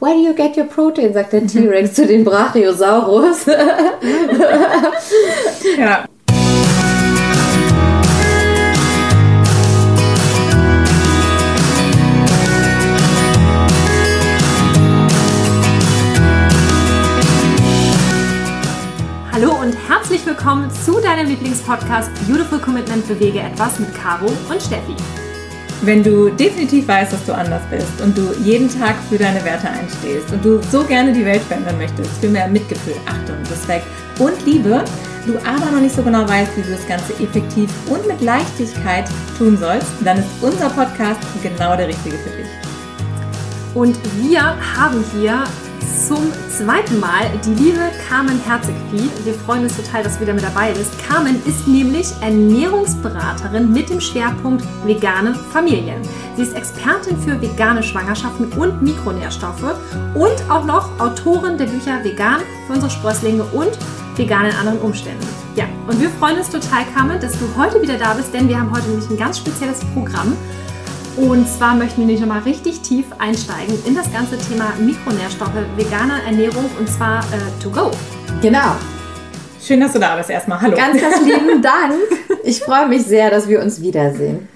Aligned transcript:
Where 0.00 0.14
do 0.14 0.20
you 0.20 0.32
get 0.32 0.56
your 0.56 0.64
protein? 0.64 1.12
sagt 1.12 1.34
der 1.34 1.46
T-Rex 1.46 1.92
zu 1.92 2.06
dem 2.06 2.24
Brachiosaurus. 2.24 3.44
ja. 5.78 6.06
Hallo 19.30 19.52
und 19.60 19.76
herzlich 19.86 20.24
willkommen 20.24 20.70
zu 20.70 20.98
deinem 21.02 21.28
Lieblingspodcast 21.28 22.10
Beautiful 22.26 22.58
Commitment 22.58 23.06
Bewege 23.06 23.40
etwas 23.40 23.78
mit 23.78 23.94
Caro 23.94 24.32
und 24.48 24.62
Steffi. 24.62 24.96
Wenn 25.82 26.02
du 26.02 26.28
definitiv 26.28 26.88
weißt, 26.88 27.14
dass 27.14 27.24
du 27.24 27.32
anders 27.32 27.62
bist 27.70 28.02
und 28.02 28.16
du 28.16 28.34
jeden 28.44 28.68
Tag 28.68 28.96
für 29.08 29.16
deine 29.16 29.42
Werte 29.44 29.66
einstehst 29.70 30.30
und 30.30 30.44
du 30.44 30.60
so 30.70 30.84
gerne 30.84 31.10
die 31.10 31.24
Welt 31.24 31.40
verändern 31.40 31.78
möchtest, 31.78 32.10
für 32.20 32.28
mehr 32.28 32.48
Mitgefühl, 32.48 32.96
Achtung, 33.06 33.36
Respekt 33.50 33.86
und 34.18 34.44
Liebe, 34.44 34.84
du 35.26 35.38
aber 35.38 35.70
noch 35.70 35.80
nicht 35.80 35.94
so 35.94 36.02
genau 36.02 36.28
weißt, 36.28 36.54
wie 36.58 36.62
du 36.62 36.72
das 36.72 36.86
Ganze 36.86 37.14
effektiv 37.14 37.70
und 37.88 38.06
mit 38.06 38.20
Leichtigkeit 38.20 39.06
tun 39.38 39.56
sollst, 39.56 39.88
dann 40.04 40.18
ist 40.18 40.28
unser 40.42 40.68
Podcast 40.68 41.20
genau 41.42 41.74
der 41.74 41.88
richtige 41.88 42.16
für 42.18 42.36
dich. 42.36 42.48
Und 43.74 43.98
wir 44.20 44.42
haben 44.42 45.02
hier 45.18 45.44
zum 46.06 46.32
zweiten 46.50 47.00
Mal 47.00 47.30
die 47.44 47.54
liebe 47.54 47.80
Carmen 48.08 48.40
Herzigvieh. 48.44 49.10
Wir 49.24 49.34
freuen 49.34 49.64
uns 49.64 49.76
total, 49.76 50.02
dass 50.02 50.16
du 50.16 50.22
wieder 50.22 50.34
mit 50.34 50.42
dabei 50.42 50.72
bist. 50.72 50.92
Carmen 51.06 51.40
ist 51.46 51.66
nämlich 51.66 52.08
Ernährungsberaterin 52.20 53.72
mit 53.72 53.90
dem 53.90 54.00
Schwerpunkt 54.00 54.64
vegane 54.84 55.34
Familien. 55.34 56.02
Sie 56.36 56.42
ist 56.42 56.54
Expertin 56.54 57.16
für 57.18 57.40
vegane 57.40 57.82
Schwangerschaften 57.82 58.52
und 58.52 58.82
Mikronährstoffe 58.82 59.74
und 60.14 60.50
auch 60.50 60.64
noch 60.64 60.98
Autorin 61.00 61.58
der 61.58 61.66
Bücher 61.66 62.02
Vegan 62.02 62.40
für 62.66 62.74
unsere 62.74 62.90
Sprösslinge 62.90 63.44
und 63.44 63.70
Vegan 64.16 64.46
in 64.46 64.54
anderen 64.56 64.78
Umständen. 64.80 65.26
Ja, 65.56 65.64
und 65.86 66.00
wir 66.00 66.10
freuen 66.10 66.38
uns 66.38 66.50
total, 66.50 66.84
Carmen, 66.94 67.20
dass 67.20 67.32
du 67.32 67.46
heute 67.56 67.80
wieder 67.82 67.96
da 67.96 68.14
bist, 68.14 68.32
denn 68.34 68.48
wir 68.48 68.58
haben 68.58 68.70
heute 68.70 68.88
nämlich 68.88 69.08
ein 69.10 69.16
ganz 69.16 69.38
spezielles 69.38 69.80
Programm. 69.94 70.36
Und 71.20 71.46
zwar 71.46 71.74
möchten 71.74 72.00
wir 72.00 72.06
nicht 72.06 72.20
nochmal 72.20 72.40
richtig 72.40 72.80
tief 72.80 73.04
einsteigen 73.18 73.74
in 73.84 73.94
das 73.94 74.10
ganze 74.10 74.38
Thema 74.38 74.72
Mikronährstoffe, 74.80 75.52
vegane 75.76 76.14
Ernährung 76.24 76.64
und 76.78 76.88
zwar 76.88 77.20
äh, 77.20 77.62
to 77.62 77.68
go. 77.68 77.90
Genau. 78.40 78.74
Schön, 79.62 79.80
dass 79.80 79.92
du 79.92 79.98
da 79.98 80.16
bist 80.16 80.30
erstmal. 80.30 80.62
Hallo. 80.62 80.78
Ganz, 80.78 80.98
ganz 80.98 81.20
lieben 81.24 81.60
Dank. 81.60 81.94
Ich 82.42 82.60
freue 82.60 82.88
mich 82.88 83.02
sehr, 83.02 83.30
dass 83.30 83.46
wir 83.48 83.60
uns 83.60 83.82
wiedersehen. 83.82 84.48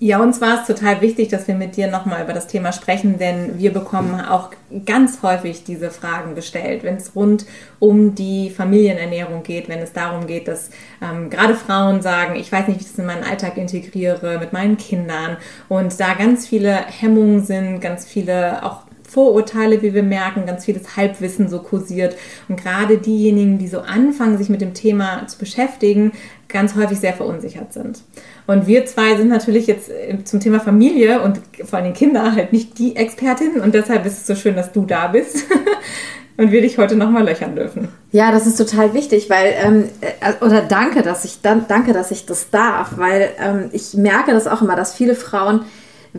Ja, 0.00 0.20
uns 0.20 0.40
war 0.40 0.60
es 0.60 0.66
total 0.68 1.00
wichtig, 1.00 1.26
dass 1.28 1.48
wir 1.48 1.56
mit 1.56 1.76
dir 1.76 1.88
nochmal 1.88 2.22
über 2.22 2.32
das 2.32 2.46
Thema 2.46 2.70
sprechen, 2.72 3.18
denn 3.18 3.58
wir 3.58 3.72
bekommen 3.72 4.20
auch 4.20 4.50
ganz 4.86 5.22
häufig 5.22 5.64
diese 5.64 5.90
Fragen 5.90 6.36
gestellt, 6.36 6.84
wenn 6.84 6.94
es 6.96 7.16
rund 7.16 7.46
um 7.80 8.14
die 8.14 8.50
Familienernährung 8.50 9.42
geht, 9.42 9.68
wenn 9.68 9.80
es 9.80 9.92
darum 9.92 10.28
geht, 10.28 10.46
dass 10.46 10.70
ähm, 11.02 11.30
gerade 11.30 11.56
Frauen 11.56 12.00
sagen, 12.00 12.36
ich 12.36 12.52
weiß 12.52 12.68
nicht, 12.68 12.78
wie 12.78 12.84
ich 12.84 12.90
das 12.90 12.98
in 13.00 13.06
meinen 13.06 13.24
Alltag 13.24 13.56
integriere 13.56 14.38
mit 14.38 14.52
meinen 14.52 14.76
Kindern 14.76 15.36
und 15.68 15.98
da 15.98 16.14
ganz 16.14 16.46
viele 16.46 16.76
Hemmungen 16.76 17.42
sind, 17.42 17.80
ganz 17.80 18.06
viele 18.06 18.64
auch 18.64 18.82
Vorurteile, 19.08 19.80
wie 19.80 19.94
wir 19.94 20.02
merken, 20.02 20.44
ganz 20.46 20.66
vieles 20.66 20.96
Halbwissen 20.96 21.48
so 21.48 21.60
kursiert. 21.60 22.16
Und 22.48 22.60
gerade 22.62 22.98
diejenigen, 22.98 23.58
die 23.58 23.68
so 23.68 23.80
anfangen, 23.80 24.36
sich 24.36 24.50
mit 24.50 24.60
dem 24.60 24.74
Thema 24.74 25.26
zu 25.26 25.38
beschäftigen, 25.38 26.12
ganz 26.48 26.74
häufig 26.76 26.98
sehr 26.98 27.14
verunsichert 27.14 27.72
sind. 27.72 28.02
Und 28.46 28.66
wir 28.66 28.84
zwei 28.86 29.16
sind 29.16 29.28
natürlich 29.28 29.66
jetzt 29.66 29.90
äh, 29.90 30.22
zum 30.24 30.40
Thema 30.40 30.60
Familie 30.60 31.22
und 31.22 31.40
vor 31.64 31.78
allem 31.78 31.92
Kinder 31.92 32.34
halt 32.34 32.52
nicht 32.52 32.78
die 32.78 32.96
Expertinnen 32.96 33.60
und 33.60 33.74
deshalb 33.74 34.06
ist 34.06 34.18
es 34.18 34.26
so 34.26 34.34
schön, 34.34 34.56
dass 34.56 34.72
du 34.72 34.84
da 34.84 35.08
bist. 35.08 35.44
und 36.38 36.52
wir 36.52 36.62
dich 36.62 36.78
heute 36.78 36.96
nochmal 36.96 37.24
löchern 37.24 37.56
dürfen. 37.56 37.88
Ja, 38.12 38.30
das 38.30 38.46
ist 38.46 38.56
total 38.56 38.94
wichtig, 38.94 39.28
weil, 39.28 39.54
ähm, 39.62 39.84
äh, 40.00 40.44
oder 40.44 40.62
danke, 40.62 41.02
dass 41.02 41.24
ich 41.24 41.40
danke, 41.42 41.92
dass 41.92 42.10
ich 42.10 42.26
das 42.26 42.50
darf, 42.50 42.96
weil 42.96 43.30
ähm, 43.38 43.70
ich 43.72 43.94
merke 43.94 44.32
das 44.32 44.46
auch 44.46 44.62
immer, 44.62 44.76
dass 44.76 44.94
viele 44.94 45.14
Frauen 45.14 45.62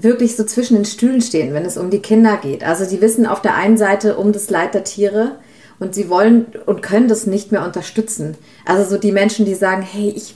wirklich 0.03 0.35
so 0.35 0.43
zwischen 0.43 0.75
den 0.75 0.85
Stühlen 0.85 1.21
stehen, 1.21 1.53
wenn 1.53 1.65
es 1.65 1.77
um 1.77 1.89
die 1.89 1.99
Kinder 1.99 2.37
geht. 2.37 2.63
Also 2.63 2.85
die 2.85 3.01
wissen 3.01 3.25
auf 3.25 3.41
der 3.41 3.55
einen 3.55 3.77
Seite 3.77 4.17
um 4.17 4.31
das 4.31 4.49
Leid 4.49 4.73
der 4.73 4.83
Tiere 4.83 5.33
und 5.79 5.95
sie 5.95 6.09
wollen 6.09 6.47
und 6.65 6.81
können 6.81 7.07
das 7.07 7.25
nicht 7.25 7.51
mehr 7.51 7.65
unterstützen. 7.65 8.35
Also 8.65 8.89
so 8.89 8.97
die 8.97 9.11
Menschen, 9.11 9.45
die 9.45 9.55
sagen, 9.55 9.81
hey, 9.81 10.13
ich 10.15 10.35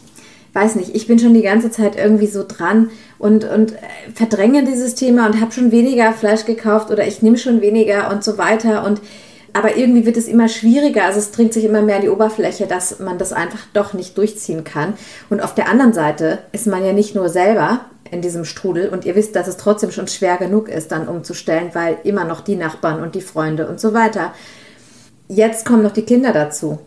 weiß 0.53 0.75
nicht, 0.75 0.95
ich 0.95 1.07
bin 1.07 1.19
schon 1.19 1.33
die 1.33 1.41
ganze 1.41 1.71
Zeit 1.71 1.95
irgendwie 1.95 2.27
so 2.27 2.45
dran 2.47 2.89
und, 3.17 3.43
und 3.43 3.73
verdränge 4.13 4.63
dieses 4.63 4.95
Thema 4.95 5.25
und 5.25 5.41
habe 5.41 5.51
schon 5.51 5.71
weniger 5.71 6.13
Fleisch 6.13 6.45
gekauft 6.45 6.91
oder 6.91 7.07
ich 7.07 7.21
nehme 7.21 7.37
schon 7.37 7.61
weniger 7.61 8.11
und 8.11 8.23
so 8.23 8.37
weiter. 8.37 8.85
Und 8.85 9.01
aber 9.53 9.77
irgendwie 9.77 10.05
wird 10.05 10.17
es 10.17 10.27
immer 10.27 10.47
schwieriger, 10.47 11.05
also 11.05 11.19
es 11.19 11.31
dringt 11.31 11.53
sich 11.53 11.63
immer 11.63 11.83
mehr 11.83 11.97
an 11.97 12.01
die 12.01 12.09
Oberfläche, 12.09 12.65
dass 12.65 12.99
man 12.99 13.19
das 13.19 13.33
einfach 13.33 13.59
doch 13.73 13.93
nicht 13.93 14.17
durchziehen 14.17 14.63
kann. 14.63 14.93
Und 15.29 15.41
auf 15.41 15.53
der 15.53 15.69
anderen 15.69 15.93
Seite 15.93 16.39
ist 16.51 16.65
man 16.65 16.83
ja 16.83 16.91
nicht 16.91 17.13
nur 17.13 17.29
selber 17.29 17.81
in 18.13 18.21
diesem 18.21 18.45
Strudel 18.45 18.89
und 18.89 19.05
ihr 19.05 19.15
wisst, 19.15 19.35
dass 19.35 19.47
es 19.47 19.57
trotzdem 19.57 19.91
schon 19.91 20.07
schwer 20.07 20.37
genug 20.37 20.69
ist, 20.69 20.91
dann 20.91 21.07
umzustellen, 21.07 21.71
weil 21.73 21.97
immer 22.03 22.23
noch 22.23 22.41
die 22.41 22.55
Nachbarn 22.55 23.01
und 23.01 23.15
die 23.15 23.21
Freunde 23.21 23.67
und 23.67 23.79
so 23.79 23.93
weiter. 23.93 24.33
Jetzt 25.27 25.65
kommen 25.65 25.83
noch 25.83 25.91
die 25.91 26.03
Kinder 26.03 26.31
dazu. 26.31 26.79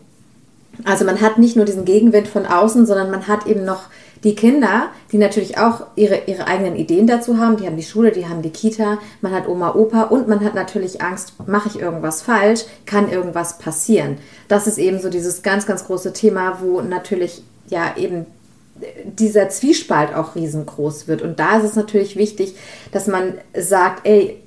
Also 0.83 1.05
man 1.05 1.21
hat 1.21 1.37
nicht 1.37 1.55
nur 1.55 1.65
diesen 1.65 1.85
Gegenwind 1.85 2.27
von 2.27 2.45
außen, 2.45 2.85
sondern 2.85 3.11
man 3.11 3.27
hat 3.27 3.47
eben 3.47 3.65
noch 3.65 3.85
die 4.23 4.35
Kinder, 4.35 4.87
die 5.11 5.17
natürlich 5.17 5.57
auch 5.57 5.87
ihre, 5.95 6.21
ihre 6.25 6.47
eigenen 6.47 6.75
Ideen 6.75 7.07
dazu 7.07 7.37
haben. 7.37 7.57
Die 7.57 7.65
haben 7.65 7.77
die 7.77 7.83
Schule, 7.83 8.11
die 8.11 8.27
haben 8.27 8.41
die 8.41 8.49
Kita, 8.49 8.97
man 9.21 9.31
hat 9.31 9.47
Oma, 9.47 9.75
Opa 9.75 10.03
und 10.03 10.27
man 10.27 10.43
hat 10.43 10.55
natürlich 10.55 11.01
Angst, 11.01 11.33
mache 11.47 11.69
ich 11.69 11.79
irgendwas 11.79 12.21
falsch, 12.21 12.61
kann 12.85 13.11
irgendwas 13.11 13.57
passieren. 13.57 14.17
Das 14.47 14.67
ist 14.67 14.77
eben 14.77 14.99
so 14.99 15.09
dieses 15.09 15.43
ganz, 15.43 15.65
ganz 15.65 15.85
große 15.85 16.13
Thema, 16.13 16.59
wo 16.61 16.81
natürlich 16.81 17.43
ja 17.69 17.95
eben 17.97 18.25
dieser 19.05 19.49
Zwiespalt 19.49 20.13
auch 20.13 20.35
riesengroß 20.35 21.07
wird. 21.07 21.21
Und 21.21 21.39
da 21.39 21.57
ist 21.57 21.63
es 21.65 21.75
natürlich 21.75 22.15
wichtig, 22.15 22.55
dass 22.91 23.07
man 23.07 23.35
sagt, 23.57 24.05
ey, 24.05 24.41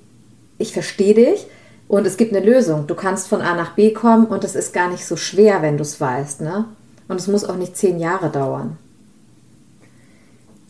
ich 0.58 0.72
verstehe 0.72 1.14
dich, 1.14 1.46
und 1.90 2.06
es 2.06 2.16
gibt 2.16 2.32
eine 2.32 2.46
Lösung. 2.46 2.86
Du 2.86 2.94
kannst 2.94 3.26
von 3.26 3.40
A 3.40 3.56
nach 3.56 3.72
B 3.74 3.92
kommen 3.92 4.26
und 4.26 4.44
es 4.44 4.54
ist 4.54 4.72
gar 4.72 4.88
nicht 4.88 5.04
so 5.04 5.16
schwer, 5.16 5.60
wenn 5.60 5.76
du 5.76 5.82
es 5.82 6.00
weißt. 6.00 6.40
Ne? 6.40 6.66
Und 7.08 7.18
es 7.18 7.26
muss 7.26 7.44
auch 7.44 7.56
nicht 7.56 7.76
zehn 7.76 7.98
Jahre 7.98 8.30
dauern. 8.30 8.78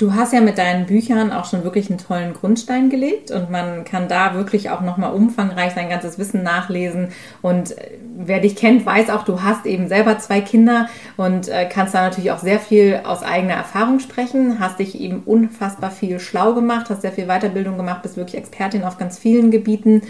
Du 0.00 0.15
hast 0.15 0.33
ja 0.33 0.41
mit 0.41 0.56
deinen 0.56 0.87
Büchern 0.87 1.31
auch 1.31 1.44
schon 1.44 1.62
wirklich 1.62 1.91
einen 1.91 1.99
tollen 1.99 2.33
Grundstein 2.33 2.88
gelegt 2.88 3.31
und 3.31 3.50
man 3.50 3.84
kann 3.84 4.09
da 4.09 4.33
wirklich 4.33 4.71
auch 4.71 4.81
nochmal 4.81 5.12
umfangreich 5.12 5.75
sein 5.75 5.91
ganzes 5.91 6.19
Wissen 6.19 6.43
nachlesen. 6.43 7.09
Und 7.43 7.77
äh, 7.77 7.99
wer 8.16 8.41
dich 8.41 8.56
kennt, 8.56 8.87
weiß 8.87 9.10
auch, 9.10 9.25
du 9.25 9.43
hast 9.43 9.66
eben 9.66 9.89
selber 9.89 10.19
zwei 10.19 10.41
Kinder 10.41 10.89
und 11.19 11.49
äh, 11.49 11.66
kannst 11.66 11.93
da 11.94 12.00
natürlich 12.00 12.31
auch 12.31 12.39
sehr 12.39 12.59
viel 12.59 13.03
aus 13.05 13.22
eigener 13.22 13.53
Erfahrung 13.53 14.00
sprechen, 14.00 14.59
hast 14.59 14.78
dich 14.78 14.99
eben 14.99 15.22
unfassbar 15.27 15.91
viel 15.91 16.19
schlau 16.19 16.55
gemacht, 16.55 16.89
hast 16.89 17.03
sehr 17.03 17.12
viel 17.12 17.27
Weiterbildung 17.27 17.77
gemacht, 17.77 18.00
bist 18.00 18.16
wirklich 18.16 18.39
Expertin 18.39 18.84
auf 18.84 18.97
ganz 18.97 19.19
vielen 19.19 19.50
Gebieten. 19.50 20.00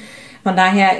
Von 0.42 0.56
daher 0.56 0.92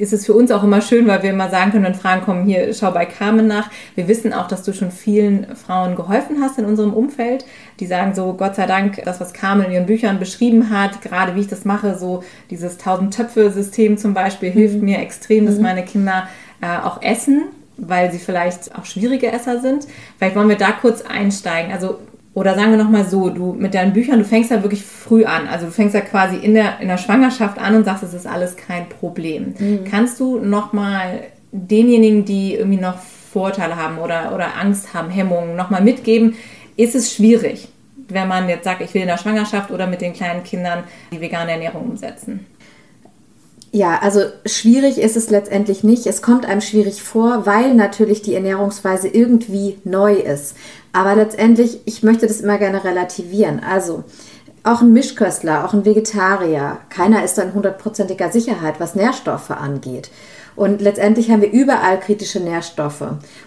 ist 0.00 0.12
es 0.14 0.24
für 0.24 0.32
uns 0.32 0.50
auch 0.50 0.64
immer 0.64 0.80
schön, 0.80 1.06
weil 1.06 1.22
wir 1.22 1.30
immer 1.30 1.50
sagen 1.50 1.72
können, 1.72 1.84
wenn 1.84 1.94
Fragen 1.94 2.22
kommen, 2.22 2.46
hier 2.46 2.72
schau 2.72 2.90
bei 2.90 3.04
Carmen 3.04 3.46
nach. 3.46 3.70
Wir 3.94 4.08
wissen 4.08 4.32
auch, 4.32 4.48
dass 4.48 4.62
du 4.62 4.72
schon 4.72 4.90
vielen 4.90 5.54
Frauen 5.54 5.94
geholfen 5.94 6.38
hast 6.40 6.58
in 6.58 6.64
unserem 6.64 6.94
Umfeld. 6.94 7.44
Die 7.80 7.86
sagen 7.86 8.14
so, 8.14 8.32
Gott 8.32 8.56
sei 8.56 8.66
Dank, 8.66 9.02
das, 9.04 9.20
was 9.20 9.34
Carmen 9.34 9.66
in 9.66 9.72
ihren 9.72 9.86
Büchern 9.86 10.18
beschrieben 10.18 10.70
hat, 10.70 11.02
gerade 11.02 11.34
wie 11.34 11.40
ich 11.40 11.48
das 11.48 11.66
mache, 11.66 11.98
so 11.98 12.24
dieses 12.48 12.78
Tausend-Töpfe-System 12.78 13.98
zum 13.98 14.14
Beispiel, 14.14 14.50
hilft 14.50 14.76
mhm. 14.76 14.86
mir 14.86 14.98
extrem, 15.00 15.44
dass 15.44 15.56
mhm. 15.56 15.62
meine 15.62 15.84
Kinder 15.84 16.28
äh, 16.62 16.78
auch 16.82 17.02
essen 17.02 17.44
weil 17.82 18.12
sie 18.12 18.18
vielleicht 18.18 18.76
auch 18.76 18.84
schwierige 18.84 19.32
Esser 19.32 19.58
sind. 19.60 19.86
Vielleicht 20.18 20.36
wollen 20.36 20.50
wir 20.50 20.58
da 20.58 20.70
kurz 20.70 21.00
einsteigen. 21.00 21.72
Also 21.72 21.98
oder 22.32 22.54
sagen 22.54 22.70
wir 22.70 22.78
nochmal 22.78 23.04
so, 23.04 23.28
du 23.28 23.54
mit 23.54 23.74
deinen 23.74 23.92
Büchern, 23.92 24.18
du 24.18 24.24
fängst 24.24 24.50
ja 24.50 24.62
wirklich 24.62 24.84
früh 24.84 25.24
an. 25.24 25.48
Also 25.48 25.66
du 25.66 25.72
fängst 25.72 25.94
ja 25.94 26.00
quasi 26.00 26.36
in 26.36 26.54
der, 26.54 26.78
in 26.80 26.88
der 26.88 26.98
Schwangerschaft 26.98 27.58
an 27.58 27.74
und 27.74 27.84
sagst, 27.84 28.04
es 28.04 28.14
ist 28.14 28.26
alles 28.26 28.56
kein 28.56 28.88
Problem. 28.88 29.54
Mhm. 29.58 29.84
Kannst 29.84 30.20
du 30.20 30.38
nochmal 30.38 31.24
denjenigen, 31.50 32.24
die 32.24 32.54
irgendwie 32.54 32.80
noch 32.80 32.98
Vorteile 33.32 33.76
haben 33.76 33.98
oder, 33.98 34.32
oder 34.34 34.56
Angst 34.60 34.94
haben, 34.94 35.10
Hemmungen, 35.10 35.56
nochmal 35.56 35.82
mitgeben, 35.82 36.34
ist 36.76 36.94
es 36.94 37.12
schwierig, 37.12 37.68
wenn 38.08 38.28
man 38.28 38.48
jetzt 38.48 38.64
sagt, 38.64 38.80
ich 38.80 38.94
will 38.94 39.02
in 39.02 39.08
der 39.08 39.18
Schwangerschaft 39.18 39.70
oder 39.70 39.86
mit 39.86 40.00
den 40.00 40.12
kleinen 40.12 40.44
Kindern 40.44 40.84
die 41.12 41.20
vegane 41.20 41.52
Ernährung 41.52 41.90
umsetzen? 41.90 42.46
Ja, 43.72 44.00
also 44.02 44.22
schwierig 44.46 44.98
ist 44.98 45.16
es 45.16 45.30
letztendlich 45.30 45.84
nicht. 45.84 46.06
Es 46.06 46.22
kommt 46.22 46.44
einem 46.44 46.60
schwierig 46.60 47.02
vor, 47.02 47.46
weil 47.46 47.74
natürlich 47.74 48.20
die 48.20 48.34
Ernährungsweise 48.34 49.06
irgendwie 49.06 49.78
neu 49.84 50.14
ist. 50.14 50.56
Aber 50.92 51.14
letztendlich, 51.14 51.80
ich 51.84 52.02
möchte 52.02 52.26
das 52.26 52.40
immer 52.40 52.58
gerne 52.58 52.82
relativieren. 52.82 53.60
Also, 53.60 54.02
auch 54.64 54.82
ein 54.82 54.92
Mischköstler, 54.92 55.64
auch 55.64 55.72
ein 55.72 55.84
Vegetarier, 55.84 56.78
keiner 56.90 57.24
ist 57.24 57.38
dann 57.38 57.54
hundertprozentiger 57.54 58.30
Sicherheit, 58.30 58.80
was 58.80 58.96
Nährstoffe 58.96 59.52
angeht. 59.52 60.10
Und 60.56 60.82
letztendlich 60.82 61.30
haben 61.30 61.40
wir 61.40 61.52
überall 61.52 62.00
kritische 62.00 62.40
Nährstoffe. 62.40 63.02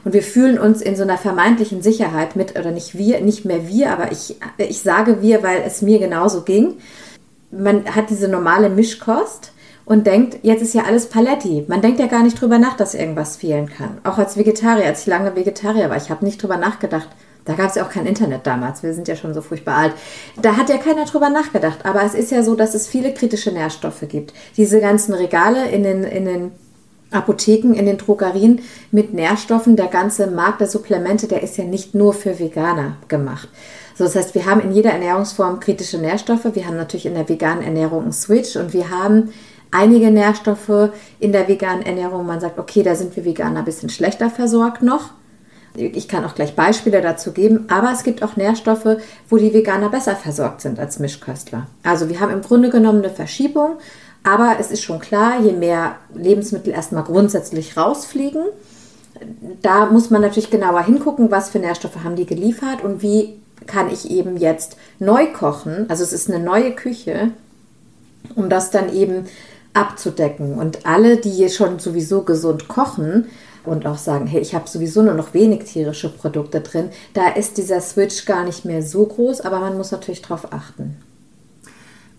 Und 0.06 0.14
wir 0.14 0.24
fühlen 0.24 0.58
uns 0.58 0.82
in 0.82 0.96
so 0.96 1.04
einer 1.04 1.18
vermeintlichen 1.18 1.82
Sicherheit 1.84 2.38
mit, 2.38 2.58
oder 2.58 2.72
nicht 2.72 2.98
wir, 2.98 3.20
nicht 3.20 3.44
mehr 3.44 3.68
wir, 3.68 3.92
aber 3.92 4.12
ich, 4.12 4.38
ich 4.58 4.82
sage 4.82 5.22
wir, 5.22 5.44
weil 5.44 5.64
es 5.68 5.82
mir 5.82 6.00
genauso 6.00 6.42
ging. 6.42 6.76
Man 7.52 7.86
hat 7.94 8.10
diese 8.10 8.30
normale 8.30 8.70
Mischkost 8.70 9.52
und 9.86 10.08
denkt, 10.08 10.40
jetzt 10.44 10.62
ist 10.62 10.74
ja 10.74 10.84
alles 10.84 11.08
Paletti. 11.08 11.66
Man 11.68 11.82
denkt 11.82 12.00
ja 12.00 12.08
gar 12.08 12.24
nicht 12.24 12.40
drüber 12.40 12.58
nach, 12.58 12.78
dass 12.78 12.94
irgendwas 12.94 13.36
fehlen 13.36 13.70
kann. 13.70 13.98
Auch 14.04 14.18
als 14.18 14.38
Vegetarier, 14.38 14.86
als 14.86 15.02
ich 15.02 15.08
lange 15.08 15.36
Vegetarier 15.36 15.90
war, 15.90 15.98
ich 15.98 16.10
habe 16.10 16.26
nicht 16.26 16.42
drüber 16.42 16.58
nachgedacht. 16.58 17.10
Da 17.46 17.54
gab 17.54 17.70
es 17.70 17.76
ja 17.76 17.86
auch 17.86 17.90
kein 17.90 18.06
Internet 18.06 18.48
damals. 18.48 18.84
Wir 18.84 18.94
sind 18.94 19.10
ja 19.10 19.18
schon 19.18 19.34
so 19.34 19.42
furchtbar 19.42 19.76
alt. 19.76 19.94
Da 20.42 20.56
hat 20.56 20.70
ja 20.70 20.78
keiner 20.78 21.04
drüber 21.04 21.30
nachgedacht. 21.30 21.86
Aber 21.86 22.02
es 22.04 22.14
ist 22.14 22.32
ja 22.32 22.42
so, 22.42 22.56
dass 22.56 22.74
es 22.74 22.88
viele 22.88 23.14
kritische 23.14 23.52
Nährstoffe 23.52 24.06
gibt. 24.08 24.34
Diese 24.56 24.80
ganzen 24.80 25.14
Regale 25.14 25.70
in 25.70 25.84
den, 25.84 26.04
in 26.06 26.24
den 26.24 26.52
Apotheken, 27.12 27.74
in 27.74 27.86
den 27.86 27.98
Drogerien 27.98 28.62
mit 28.92 29.14
Nährstoffen, 29.14 29.76
der 29.76 29.88
ganze 29.88 30.28
Markt 30.28 30.62
der 30.62 30.68
Supplemente, 30.68 31.28
der 31.28 31.44
ist 31.44 31.58
ja 31.58 31.66
nicht 31.66 31.94
nur 31.94 32.14
für 32.14 32.40
Veganer 32.40 32.96
gemacht. 33.10 33.50
So, 33.96 34.06
das 34.06 34.16
heißt, 34.16 34.36
wir 34.36 34.46
haben 34.46 34.62
in 34.62 34.72
jeder 34.72 34.92
Ernährungsform 34.92 35.60
kritische 35.60 36.00
Nährstoffe. 36.00 36.48
Wir 36.54 36.66
haben 36.66 36.78
natürlich 36.78 37.06
in 37.06 37.14
der 37.14 37.30
veganen 37.30 37.64
Ernährung 37.64 38.04
einen 38.04 38.14
Switch 38.14 38.56
und 38.56 38.74
wir 38.74 38.90
haben 38.90 39.34
einige 39.74 40.12
Nährstoffe 40.12 40.92
in 41.20 41.32
der 41.32 41.48
veganen 41.48 41.86
Ernährung. 41.86 42.26
Man 42.26 42.40
sagt, 42.40 42.60
okay, 42.60 42.84
da 42.84 42.96
sind 42.96 43.16
wir 43.16 43.26
Veganer 43.26 43.60
ein 43.60 43.66
bisschen 43.66 43.90
schlechter 43.90 44.30
versorgt 44.30 44.82
noch. 44.82 45.12
Ich 45.76 46.08
kann 46.08 46.24
auch 46.24 46.36
gleich 46.36 46.56
Beispiele 46.56 47.02
dazu 47.02 47.32
geben, 47.32 47.66
aber 47.68 47.92
es 47.92 48.04
gibt 48.04 48.22
auch 48.22 48.36
Nährstoffe, 48.36 48.98
wo 49.28 49.38
die 49.38 49.54
Veganer 49.54 49.90
besser 49.90 50.16
versorgt 50.16 50.62
sind 50.62 50.80
als 50.80 51.00
Mischköstler. 51.00 51.66
Also 51.82 52.10
wir 52.10 52.20
haben 52.20 52.32
im 52.32 52.44
Grunde 52.44 52.70
genommen 52.70 53.00
eine 53.00 53.10
Verschiebung, 53.10 53.78
aber 54.24 54.58
es 54.60 54.70
ist 54.70 54.84
schon 54.84 55.00
klar, 55.00 55.42
je 55.42 55.52
mehr 55.52 55.96
Lebensmittel 56.14 56.72
erstmal 56.72 57.04
grundsätzlich 57.04 57.76
rausfliegen, 57.76 58.44
da 59.62 59.88
muss 59.88 60.12
man 60.12 60.22
natürlich 60.22 60.52
genauer 60.52 60.84
hingucken, 60.84 61.32
was 61.32 61.50
für 61.50 61.60
Nährstoffe 61.60 62.04
haben 62.04 62.16
die 62.16 62.26
geliefert 62.26 62.84
und 62.84 63.02
wie 63.02 63.40
kann 63.66 63.90
ich 63.92 64.12
eben 64.12 64.38
jetzt 64.38 64.78
neu 65.00 65.28
kochen. 65.28 65.86
Also 65.90 66.04
es 66.04 66.14
ist 66.14 66.30
eine 66.30 66.44
neue 66.44 66.72
Küche, 66.72 67.32
um 68.36 68.50
das 68.50 68.72
dann 68.72 68.94
eben 68.94 69.26
abzudecken. 69.74 70.56
Und 70.58 70.86
alle, 70.86 71.18
die 71.18 71.50
schon 71.50 71.80
sowieso 71.80 72.24
gesund 72.24 72.68
kochen, 72.68 73.28
und 73.66 73.86
auch 73.86 73.98
sagen, 73.98 74.28
hey, 74.28 74.42
ich 74.42 74.54
habe 74.54 74.68
sowieso 74.68 75.02
nur 75.02 75.14
noch 75.14 75.34
wenig 75.34 75.64
tierische 75.64 76.10
Produkte 76.10 76.62
drin, 76.62 76.90
da 77.14 77.30
ist 77.30 77.58
dieser 77.58 77.82
Switch 77.82 78.26
gar 78.26 78.44
nicht 78.44 78.66
mehr 78.66 78.82
so 78.82 79.06
groß, 79.06 79.42
aber 79.42 79.60
man 79.60 79.78
muss 79.78 79.92
natürlich 79.92 80.22
darauf 80.22 80.52
achten. 80.52 80.98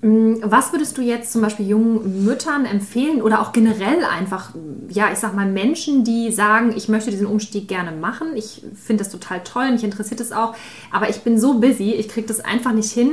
Mm, 0.05 0.35
was 0.43 0.71
würdest 0.71 0.99
du 0.99 1.01
jetzt 1.01 1.33
zum 1.33 1.41
Beispiel 1.41 1.67
jungen 1.67 2.27
Müttern 2.27 2.67
empfehlen 2.67 3.23
oder 3.23 3.41
auch 3.41 3.53
generell 3.53 4.05
einfach, 4.05 4.51
ja, 4.91 5.11
ich 5.11 5.19
sag 5.19 5.35
mal 5.35 5.47
Menschen, 5.47 6.05
die 6.05 6.31
sagen, 6.31 6.75
ich 6.77 6.91
möchte 6.91 7.11
diesen 7.11 7.27
Umstieg 7.27 7.69
gerne 7.69 7.91
machen, 7.91 8.37
ich 8.37 8.63
finde 8.75 9.03
das 9.03 9.11
total 9.11 9.43
toll, 9.43 9.73
mich 9.73 9.83
interessiert 9.83 10.21
es 10.21 10.31
auch, 10.31 10.55
aber 10.93 11.09
ich 11.09 11.23
bin 11.23 11.41
so 11.41 11.59
busy, 11.59 11.95
ich 11.95 12.11
kriege 12.11 12.27
das 12.27 12.41
einfach 12.41 12.73
nicht 12.73 12.93
hin. 12.93 13.13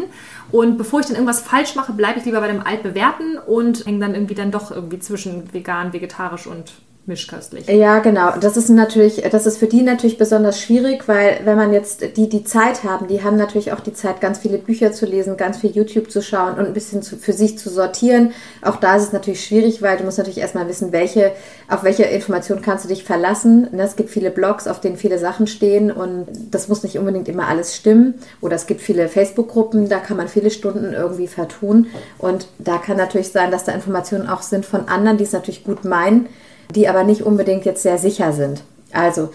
Und 0.51 0.77
bevor 0.77 0.99
ich 0.99 1.05
dann 1.05 1.15
irgendwas 1.15 1.39
falsch 1.39 1.75
mache, 1.75 1.93
bleibe 1.93 2.19
ich 2.19 2.25
lieber 2.25 2.41
bei 2.41 2.51
dem 2.51 2.59
Altbewährten 2.59 3.37
und 3.37 3.85
hänge 3.85 3.99
dann 3.99 4.13
irgendwie 4.13 4.35
dann 4.35 4.51
doch 4.51 4.69
irgendwie 4.69 4.99
zwischen 4.99 5.53
vegan, 5.53 5.93
vegetarisch 5.93 6.45
und 6.45 6.73
mischköstlich. 7.11 7.67
Ja, 7.67 7.99
genau. 7.99 8.31
Das 8.39 8.57
ist 8.57 8.69
natürlich, 8.69 9.21
das 9.29 9.45
ist 9.45 9.57
für 9.57 9.67
die 9.67 9.81
natürlich 9.81 10.17
besonders 10.17 10.59
schwierig, 10.59 11.07
weil 11.07 11.41
wenn 11.43 11.57
man 11.57 11.73
jetzt 11.73 12.17
die, 12.17 12.29
die 12.29 12.43
Zeit 12.43 12.83
haben, 12.83 13.07
die 13.07 13.23
haben 13.23 13.37
natürlich 13.37 13.73
auch 13.73 13.81
die 13.81 13.93
Zeit, 13.93 14.21
ganz 14.21 14.39
viele 14.39 14.57
Bücher 14.57 14.91
zu 14.93 15.05
lesen, 15.05 15.37
ganz 15.37 15.57
viel 15.57 15.71
YouTube 15.71 16.09
zu 16.09 16.21
schauen 16.21 16.55
und 16.55 16.65
ein 16.65 16.73
bisschen 16.73 17.03
zu, 17.03 17.17
für 17.17 17.33
sich 17.33 17.59
zu 17.59 17.69
sortieren. 17.69 18.31
Auch 18.61 18.77
da 18.77 18.95
ist 18.95 19.03
es 19.03 19.13
natürlich 19.13 19.45
schwierig, 19.45 19.81
weil 19.81 19.97
du 19.97 20.03
musst 20.05 20.17
natürlich 20.17 20.39
erstmal 20.39 20.67
wissen, 20.67 20.91
welche, 20.91 21.33
auf 21.67 21.83
welche 21.83 22.03
Information 22.03 22.61
kannst 22.61 22.85
du 22.85 22.89
dich 22.89 23.03
verlassen. 23.03 23.67
Ne, 23.71 23.83
es 23.83 23.95
gibt 23.95 24.09
viele 24.09 24.31
Blogs, 24.31 24.67
auf 24.67 24.79
denen 24.79 24.97
viele 24.97 25.19
Sachen 25.19 25.47
stehen 25.47 25.91
und 25.91 26.27
das 26.49 26.69
muss 26.69 26.83
nicht 26.83 26.97
unbedingt 26.97 27.27
immer 27.27 27.47
alles 27.47 27.75
stimmen. 27.75 28.15
Oder 28.39 28.55
es 28.55 28.65
gibt 28.65 28.81
viele 28.81 29.09
Facebook-Gruppen, 29.09 29.89
da 29.89 29.99
kann 29.99 30.17
man 30.17 30.29
viele 30.29 30.49
Stunden 30.49 30.93
irgendwie 30.93 31.27
vertun. 31.27 31.87
Und 32.17 32.47
da 32.57 32.77
kann 32.77 32.97
natürlich 32.97 33.29
sein, 33.29 33.51
dass 33.51 33.65
da 33.65 33.73
Informationen 33.73 34.29
auch 34.29 34.41
sind 34.41 34.65
von 34.65 34.87
anderen, 34.87 35.17
die 35.17 35.25
es 35.25 35.33
natürlich 35.33 35.65
gut 35.65 35.83
meinen 35.83 36.27
die 36.71 36.87
aber 36.87 37.03
nicht 37.03 37.21
unbedingt 37.23 37.65
jetzt 37.65 37.83
sehr 37.83 37.97
sicher 37.97 38.33
sind. 38.33 38.63
Also 38.91 39.29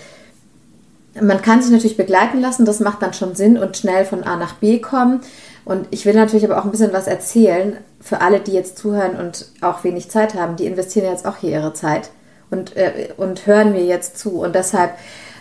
man 1.20 1.40
kann 1.42 1.62
sich 1.62 1.72
natürlich 1.72 1.96
begleiten 1.96 2.40
lassen, 2.40 2.64
das 2.64 2.80
macht 2.80 3.02
dann 3.02 3.14
schon 3.14 3.34
Sinn 3.34 3.56
und 3.56 3.76
schnell 3.76 4.04
von 4.04 4.24
A 4.24 4.36
nach 4.36 4.54
B 4.54 4.78
kommen. 4.78 5.20
Und 5.64 5.86
ich 5.90 6.06
will 6.06 6.14
natürlich 6.14 6.44
aber 6.44 6.58
auch 6.58 6.64
ein 6.64 6.70
bisschen 6.70 6.92
was 6.92 7.06
erzählen 7.06 7.78
für 8.00 8.20
alle, 8.20 8.40
die 8.40 8.52
jetzt 8.52 8.78
zuhören 8.78 9.16
und 9.16 9.46
auch 9.60 9.82
wenig 9.82 10.10
Zeit 10.10 10.34
haben. 10.34 10.56
Die 10.56 10.66
investieren 10.66 11.10
jetzt 11.10 11.26
auch 11.26 11.38
hier 11.38 11.50
ihre 11.50 11.72
Zeit 11.72 12.10
und, 12.50 12.76
äh, 12.76 13.08
und 13.16 13.46
hören 13.46 13.72
mir 13.72 13.84
jetzt 13.84 14.18
zu. 14.18 14.40
Und 14.40 14.54
deshalb 14.54 14.90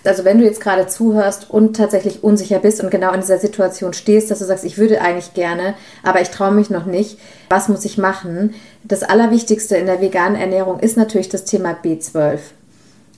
also 0.07 0.25
wenn 0.25 0.37
du 0.37 0.45
jetzt 0.45 0.61
gerade 0.61 0.87
zuhörst 0.87 1.49
und 1.49 1.75
tatsächlich 1.75 2.23
unsicher 2.23 2.59
bist 2.59 2.81
und 2.81 2.91
genau 2.91 3.11
in 3.13 3.21
dieser 3.21 3.39
Situation 3.39 3.93
stehst, 3.93 4.31
dass 4.31 4.39
du 4.39 4.45
sagst, 4.45 4.65
ich 4.65 4.77
würde 4.77 5.01
eigentlich 5.01 5.33
gerne, 5.33 5.73
aber 6.03 6.21
ich 6.21 6.29
traue 6.29 6.51
mich 6.51 6.69
noch 6.69 6.85
nicht, 6.85 7.19
was 7.49 7.69
muss 7.69 7.85
ich 7.85 7.97
machen? 7.97 8.53
Das 8.83 9.03
Allerwichtigste 9.03 9.77
in 9.77 9.85
der 9.85 10.01
veganen 10.01 10.39
Ernährung 10.39 10.79
ist 10.79 10.97
natürlich 10.97 11.29
das 11.29 11.45
Thema 11.45 11.75
B12. 11.83 12.39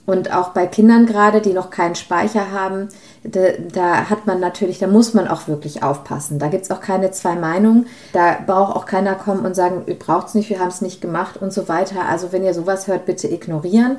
Und 0.06 0.34
auch 0.34 0.50
bei 0.50 0.66
Kindern 0.66 1.04
gerade, 1.04 1.42
die 1.42 1.52
noch 1.52 1.68
keinen 1.68 1.94
Speicher 1.94 2.50
haben, 2.50 2.88
da, 3.24 3.40
da, 3.72 4.10
hat 4.10 4.26
man 4.26 4.40
natürlich, 4.40 4.78
da 4.78 4.86
muss 4.86 5.14
man 5.14 5.28
auch 5.28 5.48
wirklich 5.48 5.82
aufpassen. 5.82 6.38
Da 6.38 6.48
gibt 6.48 6.64
es 6.64 6.70
auch 6.70 6.80
keine 6.80 7.10
zwei 7.10 7.34
Meinungen. 7.34 7.86
Da 8.12 8.38
braucht 8.46 8.76
auch 8.76 8.86
keiner 8.86 9.14
kommen 9.14 9.44
und 9.44 9.54
sagen, 9.54 9.82
ihr 9.86 9.98
braucht 9.98 10.28
es 10.28 10.34
nicht, 10.34 10.50
wir 10.50 10.60
haben 10.60 10.68
es 10.68 10.80
nicht 10.80 11.00
gemacht 11.00 11.36
und 11.36 11.52
so 11.52 11.68
weiter. 11.68 12.08
Also 12.08 12.32
wenn 12.32 12.44
ihr 12.44 12.54
sowas 12.54 12.86
hört, 12.86 13.06
bitte 13.06 13.28
ignorieren 13.28 13.98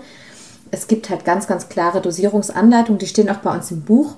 es 0.71 0.87
gibt 0.87 1.09
halt 1.09 1.25
ganz, 1.25 1.47
ganz 1.47 1.69
klare 1.69 2.01
Dosierungsanleitungen, 2.01 2.99
die 2.99 3.07
stehen 3.07 3.29
auch 3.29 3.37
bei 3.37 3.53
uns 3.53 3.71
im 3.71 3.81
Buch, 3.81 4.15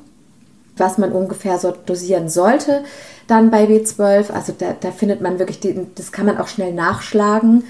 was 0.77 0.98
man 0.98 1.12
ungefähr 1.12 1.57
so 1.59 1.71
dosieren 1.71 2.30
sollte 2.30 2.83
dann 3.27 3.51
bei 3.51 3.65
B12. 3.65 4.31
Also 4.31 4.53
da, 4.57 4.75
da 4.80 4.92
findet 4.92 5.21
man 5.21 5.39
wirklich, 5.39 5.59
die, 5.59 5.88
das 5.95 6.12
kann 6.12 6.25
man 6.25 6.38
auch 6.38 6.48
schnell 6.48 6.74
nachschlagen. 6.74 7.63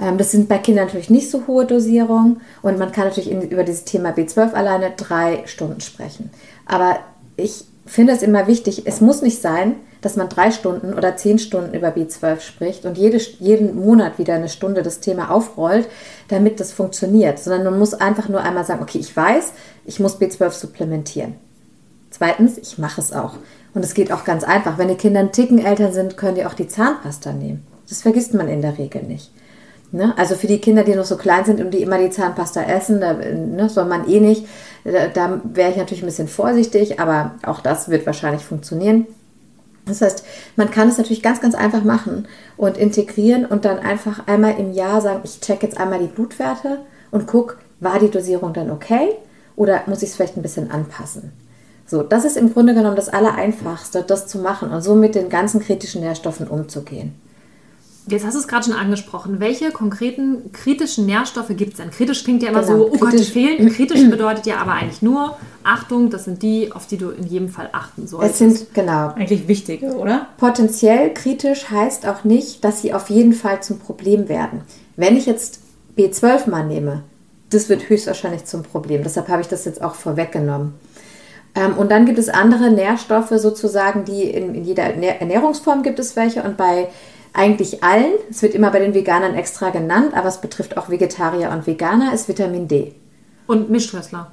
Ähm, 0.00 0.18
das 0.18 0.30
sind 0.30 0.48
bei 0.48 0.58
Kindern 0.58 0.86
natürlich 0.86 1.10
nicht 1.10 1.30
so 1.30 1.46
hohe 1.46 1.66
Dosierungen 1.66 2.40
und 2.62 2.78
man 2.78 2.92
kann 2.92 3.04
natürlich 3.04 3.30
über 3.30 3.64
dieses 3.64 3.84
Thema 3.84 4.10
B12 4.10 4.52
alleine 4.52 4.92
drei 4.96 5.42
Stunden 5.46 5.80
sprechen. 5.80 6.30
Aber 6.70 7.00
ich 7.36 7.64
finde 7.84 8.12
es 8.12 8.22
immer 8.22 8.46
wichtig, 8.46 8.86
es 8.86 9.00
muss 9.00 9.22
nicht 9.22 9.42
sein, 9.42 9.74
dass 10.02 10.14
man 10.14 10.28
drei 10.28 10.52
Stunden 10.52 10.94
oder 10.94 11.16
zehn 11.16 11.40
Stunden 11.40 11.74
über 11.74 11.88
B12 11.88 12.38
spricht 12.40 12.84
und 12.84 12.96
jede, 12.96 13.18
jeden 13.40 13.74
Monat 13.74 14.18
wieder 14.18 14.34
eine 14.34 14.48
Stunde 14.48 14.84
das 14.84 15.00
Thema 15.00 15.32
aufrollt, 15.32 15.88
damit 16.28 16.60
das 16.60 16.70
funktioniert, 16.70 17.40
sondern 17.40 17.64
man 17.64 17.78
muss 17.80 17.92
einfach 17.92 18.28
nur 18.28 18.40
einmal 18.40 18.64
sagen, 18.64 18.82
okay, 18.82 18.98
ich 18.98 19.14
weiß, 19.14 19.52
ich 19.84 19.98
muss 19.98 20.20
B12 20.20 20.52
supplementieren. 20.52 21.34
Zweitens, 22.10 22.56
ich 22.56 22.78
mache 22.78 23.00
es 23.00 23.12
auch. 23.12 23.34
Und 23.74 23.84
es 23.84 23.94
geht 23.94 24.12
auch 24.12 24.24
ganz 24.24 24.44
einfach. 24.44 24.78
Wenn 24.78 24.88
die 24.88 24.94
Kinder 24.94 25.20
einen 25.20 25.32
Ticken 25.32 25.58
älter 25.58 25.92
sind, 25.92 26.16
können 26.16 26.36
die 26.36 26.46
auch 26.46 26.54
die 26.54 26.68
Zahnpasta 26.68 27.32
nehmen. 27.32 27.66
Das 27.88 28.02
vergisst 28.02 28.32
man 28.32 28.48
in 28.48 28.62
der 28.62 28.78
Regel 28.78 29.02
nicht. 29.02 29.32
Ne? 29.92 30.14
Also 30.16 30.36
für 30.36 30.46
die 30.46 30.60
Kinder, 30.60 30.84
die 30.84 30.94
noch 30.94 31.04
so 31.04 31.16
klein 31.16 31.44
sind 31.44 31.60
und 31.60 31.72
die 31.72 31.82
immer 31.82 31.98
die 31.98 32.10
Zahnpasta 32.10 32.62
essen, 32.62 33.00
da 33.00 33.14
ne, 33.14 33.68
soll 33.68 33.86
man 33.86 34.08
eh 34.08 34.20
nicht. 34.20 34.46
Da, 34.84 35.08
da 35.08 35.40
wäre 35.44 35.70
ich 35.70 35.76
natürlich 35.76 36.02
ein 36.02 36.06
bisschen 36.06 36.28
vorsichtig, 36.28 37.00
aber 37.00 37.32
auch 37.44 37.60
das 37.60 37.88
wird 37.88 38.06
wahrscheinlich 38.06 38.44
funktionieren. 38.44 39.06
Das 39.86 40.02
heißt, 40.02 40.24
man 40.56 40.70
kann 40.70 40.88
es 40.88 40.98
natürlich 40.98 41.22
ganz, 41.22 41.40
ganz 41.40 41.54
einfach 41.54 41.82
machen 41.82 42.28
und 42.56 42.78
integrieren 42.78 43.44
und 43.44 43.64
dann 43.64 43.78
einfach 43.78 44.26
einmal 44.28 44.58
im 44.58 44.72
Jahr 44.72 45.00
sagen, 45.00 45.20
ich 45.24 45.40
check 45.40 45.62
jetzt 45.62 45.78
einmal 45.78 45.98
die 45.98 46.06
Blutwerte 46.06 46.78
und 47.10 47.26
gucke, 47.26 47.56
war 47.80 47.98
die 47.98 48.10
Dosierung 48.10 48.52
dann 48.52 48.70
okay 48.70 49.08
oder 49.56 49.82
muss 49.86 50.02
ich 50.02 50.10
es 50.10 50.16
vielleicht 50.16 50.36
ein 50.36 50.42
bisschen 50.42 50.70
anpassen. 50.70 51.32
So, 51.86 52.04
das 52.04 52.24
ist 52.24 52.36
im 52.36 52.52
Grunde 52.52 52.74
genommen 52.74 52.94
das 52.94 53.08
Allereinfachste, 53.08 54.04
das 54.06 54.28
zu 54.28 54.38
machen 54.38 54.70
und 54.70 54.82
so 54.82 54.94
mit 54.94 55.16
den 55.16 55.28
ganzen 55.28 55.60
kritischen 55.60 56.02
Nährstoffen 56.02 56.46
umzugehen. 56.46 57.14
Jetzt 58.10 58.24
hast 58.24 58.34
du 58.34 58.40
es 58.40 58.48
gerade 58.48 58.64
schon 58.64 58.74
angesprochen. 58.74 59.40
Welche 59.40 59.70
konkreten 59.70 60.52
kritischen 60.52 61.06
Nährstoffe 61.06 61.50
gibt 61.50 61.72
es 61.72 61.76
denn? 61.78 61.90
Kritisch 61.90 62.24
klingt 62.24 62.42
ja 62.42 62.50
immer 62.50 62.62
genau. 62.62 62.78
so, 62.78 62.90
oh 62.92 62.98
Gott, 62.98 63.12
die 63.12 63.24
fehlen. 63.24 63.70
Kritisch 63.70 64.08
bedeutet 64.10 64.46
ja 64.46 64.56
aber 64.56 64.72
eigentlich 64.72 65.02
nur, 65.02 65.36
Achtung, 65.62 66.10
das 66.10 66.24
sind 66.24 66.42
die, 66.42 66.72
auf 66.72 66.86
die 66.86 66.96
du 66.96 67.10
in 67.10 67.26
jedem 67.26 67.48
Fall 67.48 67.70
achten 67.72 68.06
solltest. 68.06 68.32
Es 68.32 68.38
sind, 68.38 68.74
genau. 68.74 69.12
Eigentlich 69.14 69.46
wichtige, 69.46 69.94
oder? 69.94 70.26
Potenziell 70.38 71.14
kritisch 71.14 71.70
heißt 71.70 72.06
auch 72.06 72.24
nicht, 72.24 72.64
dass 72.64 72.82
sie 72.82 72.92
auf 72.92 73.10
jeden 73.10 73.32
Fall 73.32 73.62
zum 73.62 73.78
Problem 73.78 74.28
werden. 74.28 74.62
Wenn 74.96 75.16
ich 75.16 75.26
jetzt 75.26 75.60
B12 75.96 76.50
mal 76.50 76.66
nehme, 76.66 77.02
das 77.50 77.68
wird 77.68 77.88
höchstwahrscheinlich 77.88 78.44
zum 78.44 78.62
Problem. 78.62 79.02
Deshalb 79.02 79.28
habe 79.28 79.42
ich 79.42 79.48
das 79.48 79.64
jetzt 79.64 79.82
auch 79.82 79.94
vorweggenommen. 79.94 80.74
Ähm, 81.54 81.76
und 81.76 81.90
dann 81.90 82.06
gibt 82.06 82.18
es 82.18 82.28
andere 82.28 82.70
Nährstoffe 82.70 83.32
sozusagen, 83.36 84.04
die 84.04 84.22
in, 84.22 84.54
in 84.54 84.64
jeder 84.64 84.84
Ernährungsform 84.84 85.82
gibt 85.82 85.98
es 85.98 86.16
welche. 86.16 86.42
Und 86.42 86.56
bei 86.56 86.88
eigentlich 87.32 87.82
allen, 87.82 88.12
es 88.28 88.42
wird 88.42 88.54
immer 88.54 88.70
bei 88.70 88.80
den 88.80 88.94
Veganern 88.94 89.34
extra 89.34 89.70
genannt, 89.70 90.12
aber 90.14 90.28
es 90.28 90.40
betrifft 90.40 90.76
auch 90.76 90.88
Vegetarier 90.88 91.50
und 91.50 91.66
Veganer, 91.66 92.12
ist 92.12 92.28
Vitamin 92.28 92.68
D. 92.68 92.94
Und 93.46 93.70
Mischköstler. 93.70 94.30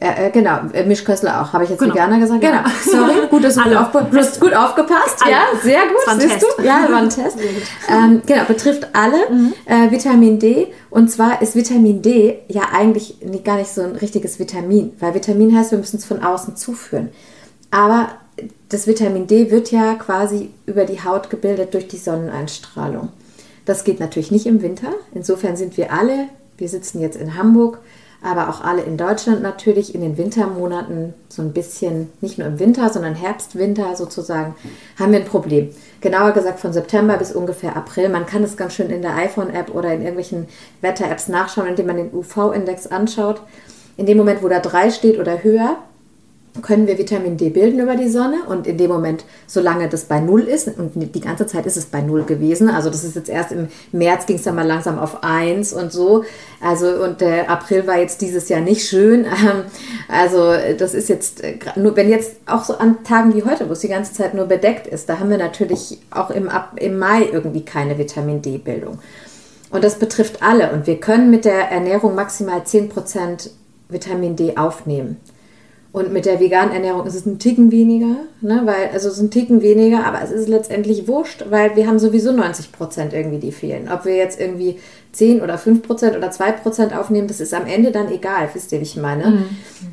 Äh, 0.00 0.28
äh, 0.28 0.30
genau, 0.30 0.60
äh, 0.72 0.84
Mischköstler 0.84 1.42
auch. 1.42 1.52
Habe 1.52 1.64
ich 1.64 1.70
jetzt 1.70 1.80
genau. 1.80 1.94
Veganer 1.94 2.18
gesagt? 2.18 2.40
Genau. 2.40 2.62
Sorry, 2.84 3.26
gut, 3.28 3.44
dass 3.44 3.54
du 3.54 3.62
gut, 3.64 3.76
aufge 3.76 4.06
hast 4.18 4.40
gut 4.40 4.54
aufgepasst. 4.54 5.16
Alle. 5.22 5.32
Ja, 5.32 5.40
sehr 5.62 5.80
gut. 5.80 5.96
Das 6.06 6.14
ein 6.14 6.20
Test. 6.20 6.46
Du? 6.58 6.62
Ja, 6.62 6.86
war 6.90 7.02
ein 7.02 7.10
Test. 7.10 7.36
Ähm, 7.88 8.22
genau, 8.24 8.44
betrifft 8.44 8.88
alle. 8.94 9.30
Mhm. 9.30 9.52
Äh, 9.66 9.90
Vitamin 9.90 10.38
D. 10.38 10.68
Und 10.88 11.10
zwar 11.10 11.42
ist 11.42 11.54
Vitamin 11.54 12.00
D 12.00 12.38
ja 12.48 12.62
eigentlich 12.72 13.16
gar 13.44 13.56
nicht 13.56 13.70
so 13.70 13.82
ein 13.82 13.94
richtiges 13.96 14.38
Vitamin, 14.38 14.92
weil 15.00 15.14
Vitamin 15.14 15.54
heißt, 15.54 15.72
wir 15.72 15.78
müssen 15.78 15.98
es 15.98 16.06
von 16.06 16.22
außen 16.22 16.56
zuführen. 16.56 17.10
Aber 17.70 18.08
das 18.68 18.86
Vitamin 18.86 19.26
D 19.26 19.50
wird 19.50 19.70
ja 19.70 19.94
quasi 19.94 20.50
über 20.66 20.84
die 20.84 21.02
Haut 21.02 21.30
gebildet 21.30 21.74
durch 21.74 21.88
die 21.88 21.96
Sonneneinstrahlung. 21.96 23.08
Das 23.64 23.84
geht 23.84 24.00
natürlich 24.00 24.30
nicht 24.30 24.46
im 24.46 24.62
Winter. 24.62 24.92
Insofern 25.14 25.56
sind 25.56 25.76
wir 25.76 25.92
alle, 25.92 26.28
wir 26.58 26.68
sitzen 26.68 27.00
jetzt 27.00 27.16
in 27.16 27.36
Hamburg, 27.36 27.78
aber 28.22 28.50
auch 28.50 28.62
alle 28.62 28.82
in 28.82 28.96
Deutschland 28.98 29.42
natürlich 29.42 29.94
in 29.94 30.02
den 30.02 30.18
Wintermonaten 30.18 31.14
so 31.28 31.40
ein 31.40 31.52
bisschen, 31.52 32.10
nicht 32.20 32.36
nur 32.36 32.46
im 32.46 32.58
Winter, 32.58 32.90
sondern 32.90 33.14
Herbst, 33.14 33.56
Winter 33.56 33.96
sozusagen, 33.96 34.54
haben 34.98 35.12
wir 35.12 35.20
ein 35.20 35.24
Problem. 35.24 35.70
Genauer 36.02 36.32
gesagt 36.32 36.60
von 36.60 36.72
September 36.72 37.16
bis 37.16 37.32
ungefähr 37.32 37.76
April. 37.76 38.10
Man 38.10 38.26
kann 38.26 38.42
es 38.42 38.58
ganz 38.58 38.74
schön 38.74 38.90
in 38.90 39.02
der 39.02 39.16
iPhone-App 39.16 39.74
oder 39.74 39.94
in 39.94 40.00
irgendwelchen 40.02 40.48
Wetter-Apps 40.82 41.28
nachschauen, 41.28 41.68
indem 41.68 41.86
man 41.86 41.96
den 41.96 42.12
UV-Index 42.12 42.88
anschaut. 42.88 43.40
In 43.96 44.06
dem 44.06 44.18
Moment, 44.18 44.42
wo 44.42 44.48
da 44.48 44.60
3 44.60 44.90
steht 44.90 45.18
oder 45.18 45.42
höher, 45.42 45.78
können 46.62 46.86
wir 46.86 46.98
Vitamin 46.98 47.36
D 47.36 47.48
bilden 47.50 47.80
über 47.80 47.96
die 47.96 48.08
Sonne 48.08 48.38
und 48.48 48.66
in 48.66 48.76
dem 48.76 48.90
Moment, 48.90 49.24
solange 49.46 49.88
das 49.88 50.04
bei 50.04 50.20
Null 50.20 50.42
ist, 50.42 50.68
und 50.68 50.92
die 50.94 51.20
ganze 51.20 51.46
Zeit 51.46 51.64
ist 51.64 51.76
es 51.76 51.86
bei 51.86 52.00
Null 52.00 52.24
gewesen, 52.24 52.68
also 52.68 52.90
das 52.90 53.04
ist 53.04 53.14
jetzt 53.14 53.28
erst 53.28 53.52
im 53.52 53.68
März 53.92 54.26
ging 54.26 54.36
es 54.36 54.42
dann 54.42 54.56
mal 54.56 54.66
langsam 54.66 54.98
auf 54.98 55.22
1 55.22 55.72
und 55.72 55.92
so, 55.92 56.24
also 56.60 57.04
und 57.04 57.20
der 57.20 57.48
April 57.48 57.86
war 57.86 57.98
jetzt 57.98 58.20
dieses 58.20 58.48
Jahr 58.48 58.60
nicht 58.60 58.86
schön, 58.86 59.26
also 60.08 60.52
das 60.76 60.94
ist 60.94 61.08
jetzt, 61.08 61.42
nur 61.76 61.96
wenn 61.96 62.10
jetzt 62.10 62.32
auch 62.46 62.64
so 62.64 62.76
an 62.76 63.04
Tagen 63.04 63.34
wie 63.34 63.44
heute, 63.44 63.68
wo 63.68 63.72
es 63.72 63.80
die 63.80 63.88
ganze 63.88 64.12
Zeit 64.12 64.34
nur 64.34 64.46
bedeckt 64.46 64.86
ist, 64.86 65.08
da 65.08 65.18
haben 65.18 65.30
wir 65.30 65.38
natürlich 65.38 65.98
auch 66.10 66.30
im, 66.30 66.50
im 66.76 66.98
Mai 66.98 67.28
irgendwie 67.32 67.64
keine 67.64 67.96
Vitamin 67.96 68.42
D-Bildung. 68.42 68.98
Und 69.70 69.84
das 69.84 70.00
betrifft 70.00 70.42
alle 70.42 70.72
und 70.72 70.86
wir 70.86 70.98
können 70.98 71.30
mit 71.30 71.44
der 71.44 71.70
Ernährung 71.70 72.16
maximal 72.16 72.60
10% 72.60 73.50
Vitamin 73.88 74.36
D 74.36 74.56
aufnehmen. 74.56 75.16
Und 75.92 76.12
mit 76.12 76.24
der 76.24 76.38
veganen 76.38 76.72
Ernährung 76.72 77.04
ist 77.04 77.16
es 77.16 77.26
ein 77.26 77.40
Ticken 77.40 77.72
weniger, 77.72 78.14
ne? 78.40 78.62
weil, 78.64 78.90
also 78.92 79.08
es 79.08 79.14
ist 79.14 79.22
ein 79.22 79.32
Ticken 79.32 79.60
weniger, 79.60 80.06
aber 80.06 80.22
es 80.22 80.30
ist 80.30 80.48
letztendlich 80.48 81.08
wurscht, 81.08 81.46
weil 81.50 81.74
wir 81.74 81.88
haben 81.88 81.98
sowieso 81.98 82.30
90 82.30 82.70
Prozent 82.70 83.12
irgendwie, 83.12 83.38
die 83.38 83.50
fehlen. 83.50 83.88
Ob 83.92 84.04
wir 84.04 84.14
jetzt 84.14 84.38
irgendwie 84.38 84.78
10 85.12 85.42
oder 85.42 85.58
5 85.58 85.82
Prozent 85.82 86.16
oder 86.16 86.30
2 86.30 86.52
Prozent 86.52 86.96
aufnehmen, 86.96 87.26
das 87.26 87.40
ist 87.40 87.52
am 87.52 87.66
Ende 87.66 87.90
dann 87.90 88.08
egal, 88.12 88.48
wisst 88.52 88.70
ihr, 88.70 88.78
wie 88.78 88.84
ich 88.84 88.96
meine? 88.96 89.26
Mhm. 89.26 89.44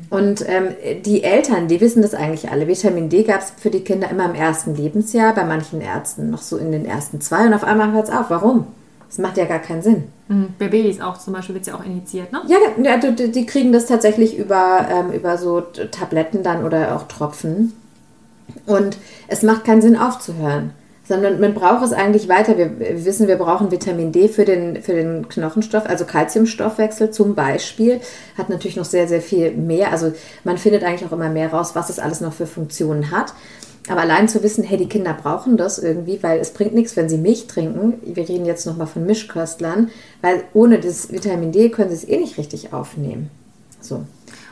Und 0.08 0.44
ähm, 0.48 0.68
die 1.04 1.24
Eltern, 1.24 1.66
die 1.66 1.80
wissen 1.80 2.02
das 2.02 2.14
eigentlich 2.14 2.48
alle. 2.48 2.68
Vitamin 2.68 3.08
D 3.08 3.24
gab 3.24 3.40
es 3.40 3.52
für 3.56 3.70
die 3.70 3.80
Kinder 3.80 4.08
immer 4.08 4.26
im 4.26 4.36
ersten 4.36 4.76
Lebensjahr, 4.76 5.34
bei 5.34 5.42
manchen 5.42 5.80
Ärzten 5.80 6.30
noch 6.30 6.42
so 6.42 6.58
in 6.58 6.70
den 6.70 6.84
ersten 6.84 7.20
zwei 7.20 7.44
und 7.46 7.54
auf 7.54 7.64
einmal 7.64 7.90
hört 7.90 8.08
es 8.08 8.14
auf. 8.14 8.26
Warum? 8.30 8.68
Das 9.08 9.18
macht 9.18 9.36
ja 9.36 9.46
gar 9.46 9.58
keinen 9.58 9.82
Sinn. 9.82 10.04
Bei 10.58 10.68
Babys 10.68 11.00
auch 11.00 11.16
zum 11.16 11.32
Beispiel 11.32 11.54
wird 11.54 11.62
es 11.62 11.68
ja 11.68 11.74
auch 11.74 11.84
initiiert, 11.84 12.32
ne? 12.32 12.42
Ja, 12.46 12.98
die, 12.98 13.32
die, 13.32 13.46
kriegen 13.46 13.72
das 13.72 13.86
tatsächlich 13.86 14.36
über, 14.36 14.86
ähm, 14.90 15.10
über 15.12 15.38
so 15.38 15.60
Tabletten 15.60 16.42
dann 16.42 16.64
oder 16.64 16.94
auch 16.94 17.08
Tropfen. 17.08 17.72
Und 18.66 18.98
es 19.28 19.42
macht 19.42 19.64
keinen 19.64 19.80
Sinn 19.80 19.96
aufzuhören, 19.96 20.72
sondern 21.04 21.40
man 21.40 21.54
braucht 21.54 21.82
es 21.82 21.94
eigentlich 21.94 22.28
weiter. 22.28 22.58
Wir, 22.58 22.78
wir 22.78 23.06
wissen, 23.06 23.26
wir 23.26 23.36
brauchen 23.36 23.70
Vitamin 23.70 24.12
D 24.12 24.28
für 24.28 24.44
den, 24.44 24.82
für 24.82 24.92
den 24.92 25.28
Knochenstoff, 25.28 25.86
also 25.86 26.04
Kalziumstoffwechsel 26.04 27.10
zum 27.10 27.34
Beispiel. 27.34 28.00
Hat 28.36 28.50
natürlich 28.50 28.76
noch 28.76 28.84
sehr, 28.84 29.08
sehr 29.08 29.22
viel 29.22 29.52
mehr. 29.52 29.92
Also 29.92 30.12
man 30.44 30.58
findet 30.58 30.84
eigentlich 30.84 31.08
auch 31.08 31.12
immer 31.12 31.30
mehr 31.30 31.50
raus, 31.50 31.70
was 31.72 31.88
es 31.88 31.98
alles 31.98 32.20
noch 32.20 32.34
für 32.34 32.46
Funktionen 32.46 33.10
hat. 33.10 33.32
Aber 33.90 34.02
allein 34.02 34.28
zu 34.28 34.42
wissen, 34.42 34.64
hey, 34.64 34.76
die 34.76 34.88
Kinder 34.88 35.14
brauchen 35.14 35.56
das 35.56 35.78
irgendwie, 35.78 36.22
weil 36.22 36.40
es 36.40 36.52
bringt 36.52 36.74
nichts, 36.74 36.96
wenn 36.96 37.08
sie 37.08 37.18
Milch 37.18 37.46
trinken. 37.46 37.94
Wir 38.02 38.28
reden 38.28 38.46
jetzt 38.46 38.66
nochmal 38.66 38.86
von 38.86 39.06
Mischköstlern, 39.06 39.90
weil 40.22 40.44
ohne 40.54 40.80
das 40.80 41.12
Vitamin 41.12 41.52
D 41.52 41.70
können 41.70 41.90
sie 41.90 41.96
es 41.96 42.08
eh 42.08 42.18
nicht 42.18 42.38
richtig 42.38 42.72
aufnehmen. 42.72 43.30
So. 43.80 44.04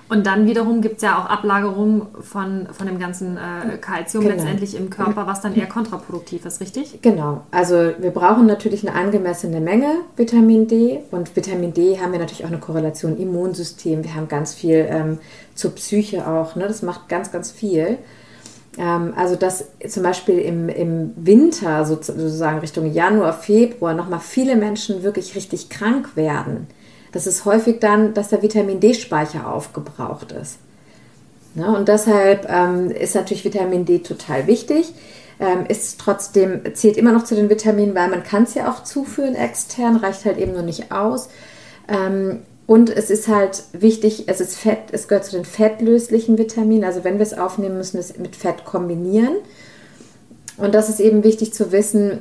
Und 0.08 0.26
dann 0.26 0.46
wiederum 0.46 0.82
gibt 0.82 0.96
es 0.96 1.02
ja 1.02 1.18
auch 1.18 1.26
Ablagerungen 1.26 2.02
von, 2.20 2.68
von 2.70 2.86
dem 2.86 3.00
ganzen 3.00 3.36
äh, 3.36 3.76
Kalzium 3.78 4.22
genau. 4.22 4.36
letztendlich 4.36 4.76
im 4.76 4.88
Körper, 4.88 5.26
was 5.26 5.40
dann 5.40 5.56
eher 5.56 5.66
kontraproduktiv 5.66 6.44
ist, 6.44 6.60
richtig? 6.60 7.00
Genau. 7.02 7.42
Also 7.50 7.74
wir 7.98 8.10
brauchen 8.10 8.46
natürlich 8.46 8.86
eine 8.86 8.96
angemessene 8.96 9.60
Menge 9.60 9.88
Vitamin 10.16 10.68
D. 10.68 11.00
Und 11.10 11.34
Vitamin 11.34 11.72
D 11.72 11.98
haben 11.98 12.12
wir 12.12 12.20
natürlich 12.20 12.44
auch 12.44 12.50
eine 12.50 12.60
Korrelation 12.60 13.18
Immunsystem. 13.18 14.04
Wir 14.04 14.14
haben 14.14 14.28
ganz 14.28 14.54
viel 14.54 14.86
ähm, 14.88 15.18
zur 15.56 15.74
Psyche 15.74 16.28
auch. 16.28 16.54
Ne? 16.54 16.68
Das 16.68 16.82
macht 16.82 17.08
ganz, 17.08 17.32
ganz 17.32 17.50
viel. 17.50 17.98
Ähm, 18.78 19.14
also 19.16 19.36
dass 19.36 19.64
zum 19.88 20.02
Beispiel 20.02 20.38
im, 20.38 20.68
im 20.68 21.12
Winter, 21.16 21.84
sozusagen 21.84 22.58
Richtung 22.58 22.92
Januar, 22.92 23.32
Februar, 23.32 23.94
nochmal 23.94 24.20
viele 24.20 24.56
Menschen 24.56 25.02
wirklich 25.02 25.34
richtig 25.34 25.68
krank 25.68 26.16
werden. 26.16 26.66
Das 27.12 27.26
ist 27.26 27.44
häufig 27.44 27.80
dann, 27.80 28.14
dass 28.14 28.28
der 28.28 28.42
Vitamin 28.42 28.80
D-Speicher 28.80 29.50
aufgebraucht 29.50 30.32
ist. 30.32 30.58
Ne? 31.54 31.74
Und 31.74 31.88
deshalb 31.88 32.46
ähm, 32.48 32.90
ist 32.90 33.14
natürlich 33.14 33.44
Vitamin 33.44 33.86
D 33.86 34.00
total 34.00 34.46
wichtig. 34.46 34.92
Ähm, 35.38 35.66
ist 35.68 36.00
trotzdem, 36.00 36.62
zählt 36.74 36.96
immer 36.96 37.12
noch 37.12 37.24
zu 37.24 37.34
den 37.34 37.50
Vitaminen, 37.50 37.94
weil 37.94 38.08
man 38.08 38.22
kann 38.22 38.44
es 38.44 38.54
ja 38.54 38.70
auch 38.70 38.84
zuführen 38.84 39.34
extern, 39.34 39.96
reicht 39.96 40.24
halt 40.24 40.38
eben 40.38 40.52
nur 40.52 40.62
nicht 40.62 40.92
aus. 40.92 41.28
Ähm, 41.88 42.40
und 42.66 42.90
es 42.90 43.10
ist 43.10 43.28
halt 43.28 43.62
wichtig, 43.72 44.24
es 44.26 44.40
ist 44.40 44.56
Fett, 44.56 44.78
es 44.92 45.06
gehört 45.06 45.24
zu 45.24 45.32
den 45.32 45.44
fettlöslichen 45.44 46.36
Vitaminen. 46.36 46.84
Also 46.84 47.04
wenn 47.04 47.14
wir 47.14 47.22
es 47.22 47.34
aufnehmen, 47.34 47.76
müssen 47.76 47.94
wir 47.94 48.00
es 48.00 48.18
mit 48.18 48.34
Fett 48.34 48.64
kombinieren. 48.64 49.36
Und 50.56 50.74
das 50.74 50.88
ist 50.88 51.00
eben 51.00 51.22
wichtig 51.22 51.52
zu 51.52 51.70
wissen, 51.70 52.18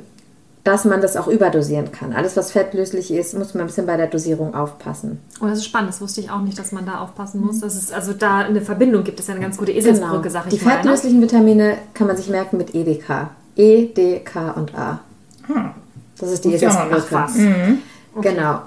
dass 0.62 0.84
man 0.84 1.00
das 1.00 1.16
auch 1.16 1.28
überdosieren 1.28 1.90
kann. 1.92 2.12
Alles, 2.12 2.36
was 2.36 2.52
fettlöslich 2.52 3.12
ist, 3.12 3.38
muss 3.38 3.54
man 3.54 3.62
ein 3.62 3.66
bisschen 3.68 3.86
bei 3.86 3.96
der 3.96 4.08
Dosierung 4.08 4.54
aufpassen. 4.54 5.20
Oh, 5.40 5.46
das 5.46 5.58
ist 5.58 5.64
spannend. 5.64 5.90
Das 5.90 6.00
wusste 6.00 6.20
ich 6.20 6.30
auch 6.30 6.40
nicht, 6.40 6.58
dass 6.58 6.72
man 6.72 6.86
da 6.86 7.00
aufpassen 7.00 7.40
muss. 7.40 7.60
Das 7.60 7.76
ist, 7.76 7.92
also 7.92 8.12
da 8.12 8.38
eine 8.38 8.60
Verbindung 8.60 9.04
gibt 9.04 9.20
es 9.20 9.28
ja 9.28 9.34
eine 9.34 9.42
ganz 9.42 9.56
gute 9.56 9.72
Eselsbrücke, 9.72 10.22
genau. 10.22 10.28
sag 10.28 10.46
ich 10.52 10.58
Die 10.58 10.64
mal, 10.64 10.72
ne? 10.72 10.76
fettlöslichen 10.78 11.20
ne? 11.20 11.26
Vitamine 11.26 11.78
kann 11.94 12.08
man 12.08 12.16
sich 12.16 12.28
merken 12.28 12.56
mit 12.56 12.74
EDK. 12.74 13.30
E, 13.56 13.86
D, 13.86 14.20
K 14.20 14.50
und 14.50 14.74
A. 14.76 15.00
Hm. 15.46 15.70
Das 16.18 16.32
ist 16.32 16.44
die 16.44 16.54
Eselsbrücke. 16.54 17.16
Mhm. 17.36 17.78
Okay. 18.14 18.34
Genau. 18.34 18.60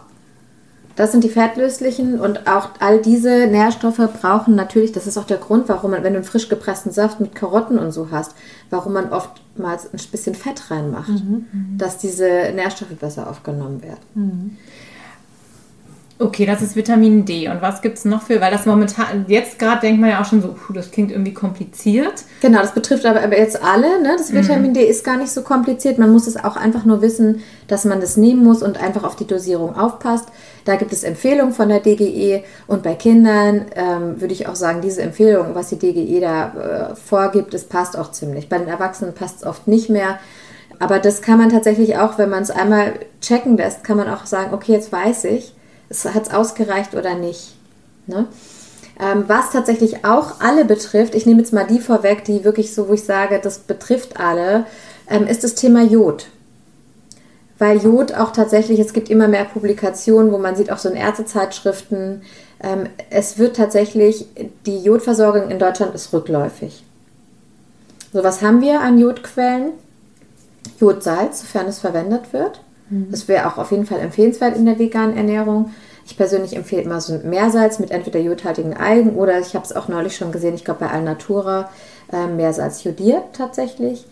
Das 1.00 1.14
sind 1.14 1.24
die 1.24 1.30
fettlöslichen 1.30 2.20
und 2.20 2.46
auch 2.46 2.72
all 2.82 3.02
diese 3.02 3.48
Nährstoffe 3.48 4.02
brauchen 4.20 4.56
natürlich, 4.56 4.92
das 4.92 5.08
ist 5.08 5.18
auch 5.18 5.24
der 5.24 5.38
Grund, 5.38 5.70
warum 5.70 5.92
man, 5.92 6.04
wenn 6.04 6.12
du 6.12 6.20
einen 6.20 6.26
frisch 6.26 6.50
gepressten 6.50 6.92
Saft 6.92 7.22
mit 7.22 7.36
Karotten 7.36 7.80
und 7.80 7.94
so 7.94 8.12
hast, 8.12 8.36
warum 8.70 8.92
man 8.92 9.14
oftmals 9.14 9.86
ein 9.94 10.00
bisschen 10.12 10.36
Fett 10.36 10.70
reinmacht, 10.70 11.08
mhm, 11.08 11.46
mhm. 11.54 11.78
dass 11.78 12.00
diese 12.00 12.52
Nährstoffe 12.54 12.98
besser 13.00 13.30
aufgenommen 13.30 13.82
werden. 13.82 14.02
Mhm. 14.14 14.58
Okay, 16.22 16.46
das 16.46 16.62
ist 16.62 16.76
Vitamin 16.76 17.24
D. 17.24 17.48
Und 17.48 17.62
was 17.62 17.82
gibt 17.82 17.98
es 17.98 18.04
noch 18.04 18.24
für, 18.24 18.42
weil 18.42 18.52
das 18.52 18.66
momentan, 18.66 19.24
jetzt 19.30 19.58
gerade 19.58 19.80
denkt 19.80 20.02
man 20.02 20.10
ja 20.10 20.20
auch 20.20 20.26
schon 20.26 20.42
so, 20.42 20.50
puh, 20.50 20.74
das 20.74 20.92
klingt 20.92 21.12
irgendwie 21.12 21.34
kompliziert. 21.34 22.26
Genau, 22.42 22.60
das 22.60 22.74
betrifft 22.74 23.06
aber 23.06 23.38
jetzt 23.38 23.64
alle. 23.64 24.02
Ne? 24.02 24.18
Das 24.18 24.34
Vitamin 24.34 24.72
mhm. 24.72 24.74
D 24.74 24.84
ist 24.84 25.06
gar 25.06 25.16
nicht 25.16 25.32
so 25.32 25.44
kompliziert. 25.44 25.98
Man 25.98 26.12
muss 26.12 26.28
es 26.28 26.36
auch 26.36 26.58
einfach 26.58 26.84
nur 26.84 27.02
wissen, 27.02 27.42
dass 27.70 27.86
man 27.86 28.02
das 28.02 28.18
nehmen 28.18 28.44
muss 28.44 28.62
und 28.62 28.84
einfach 28.84 29.06
auf 29.06 29.16
die 29.16 29.28
Dosierung 29.28 29.78
aufpasst. 29.78 30.26
Da 30.66 30.76
gibt 30.76 30.92
es 30.92 31.06
Empfehlungen 31.06 31.54
von 31.54 31.70
der 31.70 31.80
DGE 31.80 32.44
und 32.68 32.84
bei 32.84 32.96
Kindern 32.96 33.68
ähm, 33.78 34.20
würde 34.20 34.34
ich 34.34 34.46
auch 34.50 34.56
sagen, 34.56 34.82
diese 34.82 35.02
Empfehlung, 35.02 35.56
was 35.56 35.70
die 35.70 35.80
DGE 35.80 36.20
da 36.20 36.90
äh, 36.92 36.96
vorgibt, 36.98 37.54
das 37.54 37.64
passt 37.64 37.98
auch 37.98 38.12
ziemlich. 38.12 38.50
Bei 38.50 38.58
den 38.58 38.68
Erwachsenen 38.68 39.14
passt 39.14 39.38
es 39.38 39.46
oft 39.46 39.70
nicht 39.70 39.90
mehr. 39.90 40.20
Aber 40.80 41.00
das 41.00 41.22
kann 41.22 41.38
man 41.38 41.48
tatsächlich 41.48 41.98
auch, 41.98 42.18
wenn 42.18 42.30
man 42.30 42.44
es 42.44 42.52
einmal 42.52 42.96
checken 43.22 43.56
lässt, 43.56 43.86
kann 43.86 43.96
man 43.96 44.10
auch 44.10 44.26
sagen, 44.26 44.54
okay, 44.54 44.74
jetzt 44.74 44.92
weiß 44.92 45.24
ich, 45.24 45.54
hat 45.90 46.28
es 46.28 46.34
ausgereicht 46.34 46.96
oder 46.96 47.16
nicht. 47.16 47.56
Ne? 48.08 48.28
Ähm, 49.00 49.26
was 49.28 49.52
tatsächlich 49.52 50.04
auch 50.04 50.42
alle 50.42 50.66
betrifft, 50.66 51.16
ich 51.16 51.26
nehme 51.26 51.40
jetzt 51.40 51.54
mal 51.54 51.66
die 51.66 51.80
vorweg, 51.80 52.26
die 52.26 52.44
wirklich 52.44 52.74
so, 52.74 52.90
wo 52.90 52.94
ich 52.94 53.04
sage, 53.04 53.40
das 53.42 53.60
betrifft 53.60 54.20
alle, 54.20 54.66
ähm, 55.10 55.26
ist 55.26 55.44
das 55.44 55.56
Thema 55.56 55.84
Jod. 55.84 56.28
Weil 57.58 57.78
Jod 57.78 58.14
auch 58.14 58.32
tatsächlich, 58.32 58.80
es 58.80 58.94
gibt 58.94 59.10
immer 59.10 59.28
mehr 59.28 59.46
Publikationen, 59.46 60.32
wo 60.32 60.38
man 60.38 60.56
sieht, 60.56 60.72
auch 60.72 60.78
so 60.78 60.90
in 60.90 60.96
Ärztezeitschriften, 60.96 62.24
ähm, 62.62 62.88
es 63.10 63.38
wird 63.38 63.56
tatsächlich, 63.56 64.26
die 64.66 64.80
Jodversorgung 64.80 65.50
in 65.50 65.60
Deutschland 65.60 65.96
ist 65.96 66.12
rückläufig. 66.12 66.84
So, 68.12 68.24
was 68.24 68.42
haben 68.42 68.62
wir 68.62 68.82
an 68.82 68.98
Jodquellen? 68.98 69.72
Jodsalz, 70.80 71.42
sofern 71.42 71.68
es 71.68 71.80
verwendet 71.80 72.34
wird. 72.34 72.62
Mhm. 72.90 73.08
Das 73.12 73.28
wäre 73.28 73.48
auch 73.48 73.58
auf 73.58 73.72
jeden 73.72 73.86
Fall 73.86 74.00
empfehlenswert 74.00 74.56
in 74.56 74.66
der 74.66 74.80
veganen 74.80 75.16
Ernährung. 75.16 75.72
Ich 76.06 76.18
persönlich 76.18 76.56
empfehle 76.56 76.82
immer 76.82 77.02
so 77.02 77.14
ein 77.14 77.30
Meersalz 77.30 77.80
mit 77.80 77.92
entweder 77.92 78.20
jodhaltigen 78.20 78.76
Algen 78.76 79.16
oder 79.16 79.40
ich 79.40 79.54
habe 79.54 79.66
es 79.66 79.76
auch 79.76 79.88
neulich 79.88 80.16
schon 80.16 80.32
gesehen, 80.32 80.56
ich 80.56 80.66
glaube 80.66 80.82
bei 80.82 80.90
Alnatura, 80.90 81.70
äh, 82.12 82.26
Meersalz 82.28 82.84
jodiert 82.84 83.24
tatsächlich. 83.34 84.08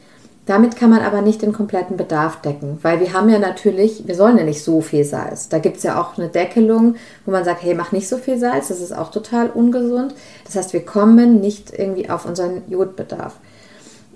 Damit 0.46 0.78
kann 0.78 0.90
man 0.90 1.02
aber 1.02 1.22
nicht 1.22 1.42
den 1.42 1.52
kompletten 1.52 1.98
Bedarf 1.98 2.40
decken, 2.40 2.80
weil 2.82 3.02
wir 3.02 3.12
haben 3.12 3.30
ja 3.30 3.38
natürlich, 3.38 4.08
wir 4.08 4.16
sollen 4.16 4.38
ja 4.38 4.46
nicht 4.46 4.64
so 4.64 4.80
viel 4.80 5.04
Salz. 5.04 5.50
Da 5.50 5.60
gibt 5.60 5.78
es 5.78 5.84
ja 5.84 6.00
auch 6.00 6.18
eine 6.18 6.30
Deckelung, 6.30 6.96
wo 7.26 7.32
man 7.32 7.44
sagt, 7.44 7.64
hey, 7.64 7.74
mach 7.74 7.92
nicht 7.92 8.08
so 8.08 8.18
viel 8.18 8.38
Salz, 8.38 8.70
das 8.70 8.80
ist 8.80 8.96
auch 8.96 9.12
total 9.12 9.50
ungesund. 9.50 10.16
Das 10.46 10.56
heißt, 10.56 10.72
wir 10.72 10.86
kommen 10.86 11.42
nicht 11.42 11.78
irgendwie 11.78 12.10
auf 12.10 12.26
unseren 12.26 12.62
Jodbedarf. 12.70 13.34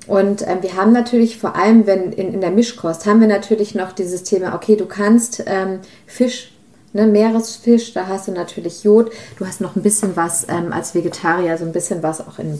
Und 0.08 0.48
ähm, 0.48 0.60
wir 0.62 0.75
haben 0.75 0.93
natürlich 0.93 1.38
vor 1.38 1.55
allem, 1.55 1.86
wenn 1.86 2.12
in, 2.12 2.34
in 2.34 2.41
der 2.41 2.50
Mischkost, 2.50 3.05
haben 3.05 3.22
wir 3.22 3.27
natürlich 3.27 3.75
noch 3.75 3.91
dieses 3.91 4.24
Thema, 4.24 4.55
okay, 4.55 4.75
du 4.75 4.86
kannst 4.86 5.43
ähm, 5.46 5.79
Fisch, 6.08 6.51
ne, 6.93 7.05
Meeresfisch, 7.05 7.93
da 7.93 8.08
hast 8.08 8.27
du 8.27 8.31
natürlich 8.31 8.84
Jod, 8.84 9.12
du 9.38 9.46
hast 9.46 9.62
noch 9.62 9.75
ein 9.75 9.84
bisschen 9.84 10.15
was 10.15 10.48
ähm, 10.50 10.74
als 10.74 10.96
Vegetarier, 10.96 11.58
so 11.58 11.65
ein 11.65 11.72
bisschen 11.72 12.01
was 12.01 12.20
auch 12.20 12.39
in, 12.39 12.60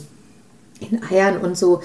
in 0.80 1.02
Eiern 1.10 1.38
und 1.38 1.58
so. 1.58 1.80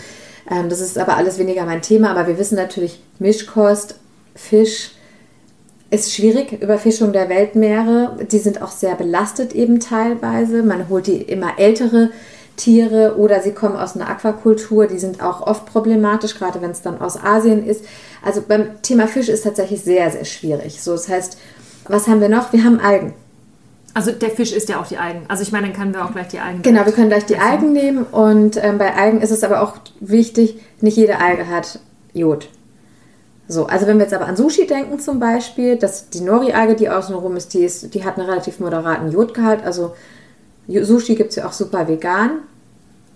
Ähm, 0.49 0.69
das 0.69 0.79
ist 0.79 0.97
aber 0.97 1.17
alles 1.17 1.39
weniger 1.39 1.65
mein 1.65 1.81
Thema, 1.81 2.11
aber 2.11 2.27
wir 2.27 2.37
wissen 2.37 2.55
natürlich, 2.55 3.01
Mischkost, 3.19 3.95
Fisch, 4.35 4.91
ist 5.89 6.13
schwierig, 6.13 6.51
Überfischung 6.61 7.13
der 7.13 7.29
Weltmeere. 7.29 8.17
Die 8.29 8.39
sind 8.39 8.61
auch 8.61 8.71
sehr 8.71 8.95
belastet 8.95 9.53
eben 9.53 9.79
teilweise. 9.79 10.61
Man 10.61 10.89
holt 10.89 11.07
die 11.07 11.21
immer 11.21 11.57
ältere 11.57 12.11
Tiere 12.57 13.15
oder 13.17 13.41
sie 13.41 13.53
kommen 13.53 13.77
aus 13.77 13.95
einer 13.95 14.09
Aquakultur. 14.09 14.87
Die 14.87 14.99
sind 14.99 15.23
auch 15.23 15.45
oft 15.47 15.65
problematisch, 15.65 16.35
gerade 16.35 16.61
wenn 16.61 16.71
es 16.71 16.81
dann 16.81 16.99
aus 16.99 17.23
Asien 17.23 17.65
ist. 17.65 17.85
Also 18.25 18.43
beim 18.45 18.81
Thema 18.81 19.07
Fisch 19.07 19.29
ist 19.29 19.43
tatsächlich 19.43 19.81
sehr, 19.81 20.11
sehr 20.11 20.25
schwierig. 20.25 20.81
So, 20.81 20.91
das 20.91 21.07
heißt, 21.07 21.37
was 21.87 22.07
haben 22.07 22.19
wir 22.19 22.29
noch? 22.29 22.51
Wir 22.51 22.65
haben 22.65 22.79
Algen. 22.79 23.13
Also 23.93 24.11
der 24.11 24.29
Fisch 24.29 24.51
ist 24.51 24.69
ja 24.69 24.79
auch 24.79 24.87
die 24.87 24.97
Algen. 24.97 25.21
Also 25.27 25.43
ich 25.43 25.51
meine, 25.51 25.67
dann 25.67 25.75
können 25.75 25.93
wir 25.93 26.03
auch 26.03 26.11
gleich 26.11 26.27
die 26.27 26.39
Algen. 26.39 26.61
Genau, 26.61 26.85
wir 26.85 26.91
können 26.91 27.09
gleich 27.09 27.25
die 27.25 27.37
Algen 27.37 27.73
nehmen 27.73 28.03
und 28.03 28.61
ähm, 28.63 28.77
bei 28.77 28.93
Algen 28.93 29.21
ist 29.21 29.31
es 29.31 29.43
aber 29.43 29.61
auch 29.61 29.73
wichtig, 29.99 30.59
nicht 30.81 30.97
jede 30.97 31.19
Alge 31.19 31.47
hat 31.47 31.79
Jod. 32.13 32.49
So, 33.47 33.65
also 33.65 33.87
wenn 33.87 33.97
wir 33.97 34.03
jetzt 34.03 34.13
aber 34.13 34.27
an 34.27 34.35
Sushi 34.35 34.67
denken 34.67 34.99
zum 34.99 35.19
Beispiel, 35.19 35.77
dass 35.77 36.09
die 36.09 36.21
Nori-Alge, 36.21 36.75
die 36.75 36.89
außenrum 36.89 37.37
ist, 37.37 37.53
die, 37.53 37.63
ist, 37.63 37.93
die 37.93 38.03
hat 38.03 38.17
einen 38.17 38.29
relativ 38.29 38.59
moderaten 38.59 39.11
Jodgehalt. 39.11 39.63
Also 39.63 39.93
Sushi 40.67 41.15
gibt 41.15 41.31
es 41.31 41.37
ja 41.37 41.47
auch 41.47 41.53
super 41.53 41.87
vegan. 41.87 42.39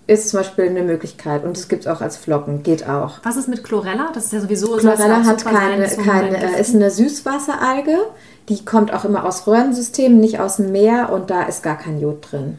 Ist 0.06 0.30
zum 0.30 0.40
Beispiel 0.40 0.64
eine 0.64 0.82
Möglichkeit. 0.82 1.44
Und 1.44 1.56
es 1.56 1.68
gibt 1.68 1.82
es 1.82 1.86
auch 1.86 2.00
als 2.00 2.16
Flocken, 2.16 2.62
geht 2.62 2.88
auch. 2.88 3.20
Was 3.22 3.36
ist 3.36 3.48
mit 3.48 3.62
Chlorella? 3.62 4.10
Das 4.12 4.24
ist 4.24 4.32
ja 4.32 4.40
sowieso 4.40 4.76
Chlorella 4.76 5.24
hat 5.24 5.44
keine, 5.44 5.86
keine 5.88 6.56
äh, 6.56 6.60
ist 6.60 6.74
eine 6.74 6.90
Süßwasseralge. 6.90 7.96
Die 8.48 8.64
kommt 8.64 8.92
auch 8.92 9.04
immer 9.04 9.24
aus 9.24 9.46
Röhrensystemen, 9.46 10.18
nicht 10.18 10.40
aus 10.40 10.56
dem 10.56 10.72
Meer 10.72 11.10
und 11.12 11.30
da 11.30 11.44
ist 11.44 11.62
gar 11.62 11.78
kein 11.78 12.00
Jod 12.00 12.32
drin. 12.32 12.58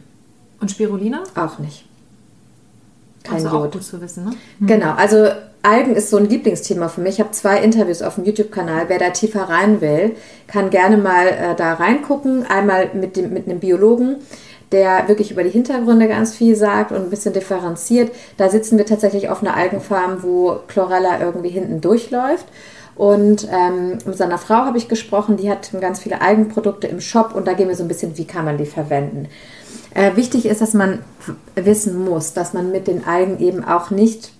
Und 0.60 0.70
Spirulina? 0.70 1.22
Auch 1.34 1.58
nicht. 1.58 1.84
Kein 3.22 3.34
also 3.34 3.48
Jod. 3.48 3.68
Auch 3.68 3.72
gut 3.72 3.84
zu 3.84 4.00
wissen, 4.00 4.24
ne? 4.24 4.30
Genau, 4.60 4.94
also 4.94 5.28
Algen 5.64 5.96
ist 5.96 6.10
so 6.10 6.18
ein 6.18 6.28
Lieblingsthema 6.28 6.88
für 6.88 7.00
mich. 7.00 7.14
Ich 7.14 7.20
habe 7.20 7.30
zwei 7.32 7.58
Interviews 7.58 8.02
auf 8.02 8.16
dem 8.16 8.24
YouTube-Kanal. 8.24 8.84
Wer 8.88 8.98
da 8.98 9.10
tiefer 9.10 9.44
rein 9.44 9.80
will, 9.80 10.14
kann 10.46 10.68
gerne 10.68 10.98
mal 10.98 11.26
äh, 11.26 11.54
da 11.56 11.74
reingucken. 11.74 12.44
Einmal 12.46 12.90
mit, 12.92 13.16
dem, 13.16 13.32
mit 13.32 13.48
einem 13.48 13.60
Biologen, 13.60 14.16
der 14.72 15.08
wirklich 15.08 15.30
über 15.30 15.44
die 15.44 15.50
Hintergründe 15.50 16.08
ganz 16.08 16.34
viel 16.34 16.56
sagt 16.56 16.92
und 16.92 16.98
ein 16.98 17.10
bisschen 17.10 17.32
differenziert. 17.32 18.12
Da 18.36 18.48
sitzen 18.48 18.78
wir 18.78 18.86
tatsächlich 18.86 19.28
auf 19.28 19.42
einer 19.42 19.56
Algenfarm, 19.56 20.22
wo 20.22 20.60
Chlorella 20.68 21.20
irgendwie 21.20 21.50
hinten 21.50 21.80
durchläuft. 21.80 22.46
Und 22.96 23.48
ähm, 23.50 23.98
mit 24.04 24.16
seiner 24.16 24.38
Frau 24.38 24.54
habe 24.54 24.78
ich 24.78 24.88
gesprochen, 24.88 25.36
die 25.36 25.50
hat 25.50 25.70
ganz 25.80 26.00
viele 26.00 26.20
Algenprodukte 26.20 26.86
im 26.86 27.00
Shop 27.00 27.34
und 27.34 27.46
da 27.46 27.54
gehen 27.54 27.68
wir 27.68 27.76
so 27.76 27.82
ein 27.82 27.88
bisschen, 27.88 28.16
wie 28.16 28.24
kann 28.24 28.44
man 28.44 28.56
die 28.56 28.66
verwenden. 28.66 29.28
Äh, 29.94 30.16
wichtig 30.16 30.46
ist, 30.46 30.60
dass 30.60 30.74
man 30.74 31.00
wissen 31.54 32.04
muss, 32.04 32.34
dass 32.34 32.52
man 32.52 32.70
mit 32.70 32.86
den 32.86 33.06
Algen 33.06 33.40
eben 33.40 33.64
auch 33.64 33.90
nicht 33.90 34.32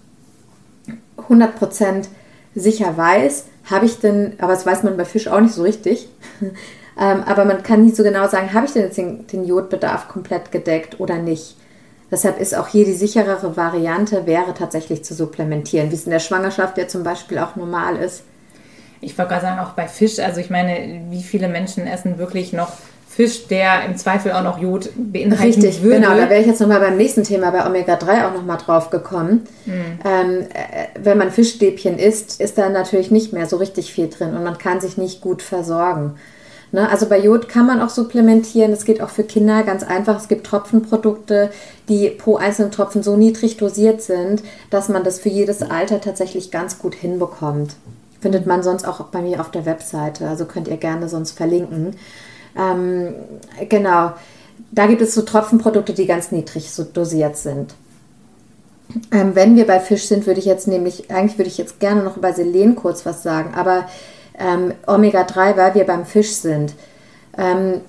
100% 1.29 2.07
sicher 2.55 2.97
weiß, 2.97 3.45
habe 3.65 3.87
ich 3.87 3.99
denn, 3.99 4.35
aber 4.39 4.53
das 4.53 4.67
weiß 4.67 4.83
man 4.83 4.97
bei 4.97 5.05
Fisch 5.05 5.29
auch 5.29 5.41
nicht 5.41 5.55
so 5.55 5.63
richtig, 5.63 6.09
ähm, 7.01 7.23
aber 7.27 7.45
man 7.45 7.63
kann 7.63 7.85
nicht 7.85 7.97
so 7.97 8.03
genau 8.03 8.29
sagen, 8.29 8.53
habe 8.53 8.67
ich 8.67 8.73
denn 8.73 8.83
jetzt 8.83 8.97
den, 8.97 9.27
den 9.27 9.45
Jodbedarf 9.45 10.09
komplett 10.09 10.53
gedeckt 10.53 11.01
oder 11.01 11.19
nicht. 11.19 11.57
Deshalb 12.11 12.41
ist 12.41 12.57
auch 12.57 12.69
hier 12.69 12.85
die 12.85 12.93
sicherere 12.93 13.57
Variante, 13.57 14.27
wäre 14.27 14.55
tatsächlich 14.55 15.05
zu 15.05 15.15
supplementieren, 15.15 15.91
wie 15.91 15.97
es 15.97 16.05
in 16.05 16.13
der 16.13 16.21
Schwangerschaft 16.21 16.79
ja 16.79 16.87
zum 16.87 17.03
Beispiel 17.03 17.39
auch 17.39 17.57
normal 17.57 17.97
ist. 17.97 18.23
Ich 19.01 19.19
wollte 19.19 19.31
gerade 19.31 19.47
sagen, 19.47 19.59
auch 19.61 19.73
bei 19.73 19.89
Fisch, 19.89 20.19
also 20.19 20.41
ich 20.41 20.51
meine, 20.51 21.03
wie 21.11 21.23
viele 21.23 21.49
Menschen 21.49 21.87
essen 21.87 22.19
wirklich 22.19 22.53
noch 22.53 22.73
Fisch, 23.15 23.47
der 23.47 23.85
im 23.85 23.97
Zweifel 23.97 24.33
auch 24.33 24.43
noch 24.43 24.59
Jod 24.59 24.91
beinhalten 24.97 25.61
Richtig, 25.63 25.83
würde. 25.83 26.01
genau. 26.01 26.17
Da 26.17 26.29
wäre 26.29 26.41
ich 26.41 26.47
jetzt 26.47 26.61
nochmal 26.61 26.81
beim 26.81 26.97
nächsten 26.97 27.23
Thema 27.23 27.51
bei 27.53 27.65
Omega-3 27.65 28.27
auch 28.27 28.35
nochmal 28.35 28.59
drauf 28.59 28.91
gekommen. 28.91 29.47
Mhm. 29.67 29.73
Ähm, 30.05 30.41
äh, 30.53 30.99
wenn 31.01 31.19
man 31.19 31.31
Fischstäbchen 31.31 31.99
isst, 31.99 32.41
ist 32.41 32.59
da 32.59 32.69
natürlich 32.71 33.13
nicht 33.13 33.33
mehr 33.33 33.47
so 33.47 33.57
richtig 33.57 33.93
viel 33.93 34.09
drin 34.09 34.35
und 34.35 34.43
man 34.43 34.59
kann 34.59 34.81
sich 34.81 34.97
nicht 34.97 35.21
gut 35.21 35.43
versorgen. 35.43 36.17
Ne? 36.75 36.89
Also 36.91 37.09
bei 37.09 37.21
Jod 37.21 37.49
kann 37.49 37.67
man 37.67 37.81
auch 37.81 37.89
supplementieren. 37.89 38.73
Es 38.73 38.85
geht 38.85 39.01
auch 39.01 39.09
für 39.09 39.23
Kinder 39.23 39.63
ganz 39.63 39.85
einfach. 39.85 40.17
Es 40.17 40.27
gibt 40.27 40.45
Tropfenprodukte, 40.45 41.51
die 41.89 42.11
pro 42.11 42.35
einzelnen 42.35 42.73
Tropfen 42.73 43.05
so 43.05 43.17
niedrig 43.17 43.57
dosiert 43.59 44.03
sind, 44.03 44.43
dass 44.71 44.89
man 44.89 45.05
das 45.05 45.21
für 45.21 45.29
jedes 45.29 45.63
Alter 45.63 46.01
tatsächlich 46.01 46.51
ganz 46.51 46.81
gut 46.81 46.97
hinbekommt. 46.97 47.77
Findet 48.21 48.47
man 48.47 48.65
sonst 48.65 48.89
auch 48.89 49.01
bei 49.05 49.23
mir 49.23 49.41
auf 49.41 49.53
der 49.53 49.67
Webseite. 49.67 50.27
Also 50.27 50.47
könnt 50.47 50.67
ihr 50.67 50.77
gerne 50.77 51.09
sonst 51.09 51.31
verlinken. 51.37 51.95
Ähm, 52.59 53.15
genau. 53.69 54.15
Da 54.73 54.89
gibt 54.89 55.01
es 55.01 55.15
so 55.15 55.23
Tropfenprodukte, 55.23 55.93
die 55.93 56.07
ganz 56.07 56.33
niedrig 56.33 56.73
so 56.73 56.83
dosiert 56.83 57.37
sind. 57.37 57.73
Ähm, 59.13 59.37
wenn 59.37 59.55
wir 59.55 59.69
bei 59.69 59.79
Fisch 59.79 60.09
sind, 60.09 60.27
würde 60.27 60.41
ich 60.41 60.47
jetzt 60.47 60.67
nämlich, 60.67 61.09
eigentlich 61.13 61.39
würde 61.39 61.51
ich 61.51 61.59
jetzt 61.59 61.79
gerne 61.79 62.03
noch 62.03 62.17
über 62.17 62.33
Selen 62.33 62.75
kurz 62.75 63.07
was 63.07 63.23
sagen, 63.23 63.55
aber 63.55 63.87
ähm, 64.39 64.75
Omega-3, 64.87 65.57
weil 65.57 65.75
wir 65.75 65.85
beim 65.85 66.05
Fisch 66.07 66.33
sind. 66.33 66.75
Ähm, 67.37 67.81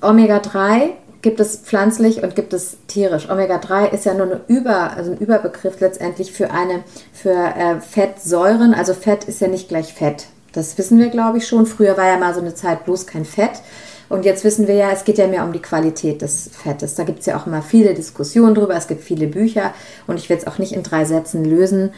Omega-3 0.00 0.90
gibt 1.22 1.40
es 1.40 1.56
pflanzlich 1.56 2.22
und 2.22 2.34
gibt 2.34 2.52
es 2.52 2.78
tierisch. 2.86 3.28
Omega-3 3.30 3.90
ist 3.90 4.04
ja 4.04 4.14
nur 4.14 4.26
eine 4.26 4.40
Über, 4.48 4.96
also 4.96 5.12
ein 5.12 5.18
Überbegriff 5.18 5.80
letztendlich 5.80 6.32
für 6.32 6.50
eine 6.50 6.82
für 7.12 7.30
äh, 7.30 7.80
Fettsäuren. 7.80 8.72
Also 8.74 8.94
Fett 8.94 9.24
ist 9.24 9.40
ja 9.40 9.48
nicht 9.48 9.68
gleich 9.68 9.92
Fett. 9.92 10.26
Das 10.52 10.78
wissen 10.78 10.98
wir, 10.98 11.08
glaube 11.08 11.38
ich, 11.38 11.46
schon. 11.46 11.66
Früher 11.66 11.96
war 11.96 12.06
ja 12.06 12.16
mal 12.16 12.34
so 12.34 12.40
eine 12.40 12.54
Zeit 12.54 12.84
bloß 12.84 13.06
kein 13.06 13.24
Fett. 13.24 13.62
Und 14.08 14.24
jetzt 14.24 14.42
wissen 14.42 14.66
wir 14.66 14.74
ja, 14.74 14.90
es 14.90 15.04
geht 15.04 15.18
ja 15.18 15.28
mehr 15.28 15.44
um 15.44 15.52
die 15.52 15.62
Qualität 15.62 16.20
des 16.20 16.50
Fettes. 16.52 16.96
Da 16.96 17.04
gibt 17.04 17.20
es 17.20 17.26
ja 17.26 17.36
auch 17.36 17.46
immer 17.46 17.62
viele 17.62 17.94
Diskussionen 17.94 18.56
drüber. 18.56 18.74
Es 18.74 18.88
gibt 18.88 19.04
viele 19.04 19.28
Bücher 19.28 19.72
und 20.08 20.16
ich 20.16 20.28
werde 20.28 20.42
es 20.42 20.48
auch 20.48 20.58
nicht 20.58 20.72
in 20.72 20.82
drei 20.82 21.04
Sätzen 21.04 21.44
lösen. 21.44 21.92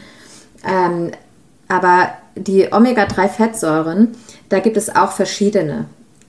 Ähm, 0.63 1.11
aber 1.67 2.09
die 2.35 2.71
Omega-3-Fettsäuren, 2.71 4.09
da 4.49 4.59
gibt 4.59 4.77
es 4.77 4.95
auch 4.95 5.11
verschiedene. 5.11 5.85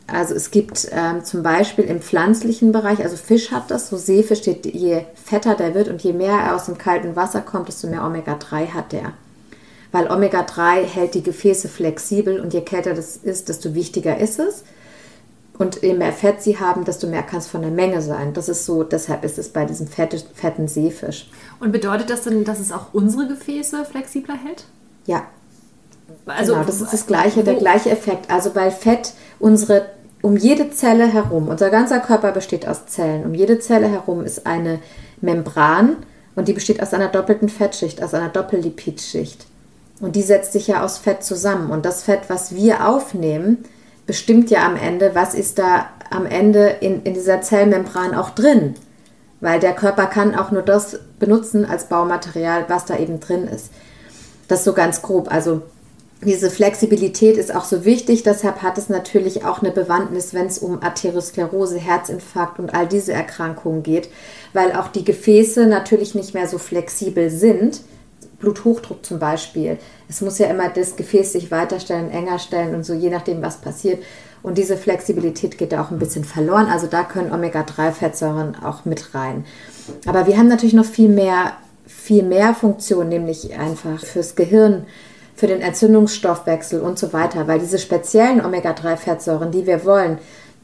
Also 0.07 0.35
es 0.35 0.51
gibt 0.51 0.89
ähm, 0.93 1.25
zum 1.25 1.43
Beispiel 1.43 1.85
im 1.85 2.01
pflanzlichen 2.01 2.73
Bereich, 2.73 3.01
also 3.03 3.17
Fisch 3.17 3.51
hat 3.51 3.71
das, 3.71 3.89
so 3.89 3.97
Seefisch, 3.97 4.43
je 4.43 5.05
fetter 5.15 5.55
der 5.55 5.75
wird 5.75 5.89
und 5.89 6.03
je 6.03 6.13
mehr 6.13 6.39
er 6.39 6.55
aus 6.55 6.67
dem 6.67 6.77
kalten 6.77 7.17
Wasser 7.17 7.41
kommt, 7.41 7.69
desto 7.69 7.87
mehr 7.87 8.05
Omega-3 8.05 8.69
hat 8.69 8.93
der. 8.93 9.15
Weil 9.93 10.11
Omega-3 10.11 10.83
hält 10.83 11.15
die 11.15 11.23
Gefäße 11.23 11.69
flexibel 11.69 12.41
und 12.41 12.53
je 12.53 12.61
kälter 12.61 12.95
das 12.95 13.17
ist, 13.17 13.49
desto 13.49 13.75
wichtiger 13.75 14.19
ist 14.19 14.39
es. 14.39 14.65
Und 15.57 15.83
je 15.83 15.95
mehr 15.95 16.13
Fett 16.13 16.43
sie 16.43 16.59
haben, 16.59 16.85
desto 16.85 17.07
mehr 17.07 17.23
kann 17.23 17.39
es 17.39 17.47
von 17.47 17.63
der 17.63 17.71
Menge 17.71 18.03
sein. 18.03 18.35
Das 18.35 18.49
ist 18.49 18.67
so, 18.67 18.83
deshalb 18.83 19.25
ist 19.25 19.39
es 19.39 19.51
bei 19.51 19.65
diesem 19.65 19.87
fette, 19.87 20.21
fetten 20.35 20.67
Seefisch. 20.67 21.31
Und 21.61 21.71
bedeutet 21.71 22.11
das 22.11 22.23
denn, 22.23 22.45
dass 22.45 22.59
es 22.59 22.73
auch 22.73 22.93
unsere 22.93 23.29
Gefäße 23.29 23.85
flexibler 23.85 24.35
hält? 24.35 24.65
Ja. 25.07 25.23
Also 26.27 26.55
genau, 26.55 26.65
das 26.65 26.81
ist 26.81 26.93
das 26.93 27.07
gleiche, 27.07 27.45
der 27.45 27.55
gleiche 27.55 27.91
Effekt. 27.91 28.31
Also 28.31 28.55
weil 28.55 28.71
Fett 28.71 29.13
unsere 29.39 29.87
um 30.23 30.39
jede 30.39 30.71
Zelle 30.71 31.07
herum, 31.07 31.49
unser 31.49 31.69
ganzer 31.69 32.01
Körper 32.01 32.33
besteht 32.33 32.67
aus 32.67 32.87
Zellen. 32.87 33.25
Um 33.25 33.35
jede 33.35 33.59
Zelle 33.59 33.89
herum 33.89 34.25
ist 34.25 34.47
eine 34.47 34.79
Membran 35.21 35.97
und 36.35 36.49
die 36.49 36.55
besteht 36.55 36.83
aus 36.83 36.95
einer 36.95 37.09
doppelten 37.09 37.51
Fettschicht, 37.51 38.03
aus 38.03 38.15
einer 38.15 38.31
Doppellipidschicht. 38.31 39.47
Und 40.01 40.17
die 40.17 40.23
setzt 40.23 40.53
sich 40.53 40.67
ja 40.67 40.83
aus 40.83 40.97
Fett 40.97 41.23
zusammen. 41.23 41.71
Und 41.71 41.85
das 41.85 42.03
Fett, 42.05 42.23
was 42.29 42.55
wir 42.55 42.89
aufnehmen, 42.89 43.65
bestimmt 44.07 44.51
ja 44.51 44.67
am 44.67 44.77
Ende, 44.77 45.15
was 45.15 45.35
ist 45.35 45.59
da 45.59 45.91
am 46.11 46.25
Ende 46.25 46.69
in, 46.81 47.03
in 47.03 47.13
dieser 47.13 47.43
Zellmembran 47.43 48.15
auch 48.15 48.31
drin. 48.31 48.75
Weil 49.41 49.61
der 49.61 49.75
Körper 49.75 50.07
kann 50.07 50.35
auch 50.35 50.51
nur 50.51 50.63
das 50.63 50.99
benutzen 51.19 51.67
als 51.67 51.85
Baumaterial, 51.85 52.65
was 52.69 52.87
da 52.87 52.97
eben 52.97 53.21
drin 53.21 53.47
ist. 53.47 53.71
Das 54.49 54.65
so 54.65 54.73
ganz 54.73 55.03
grob. 55.03 55.31
Also 55.31 55.63
diese 56.23 56.51
Flexibilität 56.51 57.37
ist 57.37 57.55
auch 57.55 57.65
so 57.65 57.85
wichtig, 57.85 58.23
deshalb 58.23 58.63
hat 58.63 58.79
es 58.79 58.89
natürlich 58.89 59.45
auch 59.45 59.61
eine 59.61 59.73
Bewandtnis, 59.73 60.33
wenn 60.33 60.47
es 60.47 60.59
um 60.59 60.83
Arteriosklerose, 60.83 61.79
Herzinfarkt 61.79 62.59
und 62.59 62.73
all 62.75 62.87
diese 62.87 63.13
Erkrankungen 63.13 63.83
geht, 63.83 64.09
weil 64.53 64.73
auch 64.73 64.89
die 64.89 65.05
Gefäße 65.05 65.67
natürlich 65.67 66.15
nicht 66.15 66.35
mehr 66.35 66.49
so 66.49 66.59
flexibel 66.59 67.31
sind. 67.31 67.83
Bluthochdruck 68.39 69.05
zum 69.05 69.19
Beispiel. 69.19 69.79
Es 70.09 70.21
muss 70.21 70.39
ja 70.39 70.47
immer 70.47 70.69
das 70.69 70.97
Gefäß 70.97 71.33
sich 71.33 71.51
weiterstellen, 71.51 72.11
enger 72.11 72.39
stellen 72.39 72.75
und 72.75 72.85
so, 72.85 72.93
je 72.93 73.11
nachdem, 73.11 73.43
was 73.43 73.59
passiert. 73.59 74.03
Und 74.43 74.59
diese 74.59 74.77
Flexibilität 74.77 75.57
geht 75.57 75.73
da 75.73 75.83
auch 75.83 75.91
ein 75.91 75.99
bisschen 75.99 76.25
verloren. 76.25 76.67
Also 76.67 76.87
da 76.87 77.03
können 77.05 77.33
Omega-3-Fettsäuren 77.33 78.57
auch 78.63 78.85
mit 78.85 79.15
rein. 79.15 79.47
Aber 80.05 80.27
wir 80.27 80.37
haben 80.37 80.49
natürlich 80.49 80.75
noch 80.75 80.85
viel 80.85 81.09
mehr, 81.09 81.55
viel 81.87 82.23
mehr 82.23 82.55
Funktionen, 82.55 83.09
nämlich 83.09 83.59
einfach 83.59 84.01
fürs 84.01 84.37
Gehirn, 84.37 84.85
für 85.35 85.47
den 85.47 85.61
Entzündungsstoffwechsel 85.61 86.81
und 86.81 86.99
so 86.99 87.13
weiter. 87.13 87.47
Weil 87.47 87.59
diese 87.59 87.79
speziellen 87.79 88.45
Omega-3-Fettsäuren, 88.45 89.51
die 89.51 89.67
wir 89.67 89.85
wollen, 89.85 90.19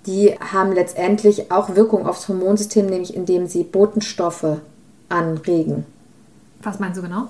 die 0.06 0.34
haben 0.40 0.72
letztendlich 0.72 1.50
auch 1.50 1.76
Wirkung 1.76 2.06
aufs 2.06 2.28
Hormonsystem, 2.28 2.86
nämlich 2.86 3.14
indem 3.14 3.46
sie 3.46 3.64
Botenstoffe 3.64 4.58
anregen. 5.08 5.84
Was 6.62 6.78
meinst 6.78 6.98
du 6.98 7.02
genau? 7.02 7.28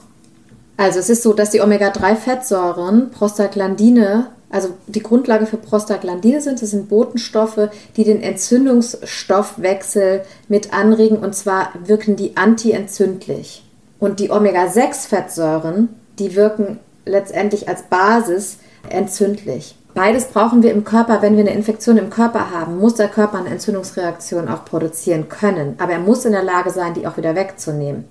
Also 0.76 0.98
es 0.98 1.11
ist 1.11 1.22
so, 1.22 1.33
dass 1.33 1.50
die 1.50 1.61
Omega-3-Fettsäuren 1.61 3.11
Prostaglandine, 3.11 4.29
also 4.50 4.70
die 4.87 5.03
Grundlage 5.03 5.46
für 5.46 5.57
Prostaglandine 5.57 6.40
sind, 6.40 6.62
das 6.62 6.70
sind 6.70 6.88
Botenstoffe, 6.88 7.68
die 7.96 8.05
den 8.05 8.22
Entzündungsstoffwechsel 8.22 10.22
mit 10.48 10.72
anregen 10.72 11.18
und 11.18 11.35
zwar 11.35 11.70
wirken 11.85 12.16
die 12.16 12.37
antientzündlich. 12.37 13.64
Und 13.98 14.20
die 14.20 14.31
Omega-6-Fettsäuren, 14.31 15.90
die 16.18 16.35
wirken 16.35 16.79
letztendlich 17.11 17.68
als 17.68 17.83
Basis 17.83 18.59
entzündlich. 18.88 19.77
Beides 19.94 20.27
brauchen 20.27 20.62
wir 20.62 20.73
im 20.73 20.85
Körper. 20.85 21.20
Wenn 21.20 21.37
wir 21.37 21.40
eine 21.40 21.55
Infektion 21.55 21.96
im 21.96 22.11
Körper 22.11 22.51
haben, 22.51 22.79
muss 22.79 22.94
der 22.94 23.09
Körper 23.09 23.38
eine 23.38 23.51
Entzündungsreaktion 23.51 24.49
auch 24.49 24.64
produzieren 24.64 25.29
können. 25.29 25.75
Aber 25.79 25.92
er 25.92 25.99
muss 25.99 26.25
in 26.25 26.33
der 26.33 26.44
Lage 26.44 26.70
sein, 26.70 26.94
die 26.94 27.07
auch 27.07 27.16
wieder 27.16 27.35
wegzunehmen. 27.35 28.05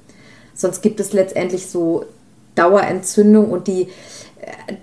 Sonst 0.53 0.81
gibt 0.81 0.99
es 0.99 1.13
letztendlich 1.13 1.67
so 1.67 2.05
Dauerentzündung 2.55 3.49
und 3.49 3.67
die, 3.67 3.87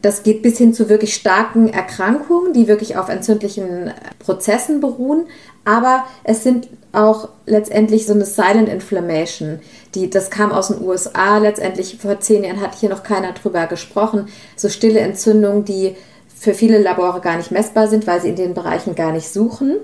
das 0.01 0.23
geht 0.23 0.41
bis 0.41 0.57
hin 0.57 0.73
zu 0.73 0.89
wirklich 0.89 1.15
starken 1.15 1.69
Erkrankungen, 1.69 2.55
die 2.55 2.67
wirklich 2.67 2.97
auf 2.97 3.11
entzündlichen 3.11 3.93
Prozessen 4.19 4.81
beruhen. 4.81 5.27
Aber 5.67 6.05
es 6.23 6.45
sind 6.45 6.69
auch 6.93 7.29
letztendlich 7.45 8.07
so 8.07 8.15
eine 8.15 8.25
Silent 8.25 8.69
Inflammation. 8.69 9.59
Die, 9.95 10.09
das 10.09 10.31
kam 10.31 10.53
aus 10.53 10.69
den 10.69 10.81
USA. 10.81 11.39
Letztendlich 11.39 11.99
vor 12.01 12.21
zehn 12.21 12.45
Jahren 12.45 12.61
hat 12.61 12.77
hier 12.77 12.89
noch 12.89 13.03
keiner 13.03 13.33
drüber 13.33 13.67
gesprochen. 13.67 14.29
So 14.55 14.69
stille 14.69 15.01
Entzündungen, 15.01 15.65
die 15.65 15.97
für 16.39 16.55
viele 16.55 16.79
Labore 16.79 17.21
gar 17.21 17.37
nicht 17.37 17.51
messbar 17.51 17.89
sind, 17.89 18.07
weil 18.07 18.21
sie 18.21 18.29
in 18.29 18.37
den 18.37 18.55
Bereichen 18.55 18.95
gar 18.95 19.11
nicht 19.11 19.29
suchen. 19.29 19.77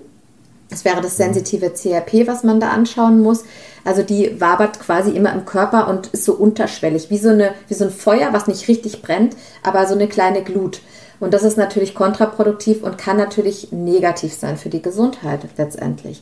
Das 0.71 0.85
wäre 0.85 1.03
das 1.03 1.17
sensitive 1.17 1.73
CRP, 1.75 2.27
was 2.27 2.45
man 2.45 2.61
da 2.61 2.71
anschauen 2.71 3.21
muss. 3.21 3.45
Also 3.85 4.03
die 4.03 4.41
wabert 4.41 4.79
quasi 4.79 5.11
immer 5.11 5.33
im 5.33 5.45
Körper 5.45 5.89
und 5.89 6.07
ist 6.09 6.25
so 6.25 6.35
unterschwellig, 6.35 7.11
wie 7.11 7.19
so, 7.19 7.31
eine, 7.31 7.51
wie 7.67 7.75
so 7.75 7.85
ein 7.85 7.91
Feuer, 7.91 8.33
was 8.33 8.47
nicht 8.47 8.69
richtig 8.69 9.03
brennt, 9.03 9.37
aber 9.65 9.87
so 9.87 9.95
eine 9.95 10.07
kleine 10.07 10.43
Glut. 10.43 10.81
Und 11.23 11.33
das 11.33 11.45
ist 11.45 11.57
natürlich 11.57 11.95
kontraproduktiv 11.95 12.83
und 12.83 12.99
kann 12.99 13.17
natürlich 13.17 13.71
negativ 13.71 14.35
sein 14.35 14.57
für 14.57 14.71
die 14.71 14.83
Gesundheit 14.83 15.39
letztendlich. 15.57 16.21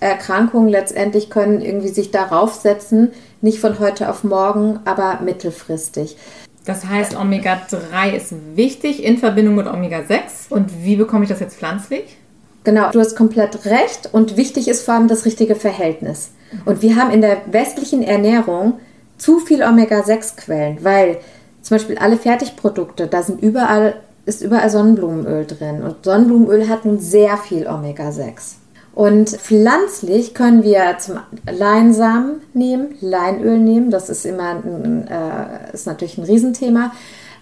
Erkrankungen 0.00 0.70
letztendlich 0.70 1.28
können 1.28 1.60
irgendwie 1.60 1.88
sich 1.88 2.12
darauf 2.12 2.54
setzen, 2.54 3.12
nicht 3.42 3.58
von 3.58 3.78
heute 3.78 4.08
auf 4.08 4.24
morgen, 4.24 4.80
aber 4.86 5.20
mittelfristig. 5.22 6.16
Das 6.64 6.86
heißt, 6.86 7.14
Omega-3 7.14 8.16
ist 8.16 8.32
wichtig 8.54 9.04
in 9.04 9.18
Verbindung 9.18 9.54
mit 9.54 9.66
Omega-6. 9.66 10.48
Und 10.48 10.82
wie 10.82 10.96
bekomme 10.96 11.24
ich 11.24 11.30
das 11.30 11.40
jetzt 11.40 11.58
pflanzlich? 11.58 12.16
Genau, 12.64 12.90
du 12.90 13.00
hast 13.00 13.16
komplett 13.16 13.66
recht. 13.66 14.08
Und 14.12 14.38
wichtig 14.38 14.66
ist 14.68 14.82
vor 14.82 14.94
allem 14.94 15.08
das 15.08 15.26
richtige 15.26 15.56
Verhältnis. 15.56 16.30
Und 16.64 16.80
wir 16.80 16.96
haben 16.96 17.10
in 17.10 17.20
der 17.20 17.42
westlichen 17.52 18.02
Ernährung 18.02 18.80
zu 19.18 19.40
viel 19.40 19.62
Omega-6-Quellen, 19.62 20.78
weil 20.82 21.18
zum 21.60 21.76
Beispiel 21.76 21.98
alle 21.98 22.16
Fertigprodukte, 22.16 23.08
da 23.08 23.22
sind 23.22 23.42
überall, 23.42 23.96
ist 24.28 24.42
überall 24.42 24.68
Sonnenblumenöl 24.68 25.46
drin. 25.46 25.82
Und 25.82 26.04
Sonnenblumenöl 26.04 26.68
hat 26.68 26.84
nun 26.84 27.00
sehr 27.00 27.38
viel 27.38 27.66
Omega-6. 27.66 28.56
Und 28.94 29.30
pflanzlich 29.30 30.34
können 30.34 30.62
wir 30.62 30.98
zum 30.98 31.20
Leinsamen 31.50 32.42
nehmen, 32.52 32.94
Leinöl 33.00 33.58
nehmen. 33.58 33.90
Das 33.90 34.10
ist 34.10 34.26
immer 34.26 34.50
ein, 34.50 35.08
äh, 35.08 35.72
ist 35.72 35.86
natürlich 35.86 36.18
ein 36.18 36.24
Riesenthema, 36.24 36.92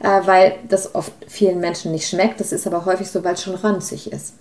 äh, 0.01 0.21
weil 0.27 0.55
das 0.69 0.95
oft 0.95 1.13
vielen 1.27 1.59
Menschen 1.59 1.93
nicht 1.93 2.09
schmeckt. 2.09 2.41
Das 2.41 2.53
ist 2.53 2.67
aber 2.67 2.85
häufig 2.85 3.11
so, 3.11 3.25
weil 3.25 3.35
es 3.35 3.43
schon 3.43 3.55
ranzig 3.55 4.13
ist. 4.13 4.35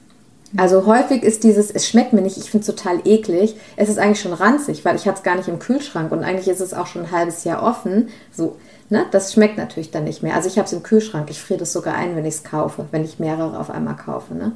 Also 0.57 0.85
häufig 0.85 1.23
ist 1.23 1.43
dieses, 1.43 1.71
es 1.71 1.87
schmeckt 1.87 2.13
mir 2.13 2.21
nicht, 2.21 2.37
ich 2.37 2.51
finde 2.51 2.69
es 2.69 2.75
total 2.75 2.99
eklig. 3.05 3.55
Es 3.75 3.89
ist 3.89 3.97
eigentlich 3.97 4.21
schon 4.21 4.33
ranzig, 4.33 4.85
weil 4.85 4.95
ich 4.95 5.07
hatte 5.07 5.17
es 5.17 5.23
gar 5.23 5.35
nicht 5.35 5.47
im 5.47 5.59
Kühlschrank 5.59 6.11
und 6.11 6.23
eigentlich 6.23 6.47
ist 6.47 6.61
es 6.61 6.73
auch 6.73 6.87
schon 6.87 7.03
ein 7.03 7.11
halbes 7.11 7.43
Jahr 7.43 7.63
offen. 7.63 8.09
So, 8.31 8.55
ne? 8.89 9.05
Das 9.11 9.33
schmeckt 9.33 9.57
natürlich 9.57 9.91
dann 9.91 10.03
nicht 10.03 10.23
mehr. 10.23 10.35
Also 10.35 10.47
ich 10.47 10.57
habe 10.57 10.65
es 10.65 10.73
im 10.73 10.83
Kühlschrank, 10.83 11.29
ich 11.29 11.41
friere 11.41 11.59
das 11.59 11.73
sogar 11.73 11.95
ein, 11.95 12.15
wenn 12.15 12.25
ich 12.25 12.35
es 12.35 12.43
kaufe, 12.43 12.85
wenn 12.91 13.03
ich 13.03 13.19
mehrere 13.19 13.59
auf 13.59 13.69
einmal 13.69 13.95
kaufe. 13.95 14.33
Ne? 14.33 14.53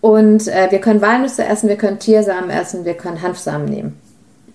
Und 0.00 0.48
äh, 0.48 0.70
wir 0.70 0.80
können 0.80 1.00
Walnüsse 1.00 1.44
essen, 1.44 1.68
wir 1.68 1.76
können 1.76 1.98
Tiersamen 1.98 2.50
essen, 2.50 2.84
wir 2.84 2.94
können 2.94 3.22
Hanfsamen 3.22 3.66
nehmen. 3.66 4.00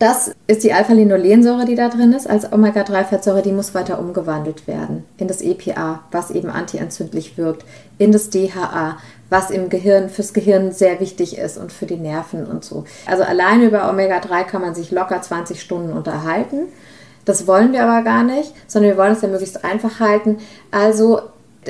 Das 0.01 0.31
ist 0.47 0.63
die 0.63 0.73
Alpha-Linolensäure, 0.73 1.65
die 1.65 1.75
da 1.75 1.87
drin 1.87 2.13
ist, 2.13 2.27
als 2.27 2.51
Omega-3-Fettsäure, 2.51 3.43
die 3.43 3.51
muss 3.51 3.75
weiter 3.75 3.99
umgewandelt 3.99 4.65
werden 4.65 5.03
in 5.17 5.27
das 5.27 5.43
EPA, 5.43 5.99
was 6.09 6.31
eben 6.31 6.49
antientzündlich 6.49 7.37
wirkt, 7.37 7.65
in 7.99 8.11
das 8.11 8.31
DHA, 8.31 8.97
was 9.29 9.51
im 9.51 9.69
Gehirn 9.69 10.09
fürs 10.09 10.33
Gehirn 10.33 10.71
sehr 10.71 10.99
wichtig 10.99 11.37
ist 11.37 11.59
und 11.59 11.71
für 11.71 11.85
die 11.85 11.97
Nerven 11.97 12.47
und 12.47 12.65
so. 12.65 12.85
Also 13.05 13.21
alleine 13.21 13.65
über 13.65 13.87
Omega-3 13.91 14.43
kann 14.45 14.61
man 14.61 14.73
sich 14.73 14.89
locker 14.89 15.21
20 15.21 15.61
Stunden 15.61 15.93
unterhalten. 15.93 16.61
Das 17.25 17.47
wollen 17.47 17.71
wir 17.73 17.83
aber 17.83 18.03
gar 18.03 18.23
nicht, 18.23 18.53
sondern 18.67 18.91
wir 18.91 18.97
wollen 18.97 19.13
es 19.13 19.21
ja 19.21 19.27
möglichst 19.27 19.63
einfach 19.63 19.99
halten. 19.99 20.37
Also 20.71 21.21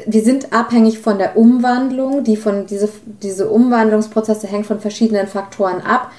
wir 0.06 0.24
sind 0.24 0.54
abhängig 0.54 1.00
von 1.00 1.18
der 1.18 1.36
Umwandlung, 1.36 2.24
die 2.24 2.38
von 2.38 2.66
diese, 2.66 2.90
diese 3.22 3.50
Umwandlungsprozesse 3.50 4.48
hängen 4.48 4.64
von 4.64 4.80
verschiedenen 4.80 5.28
Faktoren 5.28 5.82
ab. 5.82 6.12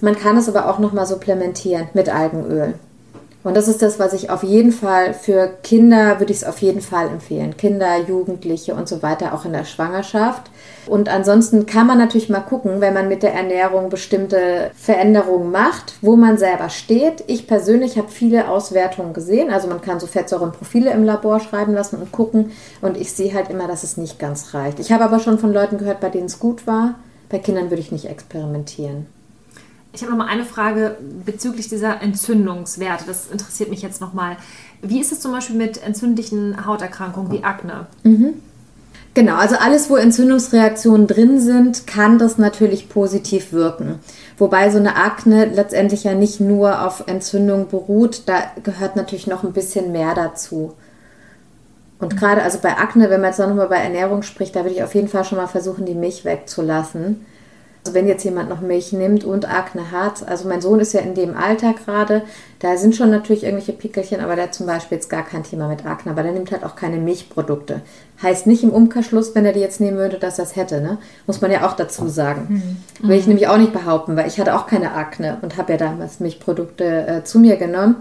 Man 0.00 0.16
kann 0.16 0.36
es 0.36 0.48
aber 0.48 0.68
auch 0.68 0.78
nochmal 0.78 1.06
supplementieren 1.06 1.88
mit 1.94 2.08
Algenöl. 2.08 2.74
Und 3.44 3.56
das 3.56 3.68
ist 3.68 3.82
das, 3.82 3.98
was 3.98 4.12
ich 4.12 4.30
auf 4.30 4.42
jeden 4.42 4.72
Fall 4.72 5.14
für 5.14 5.48
Kinder, 5.62 6.18
würde 6.18 6.32
ich 6.32 6.38
es 6.38 6.44
auf 6.44 6.58
jeden 6.58 6.82
Fall 6.82 7.08
empfehlen. 7.08 7.56
Kinder, 7.56 7.96
Jugendliche 7.98 8.74
und 8.74 8.88
so 8.88 9.02
weiter, 9.02 9.32
auch 9.32 9.44
in 9.44 9.52
der 9.52 9.64
Schwangerschaft. 9.64 10.50
Und 10.88 11.08
ansonsten 11.08 11.66
kann 11.66 11.86
man 11.86 11.98
natürlich 11.98 12.28
mal 12.28 12.40
gucken, 12.40 12.80
wenn 12.80 12.94
man 12.94 13.08
mit 13.08 13.22
der 13.22 13.34
Ernährung 13.34 13.90
bestimmte 13.90 14.70
Veränderungen 14.74 15.50
macht, 15.50 15.94
wo 16.00 16.16
man 16.16 16.38
selber 16.38 16.70
steht. 16.70 17.24
Ich 17.26 17.46
persönlich 17.46 17.98
habe 17.98 18.08
viele 18.08 18.48
Auswertungen 18.48 19.12
gesehen. 19.12 19.50
Also 19.50 19.68
man 19.68 19.82
kann 19.82 20.00
so 20.00 20.06
Fettsäurenprofile 20.06 20.90
im 20.90 21.04
Labor 21.04 21.40
schreiben 21.40 21.74
lassen 21.74 21.96
und 21.96 22.10
gucken. 22.10 22.52
Und 22.80 22.96
ich 22.96 23.12
sehe 23.12 23.34
halt 23.34 23.50
immer, 23.50 23.68
dass 23.68 23.82
es 23.82 23.96
nicht 23.96 24.18
ganz 24.18 24.54
reicht. 24.54 24.80
Ich 24.80 24.90
habe 24.90 25.04
aber 25.04 25.20
schon 25.20 25.38
von 25.38 25.52
Leuten 25.52 25.78
gehört, 25.78 26.00
bei 26.00 26.08
denen 26.08 26.26
es 26.26 26.38
gut 26.38 26.66
war. 26.66 26.94
Bei 27.28 27.38
Kindern 27.38 27.70
würde 27.70 27.82
ich 27.82 27.92
nicht 27.92 28.06
experimentieren. 28.06 29.06
Ich 29.92 30.02
habe 30.02 30.12
noch 30.12 30.18
mal 30.18 30.30
eine 30.30 30.44
Frage 30.44 30.96
bezüglich 31.24 31.68
dieser 31.68 32.02
Entzündungswerte. 32.02 33.04
Das 33.06 33.30
interessiert 33.30 33.70
mich 33.70 33.82
jetzt 33.82 34.00
noch 34.00 34.12
mal. 34.12 34.36
Wie 34.82 35.00
ist 35.00 35.12
es 35.12 35.20
zum 35.20 35.32
Beispiel 35.32 35.56
mit 35.56 35.82
entzündlichen 35.82 36.66
Hauterkrankungen 36.66 37.32
wie 37.32 37.42
Akne? 37.42 37.86
Mhm. 38.02 38.34
Genau, 39.18 39.34
also 39.34 39.56
alles, 39.56 39.90
wo 39.90 39.96
Entzündungsreaktionen 39.96 41.08
drin 41.08 41.40
sind, 41.40 41.88
kann 41.88 42.20
das 42.20 42.38
natürlich 42.38 42.88
positiv 42.88 43.52
wirken. 43.52 43.98
Wobei 44.36 44.70
so 44.70 44.78
eine 44.78 44.94
Akne 44.94 45.46
letztendlich 45.46 46.04
ja 46.04 46.14
nicht 46.14 46.38
nur 46.38 46.86
auf 46.86 47.02
Entzündung 47.08 47.66
beruht, 47.66 48.22
da 48.26 48.44
gehört 48.62 48.94
natürlich 48.94 49.26
noch 49.26 49.42
ein 49.42 49.52
bisschen 49.52 49.90
mehr 49.90 50.14
dazu. 50.14 50.74
Und 51.98 52.16
gerade 52.16 52.44
also 52.44 52.60
bei 52.62 52.76
Akne, 52.76 53.10
wenn 53.10 53.20
man 53.20 53.30
jetzt 53.30 53.40
noch 53.40 53.52
mal 53.52 53.66
bei 53.66 53.78
Ernährung 53.78 54.22
spricht, 54.22 54.54
da 54.54 54.60
würde 54.60 54.76
ich 54.76 54.84
auf 54.84 54.94
jeden 54.94 55.08
Fall 55.08 55.24
schon 55.24 55.38
mal 55.38 55.48
versuchen, 55.48 55.84
die 55.84 55.96
Milch 55.96 56.24
wegzulassen. 56.24 57.26
Also 57.84 57.94
wenn 57.94 58.08
jetzt 58.08 58.24
jemand 58.24 58.50
noch 58.50 58.60
Milch 58.60 58.92
nimmt 58.92 59.24
und 59.24 59.48
Akne 59.48 59.90
hat, 59.90 60.26
also 60.28 60.48
mein 60.48 60.60
Sohn 60.60 60.80
ist 60.80 60.92
ja 60.92 61.00
in 61.00 61.14
dem 61.14 61.36
Alter 61.36 61.72
gerade, 61.72 62.22
da 62.58 62.76
sind 62.76 62.94
schon 62.94 63.10
natürlich 63.10 63.44
irgendwelche 63.44 63.72
Pickelchen, 63.72 64.20
aber 64.20 64.34
der 64.34 64.44
hat 64.44 64.54
zum 64.54 64.66
Beispiel 64.66 64.96
jetzt 64.96 65.08
gar 65.08 65.24
kein 65.24 65.44
Thema 65.44 65.68
mit 65.68 65.86
Akne, 65.86 66.12
aber 66.12 66.22
der 66.22 66.32
nimmt 66.32 66.50
halt 66.50 66.64
auch 66.64 66.76
keine 66.76 66.96
Milchprodukte. 66.98 67.82
Heißt 68.22 68.46
nicht 68.46 68.62
im 68.62 68.70
Umkehrschluss, 68.70 69.34
wenn 69.34 69.46
er 69.46 69.52
die 69.52 69.60
jetzt 69.60 69.80
nehmen 69.80 69.96
würde, 69.96 70.18
dass 70.18 70.38
er 70.38 70.44
es 70.44 70.56
hätte, 70.56 70.80
ne? 70.80 70.98
Muss 71.26 71.40
man 71.40 71.52
ja 71.52 71.66
auch 71.66 71.76
dazu 71.76 72.08
sagen. 72.08 72.76
Mhm. 73.00 73.08
Will 73.08 73.18
ich 73.18 73.26
nämlich 73.26 73.48
auch 73.48 73.58
nicht 73.58 73.72
behaupten, 73.72 74.16
weil 74.16 74.26
ich 74.26 74.40
hatte 74.40 74.56
auch 74.56 74.66
keine 74.66 74.92
Akne 74.92 75.38
und 75.42 75.56
habe 75.56 75.72
ja 75.72 75.78
damals 75.78 76.20
Milchprodukte 76.20 77.06
äh, 77.06 77.24
zu 77.24 77.38
mir 77.38 77.56
genommen. 77.56 77.96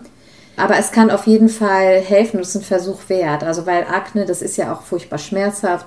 Aber 0.58 0.78
es 0.78 0.92
kann 0.92 1.12
auf 1.12 1.28
jeden 1.28 1.50
Fall 1.50 2.02
helfen, 2.02 2.40
das 2.40 2.50
ist 2.50 2.56
ein 2.56 2.62
Versuch 2.63 3.10
wert. 3.10 3.44
Also 3.44 3.68
weil 3.68 3.84
Akne, 3.84 4.26
das 4.26 4.42
ist 4.42 4.58
ja 4.58 4.74
auch 4.74 4.82
furchtbar 4.82 5.20
schmerzhaft. 5.20 5.86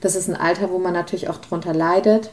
Das 0.00 0.14
ist 0.14 0.28
ein 0.28 0.36
Alter, 0.36 0.70
wo 0.70 0.78
man 0.78 0.92
natürlich 0.92 1.28
auch 1.28 1.38
drunter 1.38 1.74
leidet. 1.74 2.30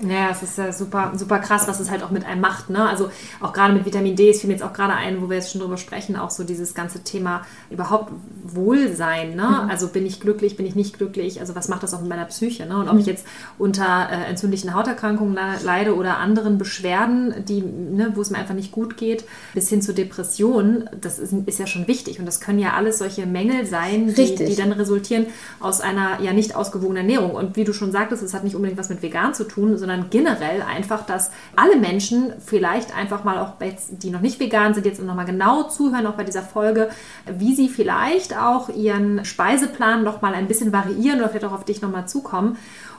Ja, 0.00 0.28
es 0.30 0.42
ist 0.42 0.58
ja 0.58 0.72
super, 0.72 1.12
super 1.16 1.38
krass, 1.38 1.66
was 1.68 1.80
es 1.80 1.90
halt 1.90 2.02
auch 2.02 2.10
mit 2.10 2.26
einem 2.26 2.42
macht. 2.42 2.68
Ne? 2.68 2.86
Also 2.86 3.10
auch 3.40 3.54
gerade 3.54 3.72
mit 3.72 3.86
Vitamin 3.86 4.14
D, 4.14 4.28
es 4.28 4.40
fiel 4.40 4.48
mir 4.48 4.54
jetzt 4.54 4.62
auch 4.62 4.74
gerade 4.74 4.92
ein, 4.92 5.22
wo 5.22 5.30
wir 5.30 5.36
jetzt 5.36 5.52
schon 5.52 5.62
drüber 5.62 5.78
sprechen, 5.78 6.16
auch 6.16 6.30
so 6.30 6.44
dieses 6.44 6.74
ganze 6.74 7.02
Thema 7.02 7.46
überhaupt 7.70 8.12
Wohlsein. 8.44 9.34
Ne? 9.36 9.62
Mhm. 9.64 9.70
Also 9.70 9.88
bin 9.88 10.04
ich 10.04 10.20
glücklich, 10.20 10.56
bin 10.56 10.66
ich 10.66 10.74
nicht 10.74 10.98
glücklich? 10.98 11.40
Also 11.40 11.54
was 11.54 11.68
macht 11.68 11.82
das 11.82 11.94
auch 11.94 12.00
mit 12.00 12.10
meiner 12.10 12.26
Psyche? 12.26 12.66
Ne? 12.66 12.76
Und 12.76 12.88
ob 12.88 12.94
mhm. 12.94 13.00
ich 13.00 13.06
jetzt 13.06 13.26
unter 13.56 14.08
äh, 14.10 14.28
entzündlichen 14.28 14.74
Hauterkrankungen 14.74 15.38
leide 15.64 15.96
oder 15.96 16.18
anderen 16.18 16.58
Beschwerden, 16.58 17.46
die, 17.48 17.62
ne, 17.62 18.12
wo 18.14 18.20
es 18.20 18.28
mir 18.28 18.36
einfach 18.36 18.54
nicht 18.54 18.72
gut 18.72 18.98
geht, 18.98 19.24
bis 19.54 19.70
hin 19.70 19.80
zu 19.80 19.94
Depressionen, 19.94 20.90
das 21.00 21.18
ist, 21.18 21.32
ist 21.46 21.58
ja 21.58 21.66
schon 21.66 21.88
wichtig. 21.88 22.18
Und 22.18 22.26
das 22.26 22.40
können 22.40 22.58
ja 22.58 22.74
alles 22.74 22.98
solche 22.98 23.24
Mängel 23.24 23.64
sein, 23.64 24.14
die, 24.14 24.34
die 24.34 24.56
dann 24.56 24.72
resultieren 24.72 25.24
aus 25.58 25.80
einer 25.80 26.20
ja 26.20 26.34
nicht 26.34 26.54
ausgewogenen 26.54 27.08
Ernährung. 27.08 27.30
Und 27.30 27.56
wie 27.56 27.64
du 27.64 27.72
schon 27.72 27.92
sagtest, 27.92 28.22
es 28.22 28.34
hat 28.34 28.44
nicht 28.44 28.56
unbedingt 28.56 28.78
was 28.78 28.90
mit 28.90 29.00
vegan 29.00 29.32
zu 29.32 29.44
tun, 29.44 29.78
sondern 29.86 30.10
generell 30.10 30.62
einfach, 30.62 31.06
dass 31.06 31.30
alle 31.54 31.76
Menschen 31.76 32.32
vielleicht 32.44 32.96
einfach 32.96 33.22
mal 33.22 33.38
auch, 33.38 33.52
die 33.90 34.10
noch 34.10 34.20
nicht 34.20 34.40
vegan 34.40 34.74
sind, 34.74 34.84
jetzt 34.84 35.00
nochmal 35.00 35.26
genau 35.26 35.64
zuhören, 35.64 36.06
auch 36.06 36.14
bei 36.14 36.24
dieser 36.24 36.42
Folge, 36.42 36.90
wie 37.26 37.54
sie 37.54 37.68
vielleicht 37.68 38.36
auch 38.36 38.68
ihren 38.68 39.24
Speiseplan 39.24 40.02
noch 40.02 40.22
mal 40.22 40.34
ein 40.34 40.48
bisschen 40.48 40.72
variieren 40.72 41.20
oder 41.20 41.28
vielleicht 41.28 41.44
auch 41.44 41.52
auf 41.52 41.64
dich 41.64 41.82
nochmal 41.82 42.08
zukommen 42.08 42.58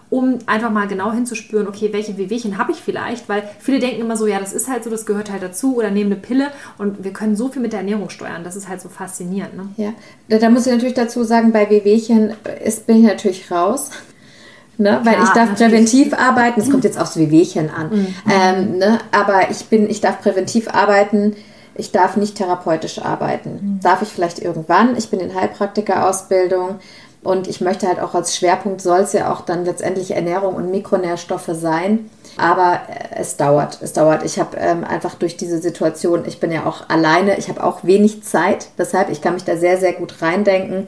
um 0.09 0.39
einfach 0.45 0.71
mal 0.71 0.87
genau 0.87 1.11
hinzuspüren, 1.11 1.67
okay, 1.67 1.89
welche 1.91 2.17
Wehwehchen 2.17 2.57
habe 2.57 2.71
ich 2.71 2.77
vielleicht, 2.77 3.27
weil 3.27 3.43
viele 3.59 3.79
denken 3.79 3.99
immer 3.99 4.15
so, 4.15 4.25
ja, 4.25 4.39
das 4.39 4.53
ist 4.53 4.69
halt 4.69 4.85
so, 4.85 4.89
das 4.89 5.05
gehört 5.05 5.29
halt 5.29 5.43
dazu 5.43 5.75
oder 5.75 5.91
nehmen 5.91 6.13
eine 6.13 6.21
Pille 6.21 6.51
und 6.77 7.03
wir 7.03 7.11
können 7.11 7.35
so 7.35 7.49
viel 7.49 7.61
mit 7.61 7.73
der 7.73 7.81
Ernährung 7.81 8.09
steuern, 8.09 8.45
das 8.45 8.55
ist 8.55 8.69
halt 8.69 8.79
so 8.79 8.87
faszinierend. 8.87 9.57
Ne? 9.57 9.67
Ja, 9.75 9.93
da, 10.29 10.37
da 10.37 10.49
muss 10.49 10.65
ich 10.65 10.71
natürlich 10.71 10.93
dazu 10.93 11.23
sagen, 11.23 11.51
bei 11.51 11.69
Wehwehchen 11.69 12.33
ist, 12.63 12.87
bin 12.87 12.99
ich 12.99 13.03
natürlich 13.03 13.51
raus. 13.51 13.91
Ne? 14.79 15.01
Weil 15.03 15.23
ich 15.23 15.29
darf 15.29 15.55
präventiv 15.55 16.13
arbeiten, 16.13 16.61
es 16.61 16.69
kommt 16.69 16.83
jetzt 16.83 16.99
aufs 16.99 17.17
Wehwehchen 17.17 17.69
an, 17.69 17.89
mhm. 17.89 18.15
ähm, 18.31 18.77
ne? 18.77 18.99
aber 19.11 19.49
ich 19.49 19.65
bin, 19.65 19.89
ich 19.89 20.01
darf 20.01 20.21
präventiv 20.21 20.67
arbeiten, 20.69 21.35
ich 21.73 21.91
darf 21.91 22.15
nicht 22.15 22.35
therapeutisch 22.35 22.99
arbeiten. 22.99 23.59
Mhm. 23.61 23.79
Darf 23.81 24.01
ich 24.01 24.09
vielleicht 24.09 24.39
irgendwann, 24.39 24.95
ich 24.95 25.09
bin 25.09 25.19
in 25.19 25.33
Heilpraktika-Ausbildung 25.33 26.79
Und 27.23 27.47
ich 27.47 27.61
möchte 27.61 27.87
halt 27.87 27.99
auch 27.99 28.13
als 28.13 28.37
Schwerpunkt 28.37 28.81
soll 28.81 29.01
es 29.01 29.13
ja 29.13 29.33
auch 29.33 29.41
dann 29.41 29.65
letztendlich 29.65 30.11
Ernährung 30.11 30.55
und 30.55 30.71
Mikronährstoffe 30.71 31.49
sein. 31.51 32.09
Aber 32.37 32.79
äh, 32.87 33.19
es 33.19 33.35
dauert, 33.35 33.79
es 33.81 33.93
dauert. 33.93 34.23
Ich 34.23 34.39
habe 34.39 34.55
ähm, 34.57 34.83
einfach 34.83 35.15
durch 35.15 35.37
diese 35.37 35.59
Situation, 35.59 36.23
ich 36.25 36.39
bin 36.39 36.51
ja 36.51 36.65
auch 36.65 36.87
alleine, 36.87 37.37
ich 37.37 37.49
habe 37.49 37.63
auch 37.63 37.83
wenig 37.83 38.23
Zeit. 38.23 38.67
Deshalb, 38.77 39.09
ich 39.09 39.21
kann 39.21 39.33
mich 39.33 39.43
da 39.43 39.57
sehr, 39.57 39.77
sehr 39.77 39.93
gut 39.93 40.21
reindenken. 40.21 40.87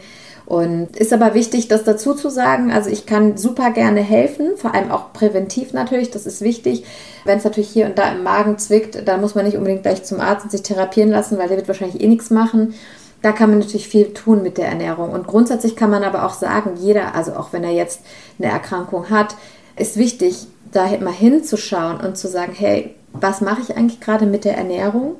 Und 0.49 0.97
ist 0.97 1.13
aber 1.13 1.35
wichtig, 1.35 1.67
das 1.67 1.83
dazu 1.83 2.15
zu 2.15 2.29
sagen. 2.29 2.71
Also 2.71 2.89
ich 2.89 3.05
kann 3.05 3.37
super 3.37 3.69
gerne 3.69 4.01
helfen, 4.01 4.57
vor 4.57 4.73
allem 4.73 4.91
auch 4.91 5.13
präventiv 5.13 5.73
natürlich, 5.73 6.09
das 6.09 6.25
ist 6.25 6.41
wichtig. 6.41 6.85
Wenn 7.23 7.37
es 7.37 7.43
natürlich 7.43 7.69
hier 7.69 7.85
und 7.85 7.99
da 7.99 8.11
im 8.11 8.23
Magen 8.23 8.57
zwickt, 8.57 9.07
dann 9.07 9.21
muss 9.21 9.35
man 9.35 9.45
nicht 9.45 9.57
unbedingt 9.57 9.83
gleich 9.83 10.03
zum 10.03 10.19
Arzt 10.19 10.45
und 10.45 10.49
sich 10.49 10.63
therapieren 10.63 11.11
lassen, 11.11 11.37
weil 11.37 11.49
der 11.49 11.57
wird 11.57 11.67
wahrscheinlich 11.67 12.01
eh 12.01 12.07
nichts 12.07 12.31
machen. 12.31 12.73
Da 13.21 13.31
kann 13.31 13.51
man 13.51 13.59
natürlich 13.59 13.89
viel 13.89 14.11
tun 14.13 14.41
mit 14.41 14.57
der 14.57 14.69
Ernährung. 14.69 15.11
Und 15.11 15.27
grundsätzlich 15.27 15.75
kann 15.75 15.91
man 15.91 16.03
aber 16.03 16.25
auch 16.25 16.33
sagen, 16.33 16.71
jeder, 16.79 17.13
also 17.13 17.33
auch 17.33 17.53
wenn 17.53 17.63
er 17.63 17.73
jetzt 17.73 18.01
eine 18.39 18.51
Erkrankung 18.51 19.11
hat, 19.11 19.35
ist 19.75 19.97
wichtig, 19.97 20.47
da 20.71 20.87
mal 20.99 21.13
hinzuschauen 21.13 22.01
und 22.01 22.17
zu 22.17 22.27
sagen, 22.27 22.53
hey, 22.57 22.95
was 23.13 23.41
mache 23.41 23.61
ich 23.61 23.77
eigentlich 23.77 23.99
gerade 23.99 24.25
mit 24.25 24.45
der 24.45 24.57
Ernährung? 24.57 25.15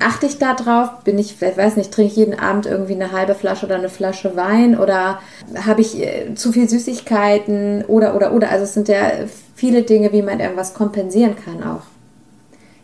Achte 0.00 0.26
ich 0.26 0.38
da 0.38 0.54
drauf? 0.54 1.04
Bin 1.04 1.18
ich, 1.18 1.40
weiß 1.40 1.76
nicht, 1.76 1.92
trinke 1.92 2.10
ich 2.10 2.16
jeden 2.16 2.38
Abend 2.38 2.66
irgendwie 2.66 2.94
eine 2.94 3.12
halbe 3.12 3.34
Flasche 3.34 3.66
oder 3.66 3.76
eine 3.76 3.88
Flasche 3.88 4.34
Wein 4.36 4.78
oder 4.78 5.20
habe 5.66 5.80
ich 5.80 6.00
äh, 6.00 6.34
zu 6.34 6.52
viel 6.52 6.68
Süßigkeiten 6.68 7.84
oder 7.84 8.16
oder 8.16 8.32
oder? 8.32 8.50
Also 8.50 8.64
es 8.64 8.74
sind 8.74 8.88
ja 8.88 9.10
viele 9.54 9.82
Dinge, 9.82 10.12
wie 10.12 10.22
man 10.22 10.40
irgendwas 10.40 10.74
kompensieren 10.74 11.36
kann 11.36 11.62
auch. 11.62 11.82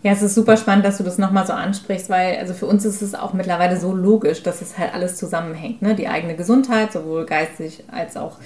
Ja, 0.02 0.12
es 0.12 0.22
ist 0.22 0.34
super 0.34 0.56
spannend, 0.56 0.86
dass 0.86 0.96
du 0.96 1.04
das 1.04 1.18
nochmal 1.18 1.46
so 1.46 1.52
ansprichst, 1.52 2.08
weil 2.08 2.38
also 2.38 2.54
für 2.54 2.64
uns 2.64 2.86
ist 2.86 3.02
es 3.02 3.14
auch 3.14 3.34
mittlerweile 3.34 3.78
so 3.78 3.92
logisch, 3.92 4.42
dass 4.42 4.62
es 4.62 4.78
halt 4.78 4.94
alles 4.94 5.16
zusammenhängt. 5.16 5.82
Ne? 5.82 5.94
Die 5.94 6.08
eigene 6.08 6.36
Gesundheit, 6.36 6.92
sowohl 6.92 7.26
geistig 7.26 7.84
als 7.90 8.16
auch 8.16 8.38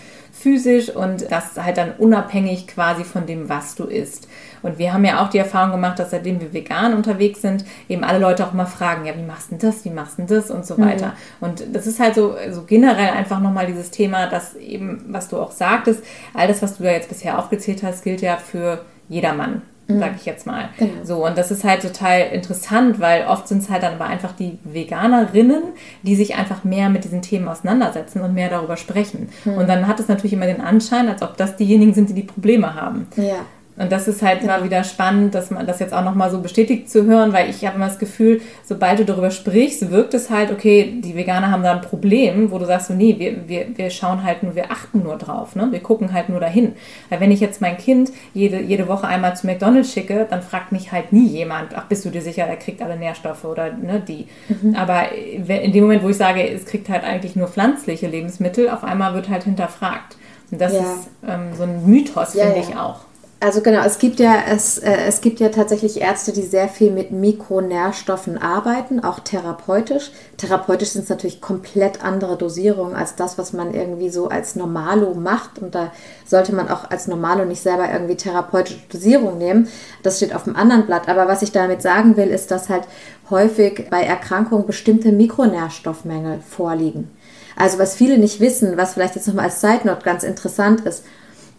physisch 0.45 0.91
und 0.91 1.31
das 1.31 1.57
halt 1.57 1.79
dann 1.79 1.93
unabhängig 1.97 2.67
quasi 2.67 3.03
von 3.03 3.25
dem, 3.25 3.49
was 3.49 3.77
du 3.77 3.85
isst. 3.85 4.29
Und 4.63 4.79
wir 4.79 4.93
haben 4.93 5.03
ja 5.07 5.25
auch 5.25 5.31
die 5.31 5.39
Erfahrung 5.39 5.73
gemacht, 5.73 5.99
dass 5.99 6.11
seitdem 6.11 6.39
wir 6.39 6.53
vegan 6.53 6.93
unterwegs 6.93 7.41
sind, 7.41 7.65
eben 7.89 8.05
alle 8.05 8.19
Leute 8.19 8.47
auch 8.47 8.53
immer 8.53 8.67
fragen, 8.67 9.07
ja, 9.07 9.17
wie 9.17 9.23
machst 9.23 9.53
du 9.53 9.57
das, 9.57 9.87
wie 9.87 9.91
machst 9.91 10.19
du 10.19 10.25
das 10.25 10.51
und 10.51 10.67
so 10.67 10.77
mhm. 10.77 10.85
weiter. 10.85 11.15
Und 11.41 11.65
das 11.73 11.87
ist 11.87 11.99
halt 11.99 12.15
so, 12.15 12.37
so 12.51 12.65
generell 12.65 13.09
einfach 13.09 13.41
nochmal 13.41 13.67
dieses 13.67 13.91
Thema, 13.91 14.27
dass 14.27 14.55
eben, 14.55 15.07
was 15.09 15.29
du 15.29 15.39
auch 15.39 15.51
sagtest, 15.51 16.05
all 16.35 16.47
das, 16.47 16.61
was 16.61 16.77
du 16.77 16.85
da 16.85 16.91
jetzt 16.91 17.09
bisher 17.09 17.39
aufgezählt 17.39 17.83
hast, 17.83 18.05
gilt 18.05 18.21
ja 18.21 18.37
für 18.37 18.85
jedermann 19.09 19.63
mhm. 19.87 20.01
sag 20.01 20.17
ich 20.17 20.25
jetzt 20.25 20.47
mal. 20.47 20.69
Genau. 20.79 21.05
So, 21.05 21.27
und 21.27 21.37
das 21.37 21.51
ist 21.51 21.65
halt 21.65 21.83
total 21.83 22.21
interessant, 22.33 23.01
weil 23.01 23.27
oft 23.27 23.49
sind 23.49 23.63
es 23.63 23.71
halt 23.71 23.83
dann 23.83 23.95
aber 23.95 24.07
einfach 24.07 24.33
die 24.33 24.59
Veganerinnen, 24.65 25.63
die 26.03 26.17
sich 26.17 26.35
einfach 26.37 26.65
mehr 26.65 26.89
mit 26.91 27.05
diesen 27.05 27.23
Themen 27.23 27.49
auseinandersetzen 27.49 28.21
und 28.21 28.35
mehr 28.35 28.51
darüber 28.51 28.77
sprechen. 28.77 29.29
Mhm. 29.45 29.55
Und 29.55 29.69
dann 29.69 29.87
hat 29.87 30.01
es 30.01 30.09
natürlich 30.09 30.33
immer 30.33 30.47
den 30.47 30.61
Anschein, 30.61 31.09
als 31.09 31.23
ob 31.23 31.37
das 31.37 31.57
diejenigen 31.57 31.95
sind, 31.95 32.11
die 32.11 32.15
die 32.15 32.23
Probleme 32.23 32.75
haben. 32.75 33.07
Ja. 33.17 33.45
Und 33.77 33.91
das 33.91 34.07
ist 34.07 34.23
halt 34.23 34.41
genau. 34.41 34.53
mal 34.53 34.65
wieder 34.65 34.85
spannend, 34.85 35.35
dass 35.35 35.51
man 35.51 35.67
das 35.67 35.81
jetzt 35.81 35.93
auch 35.93 36.05
nochmal 36.05 36.31
so 36.31 36.41
bestätigt 36.41 36.89
zu 36.89 37.07
hören, 37.07 37.33
weil 37.33 37.51
ich 37.51 37.67
habe 37.67 37.75
immer 37.75 37.89
das 37.89 37.99
Gefühl, 37.99 38.41
sobald 38.65 39.01
du 39.01 39.05
darüber 39.05 39.33
sprichst, 39.33 39.91
wirkt 39.91 40.15
es 40.15 40.31
halt, 40.31 40.53
okay, 40.53 41.01
die 41.03 41.17
Veganer 41.17 41.51
haben 41.51 41.65
da 41.65 41.73
ein 41.73 41.81
Problem, 41.81 42.53
wo 42.53 42.59
du 42.59 42.67
sagst 42.67 42.87
so, 42.87 42.95
nee, 42.95 43.17
wir, 43.19 43.49
wir, 43.49 43.67
wir 43.77 43.91
schauen 43.91 44.23
halt 44.23 44.45
nur, 44.45 44.55
wir 44.55 44.71
achten 44.71 45.03
nur 45.03 45.17
drauf, 45.17 45.57
ne? 45.57 45.69
wir 45.73 45.81
gucken 45.81 46.13
halt 46.13 46.29
nur 46.29 46.39
dahin. 46.39 46.75
Weil 47.09 47.19
wenn 47.19 47.33
ich 47.33 47.41
jetzt 47.41 47.61
mein 47.61 47.77
Kind 47.77 48.13
jede, 48.33 48.61
jede 48.61 48.87
Woche 48.87 49.09
einmal 49.09 49.37
zu 49.37 49.47
McDonalds 49.47 49.93
schicke, 49.93 50.25
dann 50.31 50.43
fragt 50.43 50.71
mich 50.71 50.93
halt 50.93 51.13
nie 51.13 51.27
jemand, 51.27 51.75
ach, 51.75 51.87
bist 51.87 52.05
du 52.05 52.11
dir 52.11 52.23
sicher, 52.23 52.45
er 52.45 52.57
kriegt 52.57 52.81
alle 52.81 52.97
Nährstoffe 52.97 53.45
oder 53.45 53.73
ne, 53.73 54.01
die. 54.07 54.29
Mhm. 54.49 54.77
Aber 54.77 55.11
in 55.13 55.73
dem 55.73 55.83
Moment, 55.83 56.05
wo 56.05 56.11
ich 56.11 56.17
sage, 56.17 56.49
es 56.49 56.65
kriegt 56.65 56.89
halt 56.89 57.03
eigentlich 57.03 57.35
nur 57.35 57.49
pflanzliche 57.49 58.07
Lebensmittel, 58.07 58.71
auf 58.71 58.85
einmal 58.85 59.15
wird 59.15 59.29
halt 59.29 59.43
hinterfragt. 59.43 60.17
Und 60.53 60.61
das 60.61 60.75
ja. 60.75 60.79
ist 60.79 61.09
ähm, 61.27 61.55
so 61.57 61.65
ein 61.65 61.85
Mythos, 61.87 62.35
ja, 62.35 62.45
finde 62.45 62.61
ja. 62.61 62.69
ich 62.69 62.77
auch. 62.77 63.01
Also 63.45 63.61
genau, 63.61 63.85
es 63.85 63.99
gibt 63.99 64.21
ja 64.21 64.37
es, 64.51 64.79
äh, 64.79 65.05
es 65.07 65.21
gibt 65.21 65.39
ja 65.39 65.51
tatsächlich 65.51 66.01
Ärzte, 66.01 66.33
die 66.33 66.41
sehr 66.41 66.67
viel 66.67 66.91
mit 66.91 67.11
Mikronährstoffen 67.11 68.39
arbeiten, 68.41 69.01
auch 69.01 69.21
therapeutisch. 69.21 70.13
Therapeutisch 70.39 70.93
sind 70.93 71.03
es 71.03 71.11
natürlich 71.11 71.43
komplett 71.43 72.03
andere 72.03 72.39
Dosierungen 72.39 72.97
als 72.97 73.17
das, 73.17 73.37
was 73.37 73.53
man 73.53 73.75
irgendwie 73.75 74.09
so 74.09 74.29
als 74.31 74.57
Normalo 74.57 75.13
macht. 75.13 75.59
Und 75.59 75.75
da 75.75 75.93
sollte 76.25 76.55
man 76.55 76.71
auch 76.71 76.91
als 76.91 77.07
Normalo 77.07 77.45
nicht 77.45 77.61
selber 77.61 77.93
irgendwie 77.93 78.15
therapeutische 78.15 78.79
Dosierung 78.91 79.37
nehmen. 79.37 79.69
Das 80.03 80.17
steht 80.17 80.35
auf 80.35 80.45
dem 80.45 80.57
anderen 80.57 80.87
Blatt. 80.87 81.11
Aber 81.11 81.29
was 81.29 81.43
ich 81.43 81.53
damit 81.53 81.83
sagen 81.83 82.17
will, 82.17 82.29
ist, 82.29 82.51
dass 82.51 82.71
halt 82.71 82.85
häufig 83.29 83.91
bei 83.91 84.05
Erkrankungen 84.05 84.67
bestimmte 84.67 85.13
Mikronährstoffmängel 85.13 86.39
vorliegen. 86.49 87.11
Also 87.57 87.79
was 87.79 87.95
viele 87.95 88.17
nicht 88.17 88.41
wissen, 88.41 88.79
was 88.79 88.95
vielleicht 88.95 89.17
jetzt 89.17 89.29
nochmal 89.29 89.45
als 89.45 89.61
Side 89.61 89.81
Note 89.85 90.03
ganz 90.03 90.23
interessant 90.23 90.81
ist, 90.87 91.05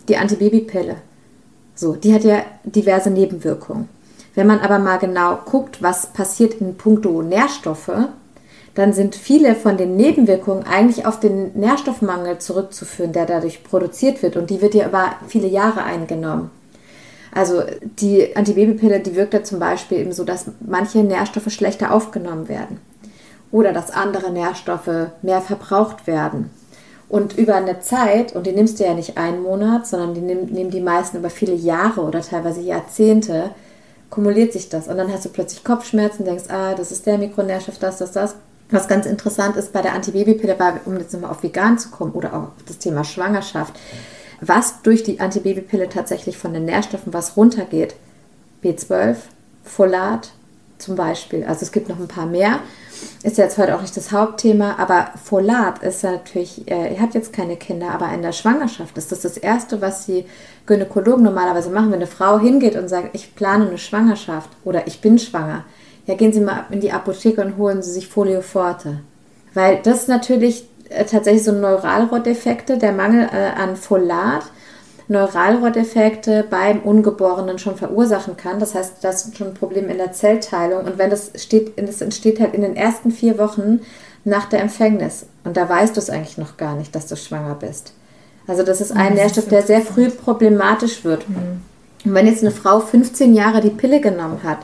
die 0.07 0.17
Antibabypille 0.17 0.95
so, 1.75 1.93
die 1.93 2.13
hat 2.13 2.23
ja 2.23 2.43
diverse 2.63 3.09
Nebenwirkungen. 3.09 3.89
Wenn 4.33 4.47
man 4.47 4.59
aber 4.59 4.79
mal 4.79 4.97
genau 4.97 5.39
guckt, 5.45 5.81
was 5.81 6.07
passiert 6.07 6.55
in 6.55 6.75
puncto 6.75 7.21
Nährstoffe, 7.21 7.91
dann 8.75 8.91
sind 8.91 9.15
viele 9.15 9.55
von 9.55 9.77
den 9.77 9.95
Nebenwirkungen 9.95 10.65
eigentlich 10.65 11.05
auf 11.05 11.19
den 11.19 11.57
Nährstoffmangel 11.57 12.39
zurückzuführen, 12.39 13.13
der 13.13 13.25
dadurch 13.25 13.63
produziert 13.63 14.21
wird. 14.21 14.35
Und 14.35 14.49
die 14.49 14.61
wird 14.61 14.73
ja 14.73 14.87
über 14.87 15.13
viele 15.27 15.47
Jahre 15.47 15.83
eingenommen. 15.83 16.51
Also 17.33 17.63
die 17.81 18.35
Antibabypille, 18.35 18.99
die 18.99 19.15
wirkt 19.15 19.33
ja 19.33 19.43
zum 19.43 19.59
Beispiel 19.59 19.99
eben 19.99 20.11
so, 20.11 20.25
dass 20.25 20.47
manche 20.59 20.99
Nährstoffe 20.99 21.51
schlechter 21.51 21.93
aufgenommen 21.93 22.49
werden. 22.49 22.79
Oder 23.51 23.71
dass 23.71 23.91
andere 23.91 24.31
Nährstoffe 24.31 25.09
mehr 25.21 25.41
verbraucht 25.41 26.07
werden. 26.07 26.49
Und 27.07 27.37
über 27.37 27.55
eine 27.55 27.79
Zeit, 27.81 28.35
und 28.35 28.47
die 28.47 28.51
nimmst 28.51 28.79
du 28.79 28.83
ja 28.83 28.93
nicht 28.93 29.17
einen 29.17 29.43
Monat, 29.43 29.85
sondern 29.85 30.15
die 30.15 30.21
nehmen, 30.21 30.45
nehmen 30.47 30.71
die 30.71 30.81
meisten 30.81 31.17
über 31.17 31.29
viele 31.29 31.53
Jahre 31.53 32.01
oder 32.01 32.21
teilweise 32.21 32.61
Jahrzehnte, 32.61 33.51
kumuliert 34.09 34.53
sich 34.53 34.69
das. 34.69 34.87
Und 34.87 34.97
dann 34.97 35.11
hast 35.11 35.25
du 35.25 35.29
plötzlich 35.29 35.63
Kopfschmerzen, 35.63 36.25
denkst, 36.25 36.45
ah, 36.49 36.73
das 36.73 36.91
ist 36.91 37.05
der 37.05 37.17
Mikronährstoff, 37.17 37.77
das, 37.77 37.97
das, 37.97 38.11
das. 38.11 38.35
Was 38.71 38.87
ganz 38.87 39.05
interessant 39.05 39.55
ist 39.57 39.73
bei 39.73 39.83
der 39.83 39.93
Antibabypille, 39.93 40.57
um 40.85 40.97
jetzt 40.97 41.13
nochmal 41.13 41.29
auf 41.29 41.43
vegan 41.43 41.77
zu 41.77 41.89
kommen 41.89 42.13
oder 42.13 42.33
auch 42.33 42.43
auf 42.43 42.63
das 42.65 42.79
Thema 42.79 43.03
Schwangerschaft, 43.03 43.79
was 44.41 44.81
durch 44.81 45.03
die 45.03 45.19
Antibabypille 45.19 45.87
tatsächlich 45.89 46.37
von 46.37 46.53
den 46.53 46.65
Nährstoffen 46.65 47.13
was 47.13 47.37
runtergeht. 47.37 47.95
B12, 48.63 49.17
Folat 49.63 50.31
zum 50.79 50.95
Beispiel. 50.95 51.43
Also 51.43 51.61
es 51.61 51.71
gibt 51.71 51.89
noch 51.89 51.99
ein 51.99 52.07
paar 52.07 52.25
mehr 52.25 52.59
ist 53.23 53.37
jetzt 53.37 53.57
heute 53.57 53.75
auch 53.75 53.81
nicht 53.81 53.97
das 53.97 54.11
Hauptthema, 54.11 54.75
aber 54.77 55.09
Folat 55.23 55.81
ist 55.83 56.03
natürlich, 56.03 56.69
äh, 56.69 56.93
ihr 56.93 57.01
habt 57.01 57.15
jetzt 57.15 57.33
keine 57.33 57.55
Kinder, 57.57 57.91
aber 57.91 58.11
in 58.13 58.21
der 58.21 58.31
Schwangerschaft 58.31 58.97
ist 58.97 59.11
das 59.11 59.21
das 59.21 59.37
Erste, 59.37 59.81
was 59.81 60.05
die 60.05 60.25
Gynäkologen 60.65 61.23
normalerweise 61.23 61.69
machen, 61.69 61.87
wenn 61.87 61.95
eine 61.95 62.07
Frau 62.07 62.39
hingeht 62.39 62.75
und 62.75 62.87
sagt, 62.87 63.09
ich 63.13 63.35
plane 63.35 63.67
eine 63.67 63.77
Schwangerschaft 63.77 64.49
oder 64.63 64.87
ich 64.87 65.01
bin 65.01 65.19
schwanger. 65.19 65.63
Ja, 66.05 66.15
gehen 66.15 66.33
Sie 66.33 66.41
mal 66.41 66.65
in 66.69 66.81
die 66.81 66.91
Apotheke 66.91 67.41
und 67.41 67.57
holen 67.57 67.81
Sie 67.81 67.91
sich 67.91 68.07
Folioforte. 68.07 68.99
Weil 69.53 69.79
das 69.81 70.07
natürlich 70.07 70.67
äh, 70.89 71.05
tatsächlich 71.05 71.43
so 71.43 71.51
Neuralrohrdefekte, 71.51 72.77
der 72.77 72.91
Mangel 72.91 73.27
äh, 73.31 73.59
an 73.59 73.75
Folat 73.75 74.43
Neuralrohrdefekte 75.07 76.45
beim 76.49 76.79
Ungeborenen 76.79 77.59
schon 77.59 77.75
verursachen 77.75 78.37
kann. 78.37 78.59
Das 78.59 78.73
heißt, 78.73 78.95
das 79.01 79.25
ist 79.25 79.37
schon 79.37 79.47
ein 79.47 79.53
Problem 79.53 79.89
in 79.89 79.97
der 79.97 80.11
Zellteilung. 80.11 80.85
Und 80.85 80.97
wenn 80.97 81.09
das 81.09 81.31
steht, 81.35 81.77
das 81.77 82.01
entsteht 82.01 82.39
halt 82.39 82.53
in 82.53 82.61
den 82.61 82.75
ersten 82.75 83.11
vier 83.11 83.37
Wochen 83.37 83.81
nach 84.23 84.45
der 84.45 84.61
Empfängnis. 84.61 85.27
Und 85.43 85.57
da 85.57 85.69
weißt 85.69 85.95
du 85.95 85.99
es 85.99 86.09
eigentlich 86.09 86.37
noch 86.37 86.57
gar 86.57 86.75
nicht, 86.75 86.95
dass 86.95 87.07
du 87.07 87.15
schwanger 87.15 87.55
bist. 87.55 87.93
Also 88.47 88.63
das 88.63 88.81
ist 88.81 88.91
ein 88.91 89.15
das 89.15 89.15
Nährstoff, 89.15 89.47
der 89.47 89.61
sehr 89.61 89.81
früh 89.81 90.09
problematisch 90.09 91.03
wird. 91.03 91.27
Mhm. 91.29 91.61
Und 92.03 92.13
wenn 92.13 92.27
jetzt 92.27 92.41
eine 92.41 92.51
Frau 92.51 92.79
15 92.79 93.33
Jahre 93.33 93.61
die 93.61 93.69
Pille 93.71 93.99
genommen 93.99 94.41
hat 94.43 94.59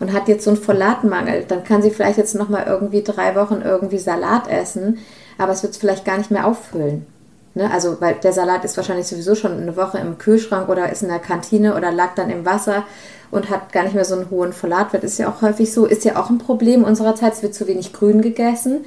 und 0.00 0.12
hat 0.12 0.28
jetzt 0.28 0.44
so 0.44 0.50
einen 0.50 0.60
Folatmangel, 0.60 1.44
dann 1.48 1.64
kann 1.64 1.82
sie 1.82 1.90
vielleicht 1.90 2.18
jetzt 2.18 2.34
noch 2.34 2.48
mal 2.48 2.66
irgendwie 2.66 3.02
drei 3.02 3.34
Wochen 3.34 3.62
irgendwie 3.64 3.98
Salat 3.98 4.48
essen, 4.48 4.98
aber 5.38 5.52
es 5.52 5.62
wird 5.62 5.72
es 5.72 5.78
vielleicht 5.78 6.04
gar 6.04 6.18
nicht 6.18 6.30
mehr 6.30 6.46
auffüllen. 6.46 7.06
Ne? 7.54 7.70
Also, 7.70 8.00
weil 8.00 8.14
der 8.14 8.32
Salat 8.32 8.64
ist 8.64 8.76
wahrscheinlich 8.76 9.06
sowieso 9.06 9.34
schon 9.34 9.52
eine 9.52 9.76
Woche 9.76 9.98
im 9.98 10.18
Kühlschrank 10.18 10.68
oder 10.68 10.90
ist 10.90 11.02
in 11.02 11.08
der 11.08 11.18
Kantine 11.18 11.76
oder 11.76 11.92
lag 11.92 12.14
dann 12.14 12.30
im 12.30 12.44
Wasser 12.44 12.84
und 13.30 13.50
hat 13.50 13.72
gar 13.72 13.84
nicht 13.84 13.94
mehr 13.94 14.04
so 14.04 14.14
einen 14.14 14.30
hohen 14.30 14.52
Folatwert. 14.52 15.04
Ist 15.04 15.18
ja 15.18 15.28
auch 15.28 15.42
häufig 15.42 15.72
so, 15.72 15.86
ist 15.86 16.04
ja 16.04 16.16
auch 16.16 16.30
ein 16.30 16.38
Problem 16.38 16.84
unserer 16.84 17.14
Zeit. 17.14 17.34
Es 17.34 17.42
wird 17.42 17.54
zu 17.54 17.66
wenig 17.66 17.92
grün 17.92 18.22
gegessen. 18.22 18.84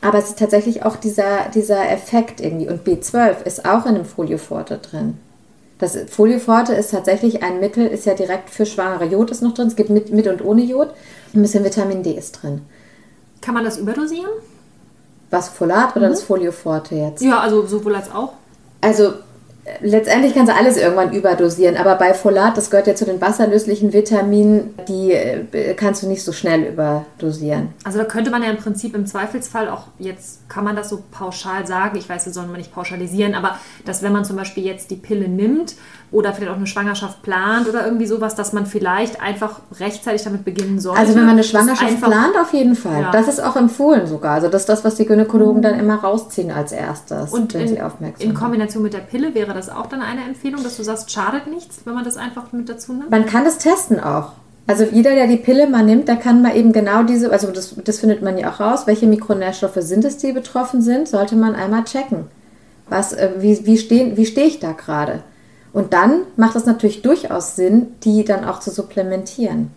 Aber 0.00 0.18
es 0.18 0.28
ist 0.28 0.38
tatsächlich 0.38 0.84
auch 0.84 0.96
dieser, 0.96 1.48
dieser 1.52 1.90
Effekt 1.90 2.40
irgendwie. 2.40 2.68
Und 2.68 2.86
B12 2.86 3.42
ist 3.44 3.64
auch 3.64 3.84
in 3.86 3.94
dem 3.94 4.04
Folioforte 4.04 4.78
drin. 4.78 5.18
Das 5.78 5.96
Folioforte 6.08 6.74
ist 6.74 6.90
tatsächlich 6.90 7.42
ein 7.42 7.60
Mittel, 7.60 7.86
ist 7.86 8.04
ja 8.04 8.14
direkt 8.14 8.50
für 8.50 8.66
Schwangere. 8.66 9.04
Jod 9.04 9.30
ist 9.30 9.42
noch 9.42 9.54
drin, 9.54 9.68
es 9.68 9.76
gibt 9.76 9.90
mit, 9.90 10.12
mit 10.12 10.26
und 10.26 10.44
ohne 10.44 10.62
Jod. 10.62 10.90
Ein 11.34 11.42
bisschen 11.42 11.64
Vitamin 11.64 12.02
D 12.02 12.12
ist 12.12 12.42
drin. 12.42 12.62
Kann 13.40 13.54
man 13.54 13.64
das 13.64 13.78
überdosieren? 13.78 14.30
Was 15.30 15.48
Folat 15.48 15.96
oder 15.96 16.06
mhm. 16.06 16.12
das 16.12 16.22
Folioforte 16.22 16.94
jetzt? 16.94 17.22
Ja, 17.22 17.40
also 17.40 17.66
sowohl 17.66 17.94
als 17.94 18.10
auch. 18.10 18.32
Also 18.80 19.12
letztendlich 19.80 20.34
kannst 20.34 20.52
du 20.52 20.56
alles 20.56 20.76
irgendwann 20.76 21.12
überdosieren, 21.12 21.76
aber 21.76 21.94
bei 21.96 22.14
Folat, 22.14 22.56
das 22.56 22.70
gehört 22.70 22.86
ja 22.86 22.94
zu 22.94 23.04
den 23.04 23.20
wasserlöslichen 23.20 23.92
Vitaminen, 23.92 24.74
die 24.88 25.12
äh, 25.12 25.74
kannst 25.74 26.02
du 26.02 26.06
nicht 26.06 26.24
so 26.24 26.32
schnell 26.32 26.64
überdosieren. 26.64 27.68
Also 27.84 27.98
da 27.98 28.04
könnte 28.04 28.30
man 28.30 28.42
ja 28.42 28.50
im 28.50 28.56
Prinzip 28.56 28.94
im 28.94 29.06
Zweifelsfall 29.06 29.68
auch 29.68 29.84
jetzt, 29.98 30.48
kann 30.48 30.64
man 30.64 30.76
das 30.76 30.88
so 30.88 31.02
pauschal 31.10 31.66
sagen, 31.66 31.98
ich 31.98 32.08
weiß, 32.08 32.24
das 32.24 32.34
soll 32.34 32.46
man 32.46 32.56
nicht 32.56 32.74
pauschalisieren, 32.74 33.34
aber 33.34 33.58
dass 33.84 34.02
wenn 34.02 34.12
man 34.12 34.24
zum 34.24 34.36
Beispiel 34.36 34.64
jetzt 34.64 34.90
die 34.90 34.96
Pille 34.96 35.28
nimmt 35.28 35.74
oder 36.10 36.32
vielleicht 36.32 36.52
auch 36.52 36.56
eine 36.56 36.66
Schwangerschaft 36.66 37.22
plant 37.22 37.68
oder 37.68 37.84
irgendwie 37.84 38.06
sowas, 38.06 38.34
dass 38.34 38.52
man 38.52 38.64
vielleicht 38.64 39.20
einfach 39.20 39.60
rechtzeitig 39.78 40.22
damit 40.22 40.44
beginnen 40.44 40.80
sollte. 40.80 41.00
Also 41.00 41.14
wenn 41.14 41.24
man 41.24 41.32
eine 41.32 41.44
Schwangerschaft 41.44 42.00
plant, 42.00 42.36
auf 42.40 42.52
jeden 42.52 42.74
Fall. 42.74 43.02
Ja. 43.02 43.10
Das 43.10 43.28
ist 43.28 43.40
auch 43.40 43.56
empfohlen 43.56 44.06
sogar. 44.06 44.34
Also 44.34 44.48
das 44.48 44.62
ist 44.62 44.68
das, 44.68 44.84
was 44.84 44.94
die 44.94 45.04
Gynäkologen 45.04 45.60
dann 45.60 45.78
immer 45.78 45.96
rausziehen 45.96 46.50
als 46.50 46.72
erstes, 46.72 47.32
Und 47.32 47.52
wenn 47.52 47.62
in, 47.62 47.68
sie 47.68 47.82
aufmerksam 47.82 48.28
in 48.28 48.34
Kombination 48.34 48.82
mit 48.82 48.94
der 48.94 49.00
Pille 49.00 49.34
wäre 49.34 49.52
das 49.52 49.68
auch 49.68 49.86
dann 49.86 50.00
eine 50.00 50.24
Empfehlung, 50.24 50.62
dass 50.62 50.76
du 50.76 50.82
sagst, 50.82 51.10
schadet 51.10 51.46
nichts, 51.46 51.80
wenn 51.84 51.94
man 51.94 52.04
das 52.04 52.16
einfach 52.16 52.52
mit 52.52 52.68
dazu 52.68 52.92
nimmt? 52.92 53.10
Man 53.10 53.26
kann 53.26 53.44
das 53.44 53.58
testen 53.58 54.00
auch. 54.00 54.32
Also 54.66 54.84
jeder, 54.84 55.14
der 55.14 55.26
die 55.26 55.36
Pille 55.36 55.66
mal 55.66 55.82
nimmt, 55.82 56.08
der 56.08 56.16
kann 56.16 56.42
mal 56.42 56.54
eben 56.54 56.72
genau 56.72 57.02
diese, 57.02 57.32
also 57.32 57.50
das, 57.50 57.74
das 57.84 58.00
findet 58.00 58.22
man 58.22 58.36
ja 58.36 58.50
auch 58.50 58.60
raus, 58.60 58.86
welche 58.86 59.06
Mikronährstoffe 59.06 59.78
sind 59.78 60.04
es, 60.04 60.18
die 60.18 60.32
betroffen 60.32 60.82
sind, 60.82 61.08
sollte 61.08 61.36
man 61.36 61.54
einmal 61.54 61.84
checken. 61.84 62.26
Was, 62.90 63.14
äh, 63.14 63.30
wie, 63.38 63.64
wie, 63.64 63.78
stehen, 63.78 64.16
wie 64.18 64.26
stehe 64.26 64.46
ich 64.46 64.60
da 64.60 64.72
gerade? 64.72 65.22
Und 65.72 65.92
dann 65.92 66.22
macht 66.36 66.56
es 66.56 66.66
natürlich 66.66 67.02
durchaus 67.02 67.56
Sinn, 67.56 67.94
die 68.02 68.24
dann 68.24 68.44
auch 68.44 68.60
zu 68.60 68.70
supplementieren. 68.70 69.70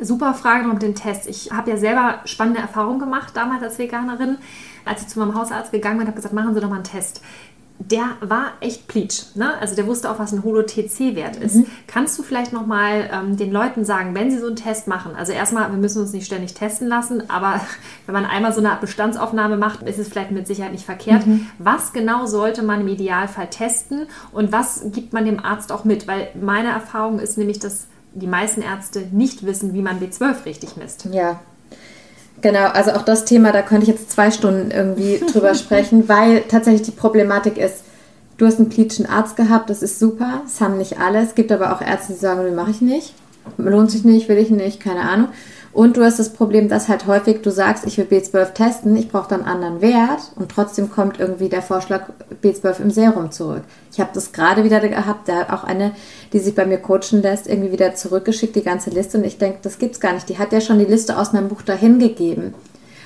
Super 0.00 0.34
Frage 0.34 0.66
mit 0.66 0.82
dem 0.82 0.94
Test. 0.94 1.28
Ich 1.28 1.52
habe 1.52 1.70
ja 1.70 1.76
selber 1.76 2.20
spannende 2.24 2.60
Erfahrungen 2.60 2.98
gemacht 2.98 3.36
damals 3.36 3.62
als 3.62 3.78
Veganerin. 3.78 4.38
Als 4.84 5.02
ich 5.02 5.08
zu 5.08 5.18
meinem 5.18 5.34
Hausarzt 5.34 5.72
gegangen 5.72 5.98
bin, 5.98 6.06
habe 6.06 6.16
gesagt, 6.16 6.34
machen 6.34 6.54
Sie 6.54 6.60
doch 6.60 6.68
mal 6.68 6.76
einen 6.76 6.84
Test 6.84 7.22
der 7.78 8.16
war 8.20 8.52
echt 8.60 8.86
pleatsch. 8.86 9.34
Ne? 9.34 9.58
Also 9.58 9.74
der 9.74 9.86
wusste 9.86 10.10
auch, 10.10 10.18
was 10.18 10.32
ein 10.32 10.44
Holo-TC-Wert 10.44 11.36
ist. 11.36 11.56
Mhm. 11.56 11.66
Kannst 11.86 12.18
du 12.18 12.22
vielleicht 12.22 12.52
nochmal 12.52 13.10
ähm, 13.12 13.36
den 13.36 13.50
Leuten 13.50 13.84
sagen, 13.84 14.14
wenn 14.14 14.30
sie 14.30 14.38
so 14.38 14.46
einen 14.46 14.56
Test 14.56 14.86
machen, 14.86 15.12
also 15.16 15.32
erstmal, 15.32 15.70
wir 15.70 15.78
müssen 15.78 16.00
uns 16.00 16.12
nicht 16.12 16.24
ständig 16.24 16.54
testen 16.54 16.86
lassen, 16.86 17.28
aber 17.28 17.60
wenn 18.06 18.12
man 18.12 18.26
einmal 18.26 18.52
so 18.52 18.60
eine 18.60 18.76
Bestandsaufnahme 18.80 19.56
macht, 19.56 19.82
ist 19.82 19.98
es 19.98 20.08
vielleicht 20.08 20.30
mit 20.30 20.46
Sicherheit 20.46 20.72
nicht 20.72 20.84
verkehrt. 20.84 21.26
Mhm. 21.26 21.46
Was 21.58 21.92
genau 21.92 22.26
sollte 22.26 22.62
man 22.62 22.82
im 22.82 22.88
Idealfall 22.88 23.48
testen 23.50 24.06
und 24.32 24.52
was 24.52 24.86
gibt 24.92 25.12
man 25.12 25.24
dem 25.24 25.44
Arzt 25.44 25.72
auch 25.72 25.84
mit? 25.84 26.06
Weil 26.06 26.28
meine 26.40 26.68
Erfahrung 26.68 27.18
ist 27.18 27.38
nämlich, 27.38 27.58
dass 27.58 27.88
die 28.14 28.28
meisten 28.28 28.62
Ärzte 28.62 29.08
nicht 29.10 29.44
wissen, 29.44 29.74
wie 29.74 29.82
man 29.82 29.98
B12 30.00 30.44
richtig 30.44 30.76
misst. 30.76 31.08
Ja, 31.10 31.40
Genau, 32.44 32.66
also 32.66 32.90
auch 32.90 33.00
das 33.00 33.24
Thema, 33.24 33.52
da 33.52 33.62
könnte 33.62 33.84
ich 33.84 33.88
jetzt 33.88 34.10
zwei 34.10 34.30
Stunden 34.30 34.70
irgendwie 34.70 35.18
drüber 35.32 35.54
sprechen, 35.54 36.10
weil 36.10 36.42
tatsächlich 36.42 36.82
die 36.82 36.90
Problematik 36.90 37.56
ist, 37.56 37.84
du 38.36 38.44
hast 38.44 38.58
einen 38.58 38.68
klinischen 38.68 39.06
Arzt 39.06 39.34
gehabt, 39.36 39.70
das 39.70 39.82
ist 39.82 39.98
super, 39.98 40.42
das 40.44 40.60
haben 40.60 40.76
nicht 40.76 41.00
alle. 41.00 41.22
Es 41.22 41.34
gibt 41.34 41.50
aber 41.50 41.74
auch 41.74 41.80
Ärzte, 41.80 42.12
die 42.12 42.18
sagen, 42.18 42.42
das 42.44 42.54
mache 42.54 42.70
ich 42.70 42.82
nicht, 42.82 43.14
lohnt 43.56 43.90
sich 43.90 44.04
nicht, 44.04 44.28
will 44.28 44.36
ich 44.36 44.50
nicht, 44.50 44.78
keine 44.78 45.08
Ahnung. 45.08 45.28
Und 45.74 45.96
du 45.96 46.04
hast 46.04 46.20
das 46.20 46.32
Problem, 46.32 46.68
dass 46.68 46.88
halt 46.88 47.08
häufig 47.08 47.42
du 47.42 47.50
sagst, 47.50 47.84
ich 47.84 47.98
will 47.98 48.06
B12 48.08 48.52
testen, 48.52 48.96
ich 48.96 49.08
brauche 49.08 49.28
dann 49.28 49.40
einen 49.42 49.64
anderen 49.64 49.80
Wert 49.82 50.30
und 50.36 50.48
trotzdem 50.48 50.88
kommt 50.88 51.18
irgendwie 51.18 51.48
der 51.48 51.62
Vorschlag 51.62 52.10
B12 52.44 52.80
im 52.80 52.90
Serum 52.92 53.32
zurück. 53.32 53.62
Ich 53.90 53.98
habe 53.98 54.10
das 54.14 54.30
gerade 54.30 54.62
wieder 54.62 54.78
gehabt, 54.78 55.28
da 55.28 55.52
auch 55.52 55.64
eine, 55.64 55.90
die 56.32 56.38
sich 56.38 56.54
bei 56.54 56.64
mir 56.64 56.78
coachen 56.78 57.22
lässt, 57.22 57.48
irgendwie 57.48 57.72
wieder 57.72 57.96
zurückgeschickt, 57.96 58.54
die 58.54 58.62
ganze 58.62 58.90
Liste. 58.90 59.18
Und 59.18 59.24
ich 59.24 59.36
denke, 59.36 59.58
das 59.62 59.78
gibt's 59.78 59.98
gar 59.98 60.12
nicht. 60.12 60.28
Die 60.28 60.38
hat 60.38 60.52
ja 60.52 60.60
schon 60.60 60.78
die 60.78 60.84
Liste 60.84 61.18
aus 61.18 61.32
meinem 61.32 61.48
Buch 61.48 61.62
dahin 61.62 61.98
gegeben 61.98 62.54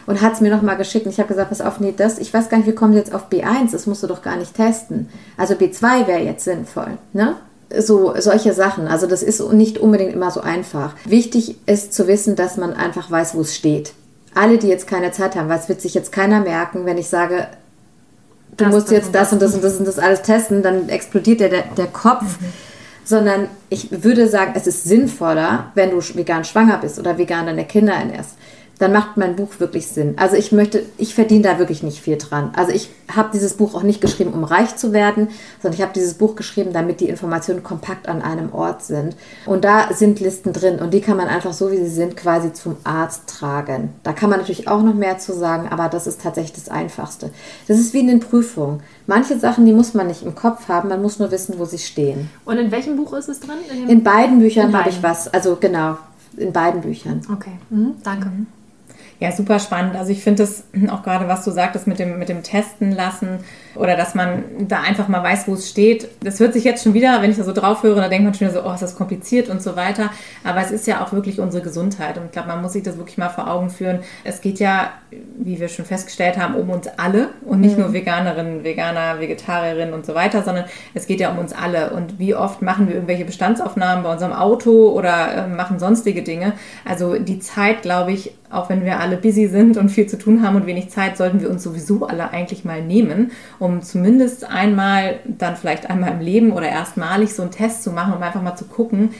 und 0.04 0.20
hat 0.20 0.34
es 0.34 0.42
mir 0.42 0.54
nochmal 0.54 0.76
geschickt. 0.76 1.06
Und 1.06 1.12
ich 1.12 1.20
habe 1.20 1.28
gesagt, 1.28 1.48
pass 1.48 1.62
auf, 1.62 1.80
nee, 1.80 1.94
das, 1.96 2.18
ich 2.18 2.34
weiß 2.34 2.50
gar 2.50 2.58
nicht, 2.58 2.66
wie 2.66 2.74
kommen 2.74 2.92
jetzt 2.92 3.14
auf 3.14 3.30
B1? 3.30 3.72
Das 3.72 3.86
musst 3.86 4.02
du 4.02 4.06
doch 4.06 4.20
gar 4.20 4.36
nicht 4.36 4.52
testen. 4.52 5.08
Also 5.38 5.54
B2 5.54 6.06
wäre 6.06 6.20
jetzt 6.20 6.44
sinnvoll, 6.44 6.98
ne? 7.14 7.36
So 7.76 8.14
solche 8.18 8.54
Sachen. 8.54 8.88
Also 8.88 9.06
das 9.06 9.22
ist 9.22 9.40
nicht 9.52 9.78
unbedingt 9.78 10.12
immer 10.12 10.30
so 10.30 10.40
einfach. 10.40 10.94
Wichtig 11.04 11.56
ist 11.66 11.92
zu 11.92 12.06
wissen, 12.06 12.36
dass 12.36 12.56
man 12.56 12.72
einfach 12.72 13.10
weiß, 13.10 13.34
wo 13.34 13.42
es 13.42 13.54
steht. 13.54 13.92
Alle, 14.34 14.58
die 14.58 14.68
jetzt 14.68 14.86
keine 14.86 15.10
Zeit 15.10 15.36
haben, 15.36 15.48
weil 15.48 15.58
es 15.58 15.68
wird 15.68 15.80
sich 15.80 15.94
jetzt 15.94 16.12
keiner 16.12 16.40
merken, 16.40 16.86
wenn 16.86 16.98
ich 16.98 17.08
sage, 17.08 17.48
du 18.56 18.64
das 18.64 18.74
musst 18.74 18.90
jetzt 18.90 19.14
das 19.14 19.32
und 19.32 19.42
das 19.42 19.54
und 19.54 19.64
das 19.64 19.76
und 19.76 19.86
das 19.86 19.98
alles 19.98 20.22
testen, 20.22 20.62
dann 20.62 20.88
explodiert 20.88 21.40
der, 21.40 21.50
der 21.50 21.86
Kopf. 21.86 22.40
Mhm. 22.40 22.46
Sondern 23.04 23.48
ich 23.70 24.04
würde 24.04 24.28
sagen, 24.28 24.52
es 24.54 24.66
ist 24.66 24.84
sinnvoller, 24.84 25.72
wenn 25.74 25.90
du 25.90 25.96
vegan 25.98 26.44
schwanger 26.44 26.76
bist 26.76 26.98
oder 26.98 27.16
vegan 27.16 27.46
deine 27.46 27.64
Kinder 27.64 27.94
ernährst, 27.94 28.32
dann 28.78 28.92
macht 28.92 29.16
mein 29.16 29.36
Buch 29.36 29.48
wirklich 29.58 29.88
Sinn. 29.88 30.14
Also 30.16 30.36
ich 30.36 30.52
möchte, 30.52 30.84
ich 30.98 31.14
verdiene 31.14 31.42
da 31.42 31.58
wirklich 31.58 31.82
nicht 31.82 32.00
viel 32.00 32.16
dran. 32.16 32.52
Also 32.54 32.72
ich 32.72 32.90
habe 33.14 33.30
dieses 33.32 33.54
Buch 33.54 33.74
auch 33.74 33.82
nicht 33.82 34.00
geschrieben, 34.00 34.32
um 34.32 34.44
reich 34.44 34.76
zu 34.76 34.92
werden, 34.92 35.28
sondern 35.60 35.76
ich 35.76 35.82
habe 35.82 35.92
dieses 35.94 36.14
Buch 36.14 36.36
geschrieben, 36.36 36.72
damit 36.72 37.00
die 37.00 37.08
Informationen 37.08 37.62
kompakt 37.62 38.08
an 38.08 38.22
einem 38.22 38.52
Ort 38.52 38.84
sind. 38.84 39.16
Und 39.46 39.64
da 39.64 39.92
sind 39.92 40.20
Listen 40.20 40.52
drin 40.52 40.78
und 40.78 40.94
die 40.94 41.00
kann 41.00 41.16
man 41.16 41.26
einfach 41.26 41.52
so, 41.52 41.72
wie 41.72 41.78
sie 41.78 41.88
sind, 41.88 42.16
quasi 42.16 42.52
zum 42.52 42.76
Arzt 42.84 43.26
tragen. 43.26 43.94
Da 44.04 44.12
kann 44.12 44.30
man 44.30 44.38
natürlich 44.38 44.68
auch 44.68 44.82
noch 44.82 44.94
mehr 44.94 45.18
zu 45.18 45.32
sagen, 45.32 45.68
aber 45.70 45.88
das 45.88 46.06
ist 46.06 46.20
tatsächlich 46.22 46.52
das 46.52 46.68
Einfachste. 46.68 47.30
Das 47.66 47.78
ist 47.78 47.92
wie 47.94 48.00
in 48.00 48.06
den 48.06 48.20
Prüfungen. 48.20 48.82
Manche 49.06 49.38
Sachen, 49.38 49.66
die 49.66 49.72
muss 49.72 49.94
man 49.94 50.06
nicht 50.06 50.22
im 50.22 50.34
Kopf 50.36 50.68
haben, 50.68 50.88
man 50.88 51.02
muss 51.02 51.18
nur 51.18 51.30
wissen, 51.32 51.58
wo 51.58 51.64
sie 51.64 51.78
stehen. 51.78 52.30
Und 52.44 52.58
in 52.58 52.70
welchem 52.70 52.96
Buch 52.96 53.12
ist 53.14 53.28
es 53.28 53.40
drin? 53.40 53.56
In, 53.72 53.88
in 53.88 54.04
beiden 54.04 54.38
Büchern 54.38 54.76
habe 54.76 54.90
ich 54.90 55.02
was. 55.02 55.26
Also 55.28 55.56
genau, 55.56 55.96
in 56.36 56.52
beiden 56.52 56.82
Büchern. 56.82 57.22
Okay, 57.32 57.52
mhm, 57.70 57.94
danke. 58.04 58.26
Mhm. 58.26 58.46
Ja, 59.20 59.32
super 59.32 59.58
spannend. 59.58 59.96
Also 59.96 60.12
ich 60.12 60.22
finde 60.22 60.44
das 60.44 60.64
auch 60.90 61.02
gerade, 61.02 61.26
was 61.26 61.44
du 61.44 61.50
sagtest 61.50 61.86
mit 61.86 61.98
dem, 61.98 62.18
mit 62.18 62.28
dem 62.28 62.42
Testen 62.42 62.92
lassen 62.92 63.40
oder 63.78 63.96
dass 63.96 64.14
man 64.14 64.44
da 64.66 64.80
einfach 64.80 65.08
mal 65.08 65.22
weiß, 65.22 65.48
wo 65.48 65.54
es 65.54 65.68
steht. 65.68 66.08
Das 66.22 66.40
hört 66.40 66.52
sich 66.52 66.64
jetzt 66.64 66.82
schon 66.82 66.94
wieder, 66.94 67.22
wenn 67.22 67.30
ich 67.30 67.36
da 67.36 67.44
so 67.44 67.52
drauf 67.52 67.82
höre, 67.82 67.96
da 67.96 68.08
denkt 68.08 68.24
man 68.24 68.34
schon 68.34 68.48
wieder 68.48 68.60
so, 68.60 68.68
oh, 68.68 68.72
ist 68.72 68.82
das 68.82 68.96
kompliziert 68.96 69.48
und 69.48 69.62
so 69.62 69.76
weiter. 69.76 70.10
Aber 70.44 70.60
es 70.60 70.70
ist 70.70 70.86
ja 70.86 71.04
auch 71.04 71.12
wirklich 71.12 71.40
unsere 71.40 71.62
Gesundheit 71.62 72.18
und 72.18 72.26
ich 72.26 72.32
glaube, 72.32 72.48
man 72.48 72.60
muss 72.60 72.72
sich 72.72 72.82
das 72.82 72.98
wirklich 72.98 73.18
mal 73.18 73.28
vor 73.28 73.50
Augen 73.50 73.70
führen. 73.70 74.00
Es 74.24 74.40
geht 74.40 74.58
ja, 74.58 74.90
wie 75.38 75.60
wir 75.60 75.68
schon 75.68 75.84
festgestellt 75.84 76.36
haben, 76.38 76.54
um 76.54 76.70
uns 76.70 76.88
alle 76.96 77.28
und 77.44 77.60
nicht 77.60 77.76
mhm. 77.76 77.84
nur 77.84 77.92
Veganerinnen, 77.92 78.64
Veganer, 78.64 79.20
Vegetarierinnen 79.20 79.94
und 79.94 80.04
so 80.04 80.14
weiter, 80.14 80.42
sondern 80.42 80.64
es 80.94 81.06
geht 81.06 81.20
ja 81.20 81.30
um 81.30 81.38
uns 81.38 81.52
alle. 81.52 81.90
Und 81.90 82.18
wie 82.18 82.34
oft 82.34 82.62
machen 82.62 82.88
wir 82.88 82.94
irgendwelche 82.94 83.24
Bestandsaufnahmen 83.24 84.02
bei 84.02 84.12
unserem 84.12 84.32
Auto 84.32 84.88
oder 84.88 85.46
äh, 85.46 85.48
machen 85.48 85.78
sonstige 85.78 86.22
Dinge? 86.22 86.54
Also 86.84 87.18
die 87.18 87.38
Zeit, 87.38 87.82
glaube 87.82 88.12
ich, 88.12 88.32
auch 88.50 88.70
wenn 88.70 88.84
wir 88.84 89.00
alle 89.00 89.16
busy 89.16 89.46
sind 89.46 89.76
und 89.76 89.90
viel 89.90 90.06
zu 90.06 90.18
tun 90.18 90.42
haben 90.42 90.56
und 90.56 90.66
wenig 90.66 90.90
Zeit, 90.90 91.16
sollten 91.16 91.40
wir 91.40 91.50
uns 91.50 91.62
sowieso 91.62 92.06
alle 92.06 92.30
eigentlich 92.30 92.64
mal 92.64 92.82
nehmen, 92.82 93.32
um 93.58 93.67
zumindest 93.82 94.44
einmal, 94.44 95.20
dann 95.26 95.56
vielleicht 95.56 95.88
einmal 95.88 96.12
im 96.12 96.20
Leben 96.20 96.52
oder 96.52 96.68
erstmalig 96.68 97.34
so 97.34 97.42
einen 97.42 97.50
Test 97.50 97.82
zu 97.82 97.90
machen, 97.90 98.14
um 98.14 98.22
einfach 98.22 98.42
mal 98.42 98.56
zu 98.56 98.64
gucken, 98.64 99.10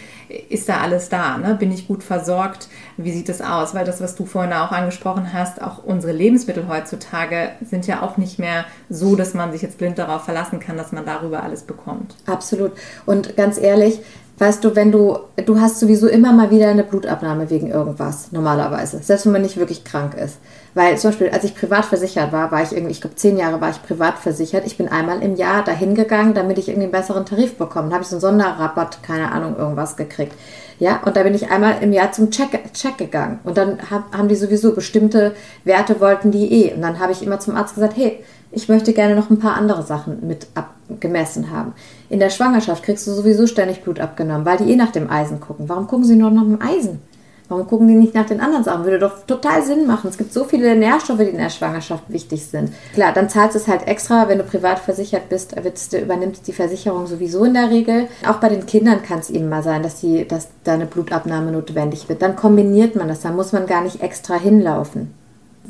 ist 0.49 0.69
da 0.69 0.79
alles 0.79 1.09
da? 1.09 1.39
Ne? 1.39 1.55
Bin 1.55 1.73
ich 1.73 1.89
gut 1.89 2.03
versorgt? 2.03 2.69
Wie 2.97 3.13
sieht 3.13 3.29
es 3.29 3.41
aus? 3.41 3.75
Weil 3.75 3.85
das, 3.85 4.01
was 4.01 4.15
du 4.15 4.27
vorhin 4.27 4.53
auch 4.53 4.73
angesprochen 4.73 5.33
hast, 5.33 5.63
auch 5.63 5.85
unsere 5.85 6.13
Lebensmittel 6.13 6.69
heutzutage 6.69 7.51
sind 7.65 7.87
ja 7.87 8.03
auch 8.03 8.17
nicht 8.17 8.39
mehr 8.39 8.65
so, 8.91 9.17
dass 9.17 9.35
man 9.35 9.53
sich 9.53 9.63
jetzt 9.63 9.79
blind 9.79 9.99
darauf 9.99 10.25
verlassen 10.25 10.61
kann, 10.61 10.77
dass 10.77 10.93
man 10.93 11.07
darüber 11.07 11.43
alles 11.43 11.63
bekommt. 11.63 12.15
Absolut. 12.27 12.73
Und 13.07 13.37
ganz 13.37 13.59
ehrlich, 13.59 14.01
Weißt 14.41 14.63
du, 14.63 14.77
wenn 14.77 14.93
du, 14.93 15.19
du 15.45 15.61
hast 15.61 15.81
sowieso 15.81 16.07
immer 16.07 16.33
mal 16.33 16.53
wieder 16.53 16.69
eine 16.69 16.85
Blutabnahme 16.85 17.51
wegen 17.51 17.71
irgendwas, 17.71 18.31
normalerweise. 18.31 19.03
Selbst 19.03 19.27
wenn 19.27 19.33
man 19.33 19.43
nicht 19.43 19.57
wirklich 19.57 19.83
krank 19.83 20.15
ist. 20.15 20.39
Weil 20.79 20.97
zum 20.97 21.11
Beispiel, 21.11 21.31
als 21.31 21.43
ich 21.43 21.57
privat 21.57 21.87
versichert 21.87 22.31
war, 22.31 22.53
war 22.53 22.63
ich 22.63 22.71
irgendwie, 22.71 22.93
ich 22.93 23.01
glaube, 23.01 23.17
zehn 23.17 23.37
Jahre 23.37 23.61
war 23.61 23.71
ich 23.71 23.83
privat 23.83 24.17
versichert. 24.17 24.65
Ich 24.65 24.79
bin 24.79 24.87
einmal 24.87 25.21
im 25.25 25.35
Jahr 25.35 25.65
dahin 25.65 25.97
gegangen, 25.97 26.35
damit 26.35 26.57
ich 26.57 26.69
irgendwie 26.69 26.85
einen 26.85 26.93
besseren 26.93 27.27
Tarif 27.27 27.57
bekomme. 27.57 27.89
Da 27.89 27.95
habe 27.95 28.05
ich 28.05 28.09
so 28.09 28.15
einen 28.15 28.21
Sonderrabatt, 28.21 29.03
keine 29.03 29.33
Ahnung, 29.33 29.57
irgendwas 29.57 29.97
gekriegt. 29.97 30.35
Ja, 30.79 31.01
und 31.05 31.17
da 31.17 31.25
bin 31.25 31.35
ich 31.35 31.51
einmal 31.51 31.83
im 31.83 31.93
Jahr 31.93 32.13
zum 32.13 32.31
Check, 32.31 32.73
Check 32.75 32.97
gegangen. 32.97 33.41
Und 33.43 33.57
dann 33.57 33.91
hab, 33.91 34.17
haben 34.17 34.29
die 34.29 34.37
sowieso 34.37 34.73
bestimmte 34.73 35.35
Werte 35.65 36.01
wollten 36.01 36.31
die 36.31 36.47
eh. 36.67 36.75
Und 36.75 36.83
dann 36.83 37.01
habe 37.01 37.11
ich 37.11 37.25
immer 37.25 37.41
zum 37.41 37.57
Arzt 37.57 37.75
gesagt, 37.75 37.97
hey, 37.97 38.23
ich 38.53 38.69
möchte 38.69 38.93
gerne 38.93 39.17
noch 39.17 39.31
ein 39.31 39.41
paar 39.41 39.57
andere 39.57 39.83
Sachen 39.83 40.29
mit 40.29 40.47
abgemessen 40.55 41.51
haben. 41.51 41.73
In 42.09 42.21
der 42.21 42.31
Schwangerschaft 42.31 42.85
kriegst 42.85 43.05
du 43.05 43.11
sowieso 43.11 43.49
ständig 43.49 43.83
Blut 43.83 43.99
abgenommen, 43.99 44.47
weil 44.47 44.59
die 44.59 44.71
eh 44.71 44.77
nach 44.77 44.93
dem 44.93 45.11
Eisen 45.11 45.41
gucken. 45.41 45.69
Warum 45.69 45.89
gucken 45.89 46.05
sie 46.05 46.15
nur 46.15 46.31
nach 46.31 46.43
dem 46.43 46.63
Eisen? 46.63 47.01
Warum 47.49 47.67
gucken 47.67 47.89
die 47.89 47.95
nicht 47.95 48.15
nach 48.15 48.27
den 48.27 48.41
anderen 48.41 48.63
Sachen? 48.63 48.85
Würde 48.85 48.99
doch 48.99 49.25
total 49.27 49.63
Sinn 49.63 49.87
machen. 49.87 50.11
Es 50.11 50.19
gibt 50.19 50.35
so 50.35 50.45
viele 50.45 50.77
Nährstoffe, 50.77 51.19
die 51.19 51.25
in 51.25 51.39
der 51.39 51.49
Schwangerschaft 51.49 52.05
wichtig 52.09 52.45
sind. 52.45 52.73
Klar, 52.93 53.13
dann 53.15 53.31
zahlst 53.31 53.55
du 53.55 53.59
es 53.59 53.69
halt 53.69 53.87
extra, 53.87 54.29
wenn 54.29 54.37
du 54.37 54.45
privat 54.45 54.79
versichert 54.79 55.31
bist, 55.31 55.55
übernimmt 55.95 56.47
die 56.47 56.53
Versicherung 56.53 57.07
sowieso 57.07 57.45
in 57.45 57.55
der 57.55 57.71
Regel. 57.71 58.09
Auch 58.29 58.37
bei 58.37 58.51
den 58.51 58.67
Kindern 58.67 59.03
kann 59.03 59.21
es 59.21 59.31
eben 59.31 59.49
mal 59.49 59.63
sein, 59.63 59.83
dass, 59.83 60.01
die, 60.01 60.29
dass 60.29 60.49
da 60.65 60.75
eine 60.75 60.85
Blutabnahme 60.85 61.51
notwendig 61.51 62.09
wird. 62.11 62.21
Dann 62.21 62.37
kombiniert 62.37 62.97
man 62.97 63.09
das, 63.09 63.21
da 63.21 63.31
muss 63.31 63.53
man 63.53 63.67
gar 63.67 63.83
nicht 63.83 64.03
extra 64.03 64.35
hinlaufen. 64.35 65.15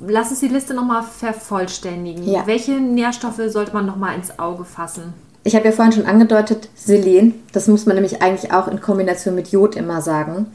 Lass 0.04 0.30
uns 0.30 0.40
die 0.40 0.48
Liste 0.48 0.74
nochmal 0.74 1.02
vervollständigen. 1.02 2.28
Ja. 2.28 2.46
Welche 2.46 2.72
Nährstoffe 2.72 3.40
sollte 3.46 3.72
man 3.72 3.86
nochmal 3.86 4.16
ins 4.16 4.38
Auge 4.38 4.64
fassen? 4.64 5.14
Ich 5.44 5.54
habe 5.56 5.64
ja 5.64 5.72
vorhin 5.72 5.92
schon 5.92 6.06
angedeutet, 6.06 6.68
Selen. 6.74 7.34
Das 7.52 7.68
muss 7.68 7.86
man 7.86 7.94
nämlich 7.94 8.20
eigentlich 8.20 8.52
auch 8.52 8.68
in 8.68 8.80
Kombination 8.80 9.34
mit 9.34 9.48
Jod 9.48 9.76
immer 9.76 10.02
sagen. 10.02 10.46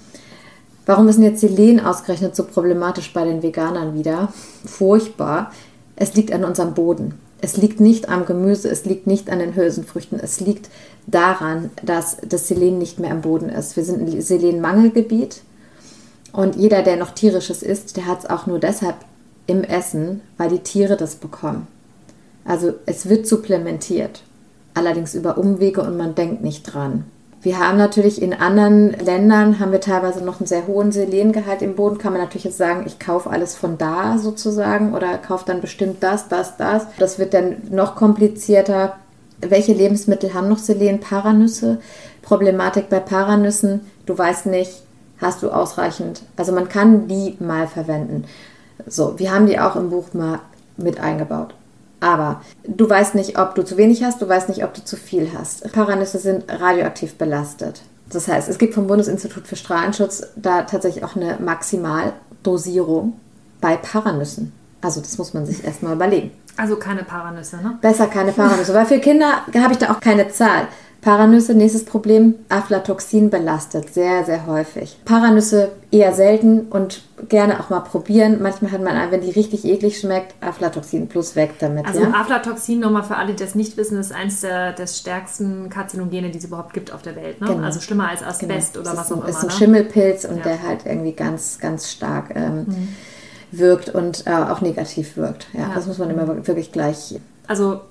Warum 0.86 1.08
ist 1.08 1.16
denn 1.18 1.24
jetzt 1.24 1.40
Selen 1.40 1.80
ausgerechnet 1.80 2.36
so 2.36 2.44
problematisch 2.44 3.14
bei 3.14 3.24
den 3.24 3.42
Veganern 3.42 3.94
wieder? 3.94 4.34
Furchtbar. 4.66 5.52
Es 5.96 6.14
liegt 6.16 6.34
an 6.34 6.44
unserem 6.44 6.74
Boden. 6.74 7.20
Es 7.44 7.58
liegt 7.58 7.82
nicht 7.82 8.08
am 8.08 8.26
Gemüse, 8.26 8.70
es 8.70 8.86
liegt 8.86 9.06
nicht 9.06 9.30
an 9.30 9.40
den 9.40 9.54
Hülsenfrüchten, 9.54 10.18
es 10.18 10.40
liegt 10.40 10.70
daran, 11.08 11.72
dass 11.84 12.16
das 12.26 12.48
Selen 12.48 12.78
nicht 12.78 13.02
mehr 13.02 13.12
im 13.12 13.20
Boden 13.20 13.50
ist. 13.50 13.76
Wir 13.76 13.84
sind 13.84 14.02
ein 14.02 14.22
Selenmangelgebiet 14.22 15.42
und 16.32 16.56
jeder, 16.56 16.84
der 16.84 16.96
noch 16.96 17.12
tierisches 17.12 17.62
isst, 17.62 17.98
der 17.98 18.06
hat 18.06 18.20
es 18.20 18.30
auch 18.30 18.48
nur 18.48 18.60
deshalb 18.60 18.96
im 19.46 19.66
Essen, 19.66 20.22
weil 20.38 20.52
die 20.52 20.60
Tiere 20.60 20.96
das 20.96 21.16
bekommen. 21.16 21.68
Also 22.46 22.76
es 22.86 23.10
wird 23.10 23.28
supplementiert, 23.28 24.24
allerdings 24.74 25.14
über 25.14 25.38
Umwege 25.38 25.82
und 25.82 25.98
man 25.98 26.16
denkt 26.16 26.44
nicht 26.44 26.64
dran. 26.64 27.04
Wir 27.44 27.60
haben 27.60 27.78
natürlich 27.78 28.22
in 28.22 28.34
anderen 28.34 28.91
Ländern, 28.91 29.60
haben 29.60 29.74
wir 29.74 29.82
teilweise 29.82 30.24
noch 30.24 30.39
einen 30.39 30.48
sehr 30.48 30.66
hohen 30.66 30.94
Selengehalt 30.94 31.62
im 31.62 31.76
Boden. 31.76 31.98
Kann 31.98 32.14
man 32.14 32.22
natürlich 32.22 32.46
jetzt 32.46 32.58
sagen, 32.58 32.86
ich 32.88 33.00
kaufe 33.00 33.30
alles 33.30 33.54
von 33.54 33.78
da 33.78 34.18
sozusagen 34.18 34.94
oder 34.94 35.18
kaufe 35.18 35.44
dann 35.46 35.60
bestimmt 35.60 36.02
das, 36.02 36.30
das, 36.30 36.56
das. 36.56 36.88
Das 36.98 37.20
wird 37.20 37.34
dann 37.34 37.58
noch 37.70 37.98
komplizierter. 37.98 38.96
Welche 39.41 39.74
Lebensmittel 39.74 40.34
haben 40.34 40.48
noch 40.48 40.58
Selen? 40.58 41.02
Paranüsse. 41.02 41.80
Problematik 42.22 42.88
bei 42.88 43.02
Paranüssen, 43.02 43.82
du 44.06 44.18
weißt 44.18 44.46
nicht, 44.46 44.82
hast 45.20 45.44
du 45.44 45.50
ausreichend. 45.50 46.22
Also 46.38 46.54
man 46.54 46.70
kann 46.70 47.10
die 47.10 47.36
mal 47.39 47.68
verwenden. 47.68 48.24
So, 48.88 49.20
wir 49.20 49.34
haben 49.34 49.48
die 49.48 49.60
auch 49.60 49.76
im 49.76 49.89
Buch 49.89 50.14
mal 50.14 50.39
mit 50.78 51.02
eingebaut. 51.02 51.54
Aber 52.04 52.41
du 52.68 52.89
weißt 52.89 53.16
nicht, 53.16 53.39
ob 53.39 53.56
du 53.56 53.64
zu 53.64 53.78
wenig 53.78 54.04
hast, 54.04 54.22
du 54.22 54.28
weißt 54.28 54.49
nicht, 54.49 54.66
ob 54.66 54.74
du 54.74 54.84
zu 54.84 54.97
viel 54.97 55.32
hast. 55.34 55.72
Paranüsse 55.72 56.20
sind 56.20 56.43
radioaktiv 56.49 57.16
belastet. 57.16 57.82
Das 58.10 58.28
heißt, 58.28 58.49
es 58.49 58.58
gibt 58.58 58.74
vom 58.74 58.88
Bundesinstitut 58.88 59.47
für 59.47 59.56
Strahlenschutz 59.56 60.28
da 60.36 60.64
tatsächlich 60.64 61.06
auch 61.06 61.16
eine 61.16 61.38
Maximaldosierung 61.39 63.14
bei 63.62 63.78
Paranüssen. 63.78 64.51
Also 64.82 64.99
das 64.99 65.18
muss 65.18 65.34
man 65.34 65.45
sich 65.45 65.64
erstmal 65.64 65.93
überlegen. 65.93 66.32
Also 66.58 66.76
keine 66.76 67.04
Paranüsse, 67.04 67.56
ne? 67.58 67.78
Besser 67.80 68.08
keine 68.08 68.34
Paranüsse, 68.34 68.74
weil 68.74 68.86
für 68.86 68.99
Kinder 68.99 69.45
habe 69.56 69.72
ich 69.72 69.80
da 69.80 69.91
auch 69.93 70.01
keine 70.01 70.28
Zahl. 70.28 70.68
Paranüsse, 71.04 71.54
nächstes 71.54 71.84
Problem, 71.84 72.36
Aflatoxin 72.47 73.30
belastet, 73.30 73.93
sehr, 73.93 74.24
sehr 74.24 74.47
häufig. 74.47 74.97
Paranüsse 75.04 75.74
eher 75.91 76.14
selten 76.14 76.68
und 76.70 77.04
gerne 77.28 77.60
auch 77.60 77.70
mal 77.70 77.82
probieren. 77.82 78.41
Manchmal 78.41 78.72
hat 78.72 78.82
man, 78.82 79.12
wenn 79.12 79.20
die 79.20 79.32
richtig 79.32 79.66
eklig 79.66 79.99
schmeckt, 79.99 80.34
Aflatoxin 80.41 81.08
plus 81.10 81.36
weg 81.36 81.56
damit. 81.60 81.86
Also 81.86 82.04
ja? 82.04 82.12
Aflatoxin, 82.14 82.80
nochmal 82.80 83.04
für 83.04 83.18
alle, 83.18 83.34
die 83.34 83.43
das 83.43 83.54
nicht 83.54 83.76
wissen, 83.76 83.99
ist 83.99 84.14
eines 84.14 84.39
der 84.41 84.72
des 84.72 84.97
stärksten 84.97 85.70
Karzinogene, 85.70 86.30
die 86.32 86.38
es 86.38 86.45
überhaupt 86.45 86.74
gibt 86.74 86.93
auf 86.93 87.01
der 87.01 87.18
Welt. 87.18 87.41
Ne? 87.41 87.47
Genau. 87.47 87.64
Also 87.66 87.82
schlimmer 87.82 88.08
als 88.10 88.24
Asbest 88.24 88.74
Genau. 88.76 88.89
oder 88.89 88.97
was 88.97 89.06
ist 89.12 89.12
ein, 89.12 89.22
auch 89.24 89.28
ist 89.28 89.34
immer. 89.36 89.41
ein 89.43 89.47
ne? 89.47 89.51
Schimmelpilz 89.54 90.26
und 90.26 90.38
Ja. 90.38 90.43
der 90.43 90.64
halt 90.64 90.86
irgendwie 90.86 91.12
ganz, 91.14 91.60
ganz 91.60 91.91
stark 91.91 92.34
ähm, 92.34 92.66
wirkt 93.51 93.89
und 93.89 94.26
äh, 94.26 94.32
auch 94.32 94.62
negativ 94.62 95.18
wirkt. 95.18 95.47
Ja, 95.54 95.60
Ja. 95.62 95.72
das 95.76 95.86
muss 95.86 95.97
man 95.97 96.10
immer 96.10 96.47
wirklich 96.47 96.72
gleich. 96.72 97.20
Also 97.47 97.82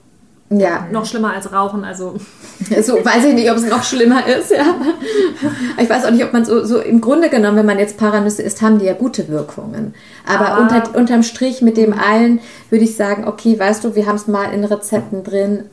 Ja, 0.59 0.87
noch 0.91 1.07
schlimmer 1.07 1.33
als 1.33 1.53
Rauchen. 1.53 1.85
Also 1.85 2.15
so 2.83 2.95
weiß 3.05 3.25
ich 3.27 3.35
nicht, 3.35 3.51
ob 3.51 3.57
es 3.57 3.67
noch 3.67 3.83
schlimmer 3.83 4.27
ist. 4.27 4.51
Ja. 4.51 4.75
Ich 5.79 5.89
weiß 5.89 6.05
auch 6.05 6.11
nicht, 6.11 6.25
ob 6.25 6.33
man 6.33 6.45
so, 6.45 6.65
so 6.65 6.79
im 6.79 7.01
Grunde 7.01 7.29
genommen, 7.31 7.57
wenn 7.57 7.67
man 7.67 7.79
jetzt 7.79 7.97
Paranüsse 7.97 8.43
isst, 8.43 8.63
haben 8.63 8.79
die 8.79 8.85
ja 8.87 8.93
gute 8.95 9.29
Wirkungen. 9.29 9.95
Aber, 10.27 10.49
Aber- 10.49 10.63
unter, 10.63 10.95
unterm 10.97 11.23
Strich 11.23 11.63
mit 11.63 11.77
dem 11.77 11.93
allen 11.99 12.41
würde 12.71 12.85
ich 12.85 12.97
sagen, 12.97 13.27
okay, 13.27 13.59
weißt 13.59 13.85
du, 13.85 13.95
wir 13.95 14.07
haben 14.07 14.17
es 14.17 14.27
mal 14.27 14.53
in 14.53 14.65
Rezepten 14.65 15.25
drin, 15.25 15.65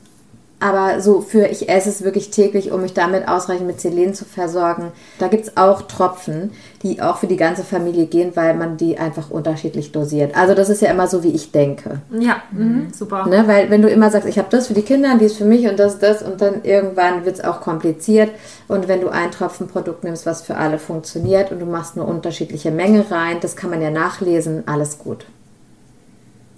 aber 0.60 1.00
so 1.00 1.22
für 1.22 1.48
ich 1.48 1.70
esse 1.70 1.90
es 1.90 2.04
wirklich 2.04 2.32
täglich, 2.32 2.72
um 2.72 2.82
mich 2.82 2.94
damit 2.94 3.28
ausreichend 3.28 3.68
mit 3.68 3.80
Selen 3.80 4.14
zu 4.14 4.26
versorgen. 4.26 4.92
Da 5.18 5.28
gibt 5.28 5.46
es 5.46 5.58
auch 5.58 5.84
Tropfen, 5.84 6.52
die 6.84 7.02
auch 7.02 7.18
für 7.18 7.28
die 7.28 7.38
ganze 7.38 7.64
Familie 7.64 8.08
gehen, 8.08 8.32
weil 8.36 8.56
man 8.56 8.76
die 8.78 8.98
einfach 8.98 9.30
unterschiedlich 9.30 9.92
dosiert. 9.92 10.36
Also 10.36 10.54
das 10.54 10.70
ist 10.70 10.82
ja 10.82 10.92
immer 10.92 11.08
so, 11.08 11.24
wie 11.24 11.32
ich 11.32 11.52
denke. 11.52 12.02
ja, 12.20 12.44
mhm, 12.52 12.88
super. 12.94 13.26
Ne? 13.28 13.48
Weil 13.48 13.70
wenn 13.70 13.82
du 13.82 13.90
immer 13.90 14.12
sagst, 14.12 14.28
ich 14.28 14.38
habe 14.38 14.50
das 14.50 14.68
für 14.68 14.74
die 14.74 14.82
Kinder, 14.82 15.18
dies 15.20 15.38
für 15.38 15.46
mich 15.46 15.68
und 15.68 15.80
das, 15.80 16.00
das 16.00 16.22
und 16.22 16.42
dann 16.42 16.64
irgendwann 16.64 17.26
wird 17.26 17.38
es 17.38 17.44
auch 17.44 17.62
kompliziert. 17.62 18.32
Und 18.68 18.88
wenn 18.88 19.02
du 19.02 19.10
ein 19.10 19.32
Tropfenprodukt 19.32 20.04
nimmst, 20.04 20.26
was 20.26 20.42
für 20.42 20.58
alle 20.58 20.78
funktioniert 20.78 21.52
und 21.52 21.60
du 21.60 21.66
machst 21.66 21.96
nur 21.96 22.08
unterschiedliche 22.08 22.72
Menge 22.72 23.10
rein, 23.10 23.38
das 23.42 23.56
kann 23.56 23.70
man 23.70 23.82
ja 23.82 23.92
nachlesen, 23.92 24.64
alles 24.66 25.00
gut. 25.00 25.26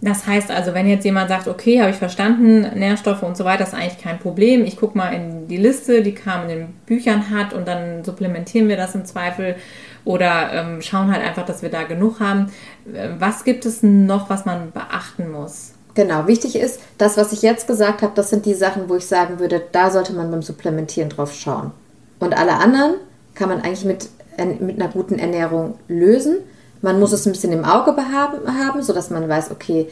Das 0.03 0.25
heißt 0.25 0.49
also, 0.49 0.73
wenn 0.73 0.87
jetzt 0.87 1.05
jemand 1.05 1.29
sagt, 1.29 1.47
okay, 1.47 1.79
habe 1.79 1.91
ich 1.91 1.97
verstanden, 1.97 2.61
Nährstoffe 2.77 3.21
und 3.21 3.37
so 3.37 3.45
weiter 3.45 3.63
ist 3.63 3.75
eigentlich 3.75 4.01
kein 4.01 4.17
Problem. 4.17 4.65
Ich 4.65 4.77
gucke 4.77 4.97
mal 4.97 5.13
in 5.13 5.47
die 5.47 5.57
Liste, 5.57 6.01
die 6.01 6.15
Carmen 6.15 6.49
in 6.49 6.57
den 6.57 6.73
Büchern 6.87 7.29
hat 7.29 7.53
und 7.53 7.67
dann 7.67 8.03
supplementieren 8.03 8.67
wir 8.67 8.77
das 8.77 8.95
im 8.95 9.05
Zweifel 9.05 9.55
oder 10.03 10.51
ähm, 10.53 10.81
schauen 10.81 11.11
halt 11.11 11.23
einfach, 11.23 11.45
dass 11.45 11.61
wir 11.61 11.69
da 11.69 11.83
genug 11.83 12.19
haben. 12.19 12.51
Äh, 12.91 13.09
Was 13.19 13.43
gibt 13.43 13.67
es 13.67 13.83
noch, 13.83 14.27
was 14.31 14.45
man 14.45 14.71
beachten 14.71 15.29
muss? 15.29 15.73
Genau, 15.93 16.25
wichtig 16.25 16.55
ist, 16.55 16.79
das, 16.97 17.17
was 17.17 17.31
ich 17.31 17.43
jetzt 17.43 17.67
gesagt 17.67 18.01
habe, 18.01 18.13
das 18.15 18.31
sind 18.31 18.45
die 18.47 18.53
Sachen, 18.55 18.89
wo 18.89 18.95
ich 18.95 19.05
sagen 19.05 19.39
würde, 19.39 19.61
da 19.71 19.91
sollte 19.91 20.13
man 20.13 20.31
beim 20.31 20.41
Supplementieren 20.41 21.09
drauf 21.09 21.33
schauen. 21.35 21.71
Und 22.19 22.35
alle 22.35 22.53
anderen 22.53 22.95
kann 23.35 23.49
man 23.49 23.61
eigentlich 23.61 23.85
mit, 23.85 24.09
mit 24.61 24.81
einer 24.81 24.91
guten 24.91 25.19
Ernährung 25.19 25.75
lösen. 25.87 26.37
Man 26.82 26.99
muss 26.99 27.11
es 27.11 27.25
ein 27.25 27.32
bisschen 27.32 27.53
im 27.53 27.65
Auge 27.65 27.93
behaben, 27.93 28.39
haben, 28.47 28.82
sodass 28.82 29.09
man 29.09 29.27
weiß, 29.29 29.51
okay, 29.51 29.88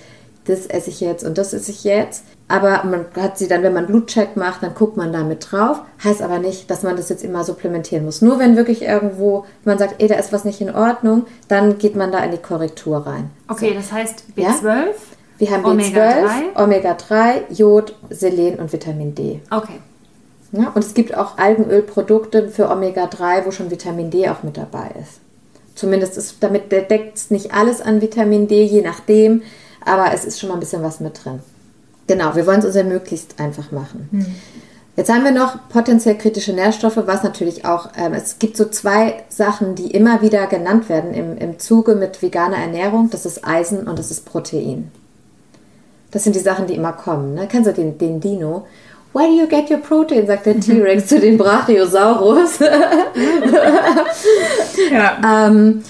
das 0.46 0.66
esse 0.66 0.90
ich 0.90 1.00
jetzt 1.00 1.24
und 1.24 1.38
das 1.38 1.54
esse 1.54 1.72
ich 1.72 1.84
jetzt. 1.84 2.24
Aber 2.48 2.84
man 2.84 3.06
hat 3.16 3.38
sie 3.38 3.48
dann, 3.48 3.62
wenn 3.62 3.74
man 3.74 3.86
Blutcheck 3.86 4.36
macht, 4.36 4.64
dann 4.64 4.74
guckt 4.74 4.98
man 4.98 5.14
da 5.14 5.24
mit 5.24 5.52
drauf. 5.52 5.82
Heißt 6.04 6.22
aber 6.24 6.40
nicht, 6.40 6.72
dass 6.72 6.82
man 6.82 6.98
das 6.98 7.10
jetzt 7.10 7.24
immer 7.24 7.44
supplementieren 7.44 8.06
muss. 8.06 8.24
Nur 8.24 8.40
wenn 8.40 8.56
wirklich 8.56 8.82
irgendwo 8.82 9.46
man 9.64 9.78
sagt, 9.78 10.02
ey, 10.02 10.08
da 10.08 10.16
ist 10.16 10.34
was 10.34 10.46
nicht 10.46 10.60
in 10.60 10.74
Ordnung, 10.74 11.26
dann 11.48 11.78
geht 11.78 11.96
man 11.96 12.12
da 12.12 12.24
in 12.24 12.32
die 12.32 12.38
Korrektur 12.38 13.06
rein. 13.06 13.30
Okay, 13.48 13.74
das 13.76 13.92
heißt 13.92 14.24
Ja? 14.36 14.50
B12. 14.50 14.88
Wir 15.38 15.52
haben 15.52 15.64
Omega 15.64 16.02
B12, 16.02 16.64
Omega-3, 16.64 17.54
Jod, 17.54 17.96
Selen 18.10 18.60
und 18.60 18.74
Vitamin 18.74 19.16
D. 19.16 19.40
Okay. 19.52 19.80
Ja, 20.52 20.72
und 20.74 20.84
es 20.84 20.94
gibt 20.96 21.16
auch 21.16 21.38
Algenölprodukte 21.38 22.50
für 22.50 22.70
Omega-3, 22.70 23.46
wo 23.46 23.52
schon 23.52 23.70
Vitamin 23.70 24.10
D 24.10 24.28
auch 24.28 24.44
mit 24.44 24.58
dabei 24.58 24.92
ist. 25.00 25.22
Zumindest 25.80 26.18
ist 26.18 26.36
damit 26.42 26.74
deckt 26.74 27.16
es 27.16 27.32
nicht 27.32 27.54
alles 27.54 27.80
an 27.80 28.02
Vitamin 28.02 28.50
D, 28.50 28.66
je 28.66 28.82
nachdem, 28.82 29.44
aber 29.86 30.14
es 30.14 30.26
ist 30.26 30.38
schon 30.38 30.50
mal 30.50 30.56
ein 30.56 30.60
bisschen 30.60 30.84
was 30.84 31.00
mit 31.00 31.24
drin. 31.24 31.40
Genau, 32.06 32.36
wir 32.36 32.46
wollen 32.46 32.60
es 32.60 32.66
uns 32.66 32.76
ja 32.76 32.84
möglichst 32.84 33.40
einfach 33.40 33.72
machen. 33.72 34.10
Jetzt 34.98 35.10
haben 35.10 35.24
wir 35.24 35.32
noch 35.32 35.70
potenziell 35.70 36.18
kritische 36.18 36.52
Nährstoffe, 36.52 37.00
was 37.06 37.24
natürlich 37.24 37.64
auch, 37.64 37.92
ähm, 37.96 38.12
es 38.14 38.40
gibt 38.40 38.58
so 38.58 38.66
zwei 38.66 39.24
Sachen, 39.30 39.76
die 39.76 39.92
immer 39.92 40.22
wieder 40.22 40.48
genannt 40.48 40.90
werden 40.90 41.14
im, 41.14 41.38
im 41.38 41.60
Zuge 41.60 41.96
mit 41.96 42.22
veganer 42.22 42.58
Ernährung. 42.58 43.10
Das 43.10 43.26
ist 43.26 43.48
Eisen 43.48 43.88
und 43.88 43.98
das 43.98 44.12
ist 44.12 44.26
Protein. 44.26 44.92
Das 46.12 46.26
sind 46.26 46.36
die 46.36 46.42
Sachen, 46.42 46.68
die 46.68 46.76
immer 46.76 46.92
kommen. 46.92 47.36
Ne? 47.36 47.48
Kennst 47.50 47.70
du 47.70 47.74
den, 47.74 47.98
den 47.98 48.20
Dino? 48.20 48.68
Where 49.12 49.28
do 49.28 49.34
you 49.34 49.47
get 49.47 49.72
your 49.72 49.80
protein? 49.80 50.28
sagt 50.28 50.45
der 50.45 50.60
T-Rex 50.60 51.07
zu 51.07 51.20
dem 51.20 51.38
Brachiosaurus. 51.38 52.60
Ja. 54.91 55.47
ähm, 55.47 55.84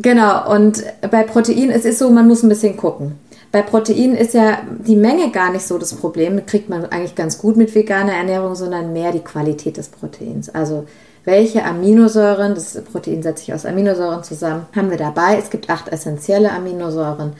genau, 0.00 0.52
und 0.54 0.82
bei 1.10 1.22
Protein 1.22 1.70
es 1.70 1.84
ist 1.84 1.98
so, 1.98 2.10
man 2.10 2.28
muss 2.28 2.42
ein 2.42 2.48
bisschen 2.48 2.76
gucken. 2.76 3.18
Bei 3.50 3.62
Protein 3.62 4.14
ist 4.14 4.34
ja 4.34 4.58
die 4.86 4.96
Menge 4.96 5.30
gar 5.30 5.52
nicht 5.52 5.66
so 5.66 5.78
das 5.78 5.94
Problem, 5.94 6.36
das 6.36 6.46
kriegt 6.46 6.68
man 6.68 6.84
eigentlich 6.86 7.14
ganz 7.14 7.38
gut 7.38 7.56
mit 7.56 7.74
veganer 7.74 8.12
Ernährung, 8.14 8.54
sondern 8.54 8.92
mehr 8.92 9.12
die 9.12 9.20
Qualität 9.20 9.76
des 9.76 9.88
Proteins. 9.88 10.48
Also 10.48 10.86
welche 11.24 11.64
Aminosäuren, 11.64 12.54
das 12.54 12.80
Protein 12.82 13.22
setzt 13.22 13.44
sich 13.44 13.54
aus 13.54 13.64
Aminosäuren 13.66 14.24
zusammen, 14.24 14.66
haben 14.74 14.90
wir 14.90 14.98
dabei. 14.98 15.36
Es 15.38 15.50
gibt 15.50 15.70
acht 15.70 15.88
essentielle 15.88 16.50
Aminosäuren 16.50 17.34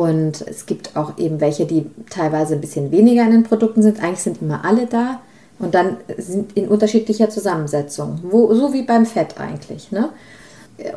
und 0.00 0.40
es 0.40 0.64
gibt 0.64 0.96
auch 0.96 1.18
eben 1.18 1.42
welche, 1.42 1.66
die 1.66 1.84
teilweise 2.08 2.54
ein 2.54 2.62
bisschen 2.62 2.90
weniger 2.90 3.22
in 3.22 3.32
den 3.32 3.42
Produkten 3.42 3.82
sind. 3.82 4.02
Eigentlich 4.02 4.22
sind 4.22 4.40
immer 4.40 4.64
alle 4.64 4.86
da 4.86 5.20
und 5.58 5.74
dann 5.74 5.98
sind 6.16 6.56
in 6.56 6.68
unterschiedlicher 6.68 7.28
Zusammensetzung, 7.28 8.18
wo, 8.22 8.54
so 8.54 8.72
wie 8.72 8.80
beim 8.80 9.04
Fett 9.04 9.38
eigentlich. 9.38 9.92
Ne? 9.92 10.08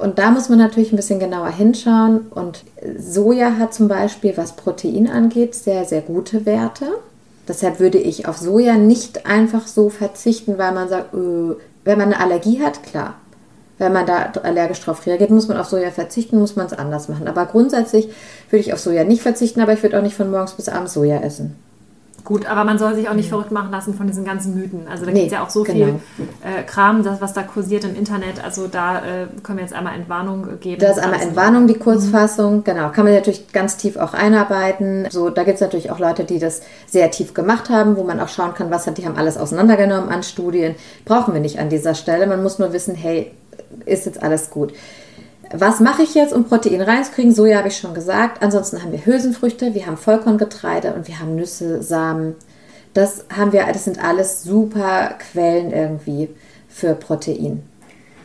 Und 0.01 0.19
da 0.19 0.31
muss 0.31 0.47
man 0.47 0.57
natürlich 0.57 0.93
ein 0.93 0.95
bisschen 0.95 1.19
genauer 1.19 1.49
hinschauen. 1.49 2.27
Und 2.29 2.63
Soja 2.97 3.57
hat 3.57 3.73
zum 3.73 3.89
Beispiel, 3.89 4.37
was 4.37 4.55
Protein 4.55 5.09
angeht, 5.09 5.53
sehr, 5.53 5.83
sehr 5.83 6.01
gute 6.01 6.45
Werte. 6.45 6.85
Deshalb 7.45 7.81
würde 7.81 7.97
ich 7.97 8.25
auf 8.29 8.37
Soja 8.37 8.77
nicht 8.77 9.25
einfach 9.25 9.67
so 9.67 9.89
verzichten, 9.89 10.57
weil 10.57 10.73
man 10.73 10.87
sagt, 10.87 11.13
äh, 11.13 11.17
wenn 11.83 11.97
man 11.97 12.13
eine 12.13 12.21
Allergie 12.21 12.61
hat, 12.61 12.83
klar. 12.83 13.15
Wenn 13.83 13.91
man 13.91 14.05
da 14.05 14.31
allergisch 14.43 14.79
drauf 14.79 15.05
reagiert, 15.05 15.29
muss 15.29 15.49
man 15.49 15.57
auf 15.57 15.67
Soja 15.67 15.91
verzichten, 15.91 16.39
muss 16.39 16.55
man 16.55 16.67
es 16.67 16.73
anders 16.73 17.09
machen. 17.09 17.27
Aber 17.27 17.45
grundsätzlich 17.45 18.07
würde 18.49 18.61
ich 18.61 18.71
auf 18.71 18.79
Soja 18.79 19.03
nicht 19.03 19.21
verzichten, 19.21 19.59
aber 19.59 19.73
ich 19.73 19.83
würde 19.83 19.97
auch 19.97 20.01
nicht 20.01 20.15
von 20.15 20.31
morgens 20.31 20.53
bis 20.53 20.69
abends 20.69 20.93
Soja 20.93 21.17
essen. 21.19 21.55
Gut, 22.23 22.45
aber 22.45 22.63
man 22.63 22.77
soll 22.77 22.95
sich 22.95 23.09
auch 23.09 23.13
nicht 23.13 23.27
verrückt 23.27 23.51
machen 23.51 23.69
lassen 23.69 23.93
von 23.95 24.07
diesen 24.07 24.23
ganzen 24.23 24.55
Mythen. 24.55 24.87
Also 24.89 25.05
da 25.05 25.11
Nee, 25.11 25.21
gibt 25.21 25.33
es 25.33 25.37
ja 25.37 25.43
auch 25.43 25.49
so 25.49 25.63
genau. 25.63 25.99
viel 26.15 26.27
äh, 26.41 26.63
Kram, 26.63 27.03
das, 27.03 27.19
was 27.19 27.33
da 27.33 27.43
kursiert 27.43 27.83
im 27.83 27.95
Internet. 27.95 28.41
Also 28.41 28.67
da 28.67 28.99
äh, 28.99 29.27
können 29.43 29.57
wir 29.57 29.65
jetzt 29.65 29.73
einmal 29.73 29.93
Entwarnung 29.95 30.47
geben. 30.61 30.79
Da 30.79 30.91
ist 30.91 30.99
einmal 30.99 31.19
Entwarnung, 31.19 31.67
die 31.67 31.73
Kurzfassung. 31.73 32.63
Genau, 32.63 32.91
kann 32.91 33.03
man 33.03 33.13
natürlich 33.13 33.51
ganz 33.51 33.75
tief 33.75 33.97
auch 33.97 34.13
einarbeiten. 34.13 35.07
So, 35.09 35.29
da 35.29 35.43
gibt 35.43 35.55
es 35.55 35.61
natürlich 35.61 35.91
auch 35.91 35.99
Leute, 35.99 36.23
die 36.23 36.39
das 36.39 36.61
sehr 36.87 37.11
tief 37.11 37.33
gemacht 37.33 37.69
haben, 37.69 37.97
wo 37.97 38.03
man 38.03 38.21
auch 38.21 38.29
schauen 38.29 38.53
kann, 38.53 38.71
was 38.71 38.87
hat, 38.87 38.97
die 38.97 39.05
haben 39.05 39.17
alles 39.17 39.37
auseinandergenommen 39.37 40.07
an 40.07 40.23
Studien. 40.23 40.75
Brauchen 41.03 41.33
wir 41.33 41.41
nicht 41.41 41.59
an 41.59 41.67
dieser 41.67 41.93
Stelle. 41.93 42.25
Man 42.25 42.41
muss 42.41 42.57
nur 42.57 42.71
wissen, 42.71 42.95
hey, 42.95 43.33
ist 43.85 44.05
jetzt 44.05 44.21
alles 44.21 44.49
gut. 44.49 44.73
Was 45.55 45.79
mache 45.79 46.01
ich 46.01 46.15
jetzt, 46.15 46.33
um 46.33 46.45
Protein 46.45 46.81
reinzukriegen? 46.81 47.33
Soja 47.33 47.59
habe 47.59 47.67
ich 47.67 47.77
schon 47.77 47.93
gesagt. 47.93 48.41
Ansonsten 48.41 48.81
haben 48.81 48.91
wir 48.91 49.05
Hülsenfrüchte, 49.05 49.75
wir 49.75 49.85
haben 49.85 49.97
Vollkorngetreide 49.97 50.93
und 50.93 51.07
wir 51.07 51.19
haben 51.19 51.35
Nüsse, 51.35 51.83
Samen. 51.83 52.35
Das 52.93 53.25
haben 53.35 53.51
wir, 53.51 53.65
das 53.65 53.85
sind 53.85 54.03
alles 54.03 54.43
super 54.43 55.15
Quellen 55.31 55.71
irgendwie 55.71 56.29
für 56.69 56.95
Protein. 56.95 57.61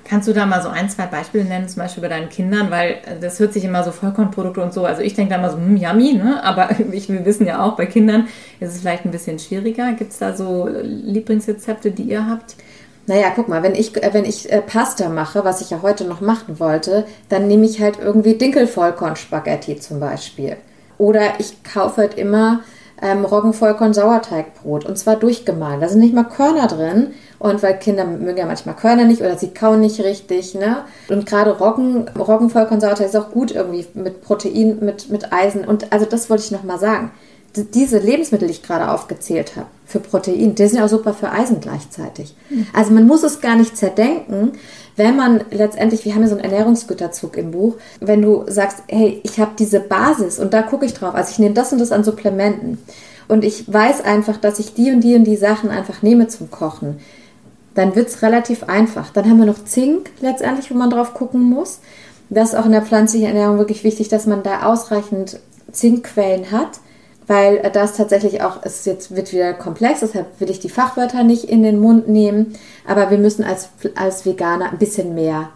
Kannst 0.09 0.27
du 0.27 0.33
da 0.33 0.47
mal 0.47 0.63
so 0.63 0.71
ein, 0.71 0.89
zwei 0.89 1.05
Beispiele 1.05 1.45
nennen, 1.45 1.69
zum 1.69 1.83
Beispiel 1.83 2.01
bei 2.01 2.09
deinen 2.09 2.31
Kindern? 2.31 2.71
Weil 2.71 2.97
das 3.21 3.39
hört 3.41 3.53
sich 3.53 3.63
immer 3.63 3.85
so 3.85 3.93
Vollkornprodukte 3.93 4.63
und 4.63 4.73
so. 4.73 4.87
Also 4.87 5.03
ich 5.03 5.13
denke 5.13 5.35
da 5.35 5.39
immer 5.39 5.51
so, 5.51 5.59
hm, 5.59 5.77
yummy, 5.77 6.15
ne? 6.15 6.43
Aber 6.43 6.71
ich, 6.93 7.11
wir 7.11 7.27
wissen 7.27 7.47
ja 7.47 7.63
auch, 7.63 7.77
bei 7.77 7.85
Kindern 7.85 8.27
ist 8.59 8.71
es 8.71 8.81
vielleicht 8.81 9.05
ein 9.05 9.11
bisschen 9.11 9.39
schwieriger. 9.39 9.93
Gibt 9.93 10.13
es 10.13 10.19
da 10.19 10.35
so 10.35 10.67
Lieblingsrezepte, 10.67 11.91
die 11.91 12.05
ihr 12.05 12.27
habt? 12.27 12.57
Naja, 13.09 13.33
guck 13.35 13.49
mal, 13.49 13.63
wenn 13.63 13.75
ich, 13.75 14.01
äh, 14.03 14.11
wenn 14.13 14.25
ich 14.25 14.53
äh, 14.53 14.61
Pasta 14.61 15.09
mache, 15.09 15.45
was 15.45 15.61
ich 15.61 15.71
ja 15.71 15.83
heute 15.83 16.05
noch 16.05 16.21
machen 16.21 16.61
wollte, 16.61 17.07
dann 17.29 17.49
nehme 17.49 17.65
ich 17.65 17.81
halt 17.81 17.99
irgendwie 18.01 18.35
Dinkelvollkorn-Spaghetti 18.35 19.81
zum 19.81 19.99
Beispiel. 19.99 20.57
Oder 20.99 21.41
ich 21.41 21.63
kaufe 21.65 22.03
halt 22.03 22.19
immer 22.19 22.61
ähm, 23.01 23.25
Roggenvollkorn-Sauerteigbrot 23.25 24.85
und 24.85 24.97
zwar 24.99 25.17
durchgemahlen. 25.17 25.81
Da 25.81 25.89
sind 25.89 26.01
nicht 26.01 26.15
mal 26.15 26.25
Körner 26.25 26.67
drin, 26.67 27.15
und 27.39 27.63
weil 27.63 27.79
Kinder 27.79 28.05
mögen 28.05 28.39
ja 28.39 28.47
manchmal 28.47 28.75
Körner 28.75 29.05
nicht 29.05 29.21
oder 29.21 29.39
sie 29.39 29.55
kauen 29.55 29.81
nicht 29.81 30.01
richtig, 30.01 30.55
ne? 30.55 30.85
Und 31.09 31.25
gerade 31.25 31.57
Roggen, 31.57 32.09
Roggenvollkornsorte 32.09 33.05
ist 33.05 33.17
auch 33.17 33.31
gut 33.31 33.53
irgendwie 33.53 33.87
mit 33.95 34.23
Protein, 34.23 34.79
mit, 34.81 35.09
mit 35.09 35.33
Eisen. 35.33 35.65
Und 35.65 35.93
also 35.93 36.05
das 36.05 36.29
wollte 36.31 36.43
ich 36.45 36.51
nochmal 36.51 36.79
sagen. 36.79 37.13
Diese 37.55 37.99
Lebensmittel, 37.99 38.49
die 38.49 38.55
ich 38.55 38.63
gerade 38.63 38.91
aufgezählt 38.91 39.57
habe, 39.57 39.67
für 39.89 39.99
Protein, 40.01 40.55
die 40.55 40.67
sind 40.67 40.79
ja 40.79 40.85
auch 40.85 40.89
super 40.89 41.15
für 41.15 41.33
Eisen 41.33 41.61
gleichzeitig. 41.61 42.37
Mhm. 42.51 42.67
Also 42.73 42.93
man 42.93 43.07
muss 43.07 43.23
es 43.23 43.41
gar 43.41 43.57
nicht 43.57 43.77
zerdenken, 43.77 44.53
wenn 44.97 45.17
man 45.17 45.41
letztendlich, 45.51 46.05
wir 46.05 46.15
haben 46.15 46.23
ja 46.23 46.29
so 46.29 46.37
einen 46.37 46.45
Ernährungsgüterzug 46.45 47.37
im 47.37 47.51
Buch, 47.53 47.77
wenn 48.01 48.23
du 48.23 48.45
sagst, 48.49 48.83
hey, 48.89 49.21
ich 49.25 49.41
habe 49.41 49.53
diese 49.59 49.81
Basis 49.81 50.39
und 50.39 50.53
da 50.53 50.63
gucke 50.63 50.85
ich 50.85 50.95
drauf, 50.95 51.15
also 51.15 51.31
ich 51.33 51.39
nehme 51.39 51.55
das 51.55 51.73
und 51.73 51.81
das 51.81 51.91
an 51.91 52.05
Supplementen 52.05 52.79
und 53.29 53.45
ich 53.45 53.73
weiß 53.73 54.03
einfach, 54.03 54.37
dass 54.37 54.59
ich 54.59 54.75
die 54.75 54.93
und 54.93 55.01
die 55.01 55.15
und 55.15 55.25
die 55.25 55.37
Sachen 55.37 55.71
einfach 55.71 56.03
nehme 56.03 56.29
zum 56.29 56.51
Kochen 56.51 56.99
dann 57.79 57.95
wird 57.95 58.09
es 58.09 58.23
relativ 58.23 58.65
einfach. 58.65 59.11
Dann 59.13 59.31
haben 59.31 59.39
wir 59.39 59.47
noch 59.47 59.65
Zink 59.65 60.11
letztendlich, 60.21 60.69
wo 60.69 60.75
man 60.75 60.91
drauf 60.91 61.15
gucken 61.15 61.43
muss. 61.43 61.79
Das 62.29 62.49
ist 62.49 62.55
auch 62.57 62.67
in 62.67 62.73
der 62.73 62.83
pflanzlichen 62.83 63.29
Ernährung 63.29 63.59
wirklich 63.59 63.85
wichtig, 63.85 64.09
dass 64.09 64.27
man 64.27 64.43
da 64.43 64.65
ausreichend 64.65 65.39
Zinkquellen 65.71 66.51
hat, 66.51 66.81
weil 67.29 67.61
das 67.73 67.97
tatsächlich 67.97 68.43
auch, 68.43 68.59
es 68.63 68.85
jetzt 68.85 69.15
wird 69.15 69.33
wieder 69.33 69.53
komplex, 69.53 70.01
deshalb 70.01 70.41
will 70.41 70.51
ich 70.51 70.59
die 70.59 70.71
Fachwörter 70.71 71.23
nicht 71.23 71.45
in 71.45 71.63
den 71.63 71.79
Mund 71.79 72.09
nehmen, 72.09 72.55
aber 72.87 73.11
wir 73.11 73.19
müssen 73.19 73.45
als, 73.45 73.69
als 73.95 74.27
Veganer 74.27 74.73
ein 74.73 74.79
bisschen 74.79 75.15
mehr 75.15 75.51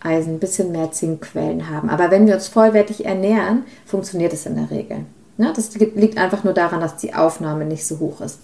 Eisen, 0.00 0.34
ein 0.34 0.38
bisschen 0.38 0.70
mehr 0.70 0.92
Zinkquellen 0.92 1.70
haben. 1.70 1.88
Aber 1.88 2.10
wenn 2.10 2.26
wir 2.26 2.34
uns 2.34 2.46
vollwertig 2.46 3.06
ernähren, 3.06 3.64
funktioniert 3.86 4.34
es 4.34 4.44
in 4.44 4.54
der 4.54 4.70
Regel. 4.70 4.98
Ja, 5.38 5.52
das 5.52 5.74
liegt 5.74 6.18
einfach 6.18 6.44
nur 6.44 6.52
daran, 6.52 6.80
dass 6.80 6.96
die 6.96 7.14
Aufnahme 7.14 7.64
nicht 7.64 7.86
so 7.86 7.98
hoch 7.98 8.20
ist. 8.20 8.38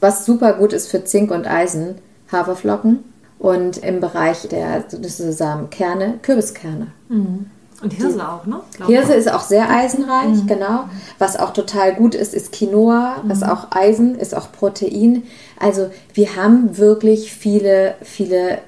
Was 0.00 0.26
super 0.26 0.52
gut 0.52 0.74
ist 0.74 0.88
für 0.88 1.04
Zink 1.04 1.30
und 1.30 1.46
Eisen, 1.46 1.96
Haferflocken 2.30 3.02
und 3.38 3.78
im 3.78 4.00
Bereich 4.00 4.46
der 4.48 4.84
Samenkerne 4.90 6.18
Kürbiskerne. 6.22 6.88
Mhm. 7.08 7.46
Und 7.84 7.92
Hirse 7.92 8.16
Die, 8.16 8.20
auch, 8.22 8.46
ne? 8.46 8.60
Hirse 8.86 9.12
ist 9.12 9.30
auch 9.30 9.42
sehr 9.42 9.68
eisenreich, 9.70 10.42
mhm. 10.42 10.46
genau. 10.46 10.84
Was 11.18 11.38
auch 11.38 11.52
total 11.52 11.94
gut 11.94 12.14
ist, 12.14 12.32
ist 12.32 12.50
Quinoa, 12.50 13.18
mhm. 13.22 13.28
was 13.28 13.42
auch 13.42 13.68
Eisen, 13.70 14.18
ist 14.18 14.34
auch 14.34 14.50
Protein. 14.50 15.22
Also 15.60 15.90
wir 16.14 16.34
haben 16.34 16.78
wirklich 16.78 17.30
viele, 17.32 17.94
viele 18.02 18.58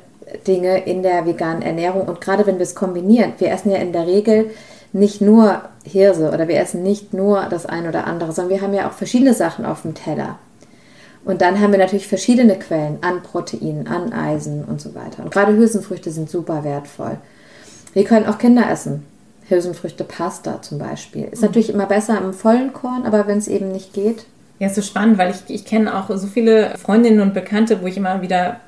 Dinge 0.47 0.85
in 0.85 1.03
der 1.03 1.25
veganen 1.25 1.63
Ernährung. 1.63 2.03
Und 2.03 2.21
gerade 2.21 2.47
wenn 2.47 2.57
wir 2.57 2.65
es 2.65 2.75
kombinieren, 2.75 3.33
wir 3.39 3.51
essen 3.51 3.71
ja 3.71 3.79
in 3.79 3.93
der 3.93 4.07
Regel 4.07 4.51
nicht 4.93 5.23
nur 5.23 5.63
Hirse 5.85 6.31
oder 6.31 6.47
wir 6.47 6.59
essen 6.59 6.83
nicht 6.83 7.15
nur 7.15 7.47
das 7.49 7.65
eine 7.65 7.89
oder 7.89 8.07
andere, 8.07 8.33
sondern 8.33 8.55
wir 8.55 8.63
haben 8.63 8.75
ja 8.75 8.89
auch 8.89 8.93
verschiedene 8.93 9.33
Sachen 9.33 9.65
auf 9.65 9.83
dem 9.83 9.95
Teller. 9.95 10.39
Und 11.25 11.41
dann 11.41 11.59
haben 11.61 11.73
wir 11.73 11.79
natürlich 11.79 12.07
verschiedene 12.07 12.57
Quellen 12.59 12.99
an 13.01 13.23
Proteinen, 13.23 13.89
an 13.89 14.13
Eisen 14.13 14.65
und 14.65 14.81
so 14.81 14.95
weiter. 14.95 15.25
Und 15.25 15.33
gerade 15.33 15.57
Hülsenfrüchte 15.57 16.11
sind 16.11 16.31
super 16.31 16.63
wertvoll. 16.63 17.19
Wir 17.97 18.05
können 18.05 18.27
auch 18.27 18.37
Kinder 18.37 18.71
essen. 18.71 19.07
Hülsenfrüchte 19.49 20.05
Pasta 20.05 20.61
zum 20.61 20.79
Beispiel. 20.79 21.29
Ist 21.33 21.41
mhm. 21.41 21.47
natürlich 21.47 21.71
immer 21.71 21.87
besser 21.87 22.21
im 22.21 22.35
vollen 22.35 22.75
Korn, 22.75 23.07
aber 23.07 23.27
wenn 23.27 23.39
es 23.39 23.49
eben 23.49 23.73
nicht 23.73 23.95
geht. 23.95 24.27
Ja, 24.59 24.67
ist 24.67 24.75
so 24.75 24.83
spannend, 24.83 25.17
weil 25.17 25.31
ich, 25.31 25.55
ich 25.55 25.65
kenne 25.65 25.97
auch 25.97 26.15
so 26.15 26.27
viele 26.27 26.77
Freundinnen 26.77 27.21
und 27.23 27.33
Bekannte, 27.33 27.81
wo 27.81 27.87
ich 27.87 27.97
immer 27.97 28.21
wieder 28.21 28.61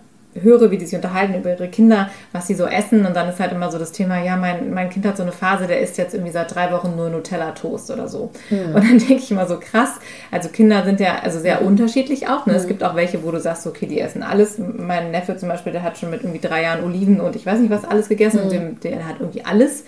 höre, 0.43 0.70
wie 0.70 0.78
die 0.78 0.86
sich 0.86 0.97
unterhalten 0.97 1.34
über 1.34 1.51
ihre 1.51 1.68
Kinder, 1.68 2.11
was 2.32 2.47
sie 2.47 2.55
so 2.55 2.66
essen. 2.66 3.07
Und 3.07 3.14
dann 3.14 3.28
ist 3.28 3.41
halt 3.41 3.53
immer 3.53 3.70
so 3.70 3.78
das 3.78 3.93
Thema, 3.93 4.22
ja, 4.22 4.36
mein, 4.36 4.72
mein 4.72 4.91
Kind 4.91 5.07
hat 5.07 5.16
so 5.16 5.22
eine 5.22 5.32
Phase, 5.32 5.66
der 5.66 5.80
isst 5.80 5.99
jetzt 5.99 6.14
irgendwie 6.14 6.32
seit 6.32 6.55
drei 6.55 6.72
Wochen 6.72 6.95
nur 6.97 7.11
Nutella-Toast 7.11 7.91
oder 7.91 8.09
so. 8.09 8.30
Mhm. 8.51 8.74
Und 8.74 8.84
dann 8.84 8.99
denke 8.99 9.14
ich 9.14 9.30
immer 9.30 9.47
so, 9.47 9.59
krass, 9.59 9.91
also 10.30 10.49
Kinder 10.49 10.84
sind 10.84 11.01
ja 11.01 11.20
also 11.22 11.39
sehr 11.41 11.62
unterschiedlich 11.62 12.28
auch. 12.28 12.47
Ne? 12.47 12.53
Mhm. 12.53 12.59
Es 12.59 12.66
gibt 12.66 12.82
auch 12.84 12.95
welche, 12.95 13.24
wo 13.24 13.30
du 13.30 13.41
sagst, 13.41 13.66
okay, 13.66 13.86
die 13.86 14.01
essen 14.01 14.22
alles. 14.22 14.59
Mein 14.59 15.11
Neffe 15.11 15.36
zum 15.36 15.49
Beispiel, 15.49 15.72
der 15.72 15.82
hat 15.82 15.99
schon 15.99 16.11
mit 16.11 16.22
irgendwie 16.22 16.47
drei 16.47 16.62
Jahren 16.62 16.84
Oliven 16.84 17.20
und 17.20 17.36
ich 17.36 17.47
weiß 17.47 17.61
nicht 17.61 17.70
was 17.70 17.84
alles 17.84 18.09
gegessen 18.09 18.39
mhm. 18.39 18.45
und 18.45 18.53
dem, 18.53 18.80
der 18.80 19.07
hat 19.07 19.16
irgendwie 19.20 19.45
alles 19.45 19.84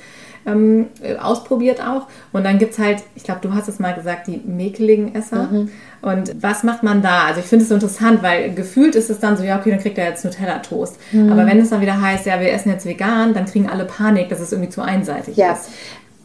ähm, 0.46 0.86
ausprobiert 1.20 1.80
auch. 1.80 2.06
Und 2.32 2.44
dann 2.44 2.58
gibt 2.58 2.72
es 2.72 2.78
halt, 2.78 3.02
ich 3.14 3.24
glaube, 3.24 3.40
du 3.42 3.54
hast 3.54 3.68
es 3.68 3.78
mal 3.78 3.94
gesagt, 3.94 4.26
die 4.26 4.40
mäkeligen 4.44 5.14
Esser. 5.14 5.48
Mhm. 5.50 5.70
Und 6.02 6.42
was 6.42 6.62
macht 6.62 6.82
man 6.82 7.02
da? 7.02 7.24
Also 7.26 7.40
ich 7.40 7.46
finde 7.46 7.62
es 7.64 7.68
so 7.68 7.74
interessant, 7.74 8.22
weil 8.22 8.54
gefühlt 8.54 8.94
ist 8.94 9.10
es 9.10 9.18
dann 9.18 9.36
so, 9.36 9.44
ja, 9.44 9.58
okay, 9.58 9.70
dann 9.70 9.80
kriegt 9.80 9.98
er 9.98 10.08
jetzt 10.08 10.24
Nutella-Toast. 10.24 10.96
Mhm. 11.12 11.32
Aber 11.32 11.46
wenn 11.46 11.58
es 11.58 11.70
dann 11.70 11.80
wieder 11.80 12.00
heißt, 12.00 12.26
ja, 12.26 12.40
wir 12.40 12.52
essen 12.52 12.70
jetzt 12.70 12.86
vegan, 12.86 13.34
dann 13.34 13.46
kriegen 13.46 13.68
alle 13.68 13.84
Panik, 13.84 14.28
dass 14.28 14.40
es 14.40 14.52
irgendwie 14.52 14.70
zu 14.70 14.80
einseitig 14.80 15.36
ja. 15.36 15.52
ist. 15.52 15.68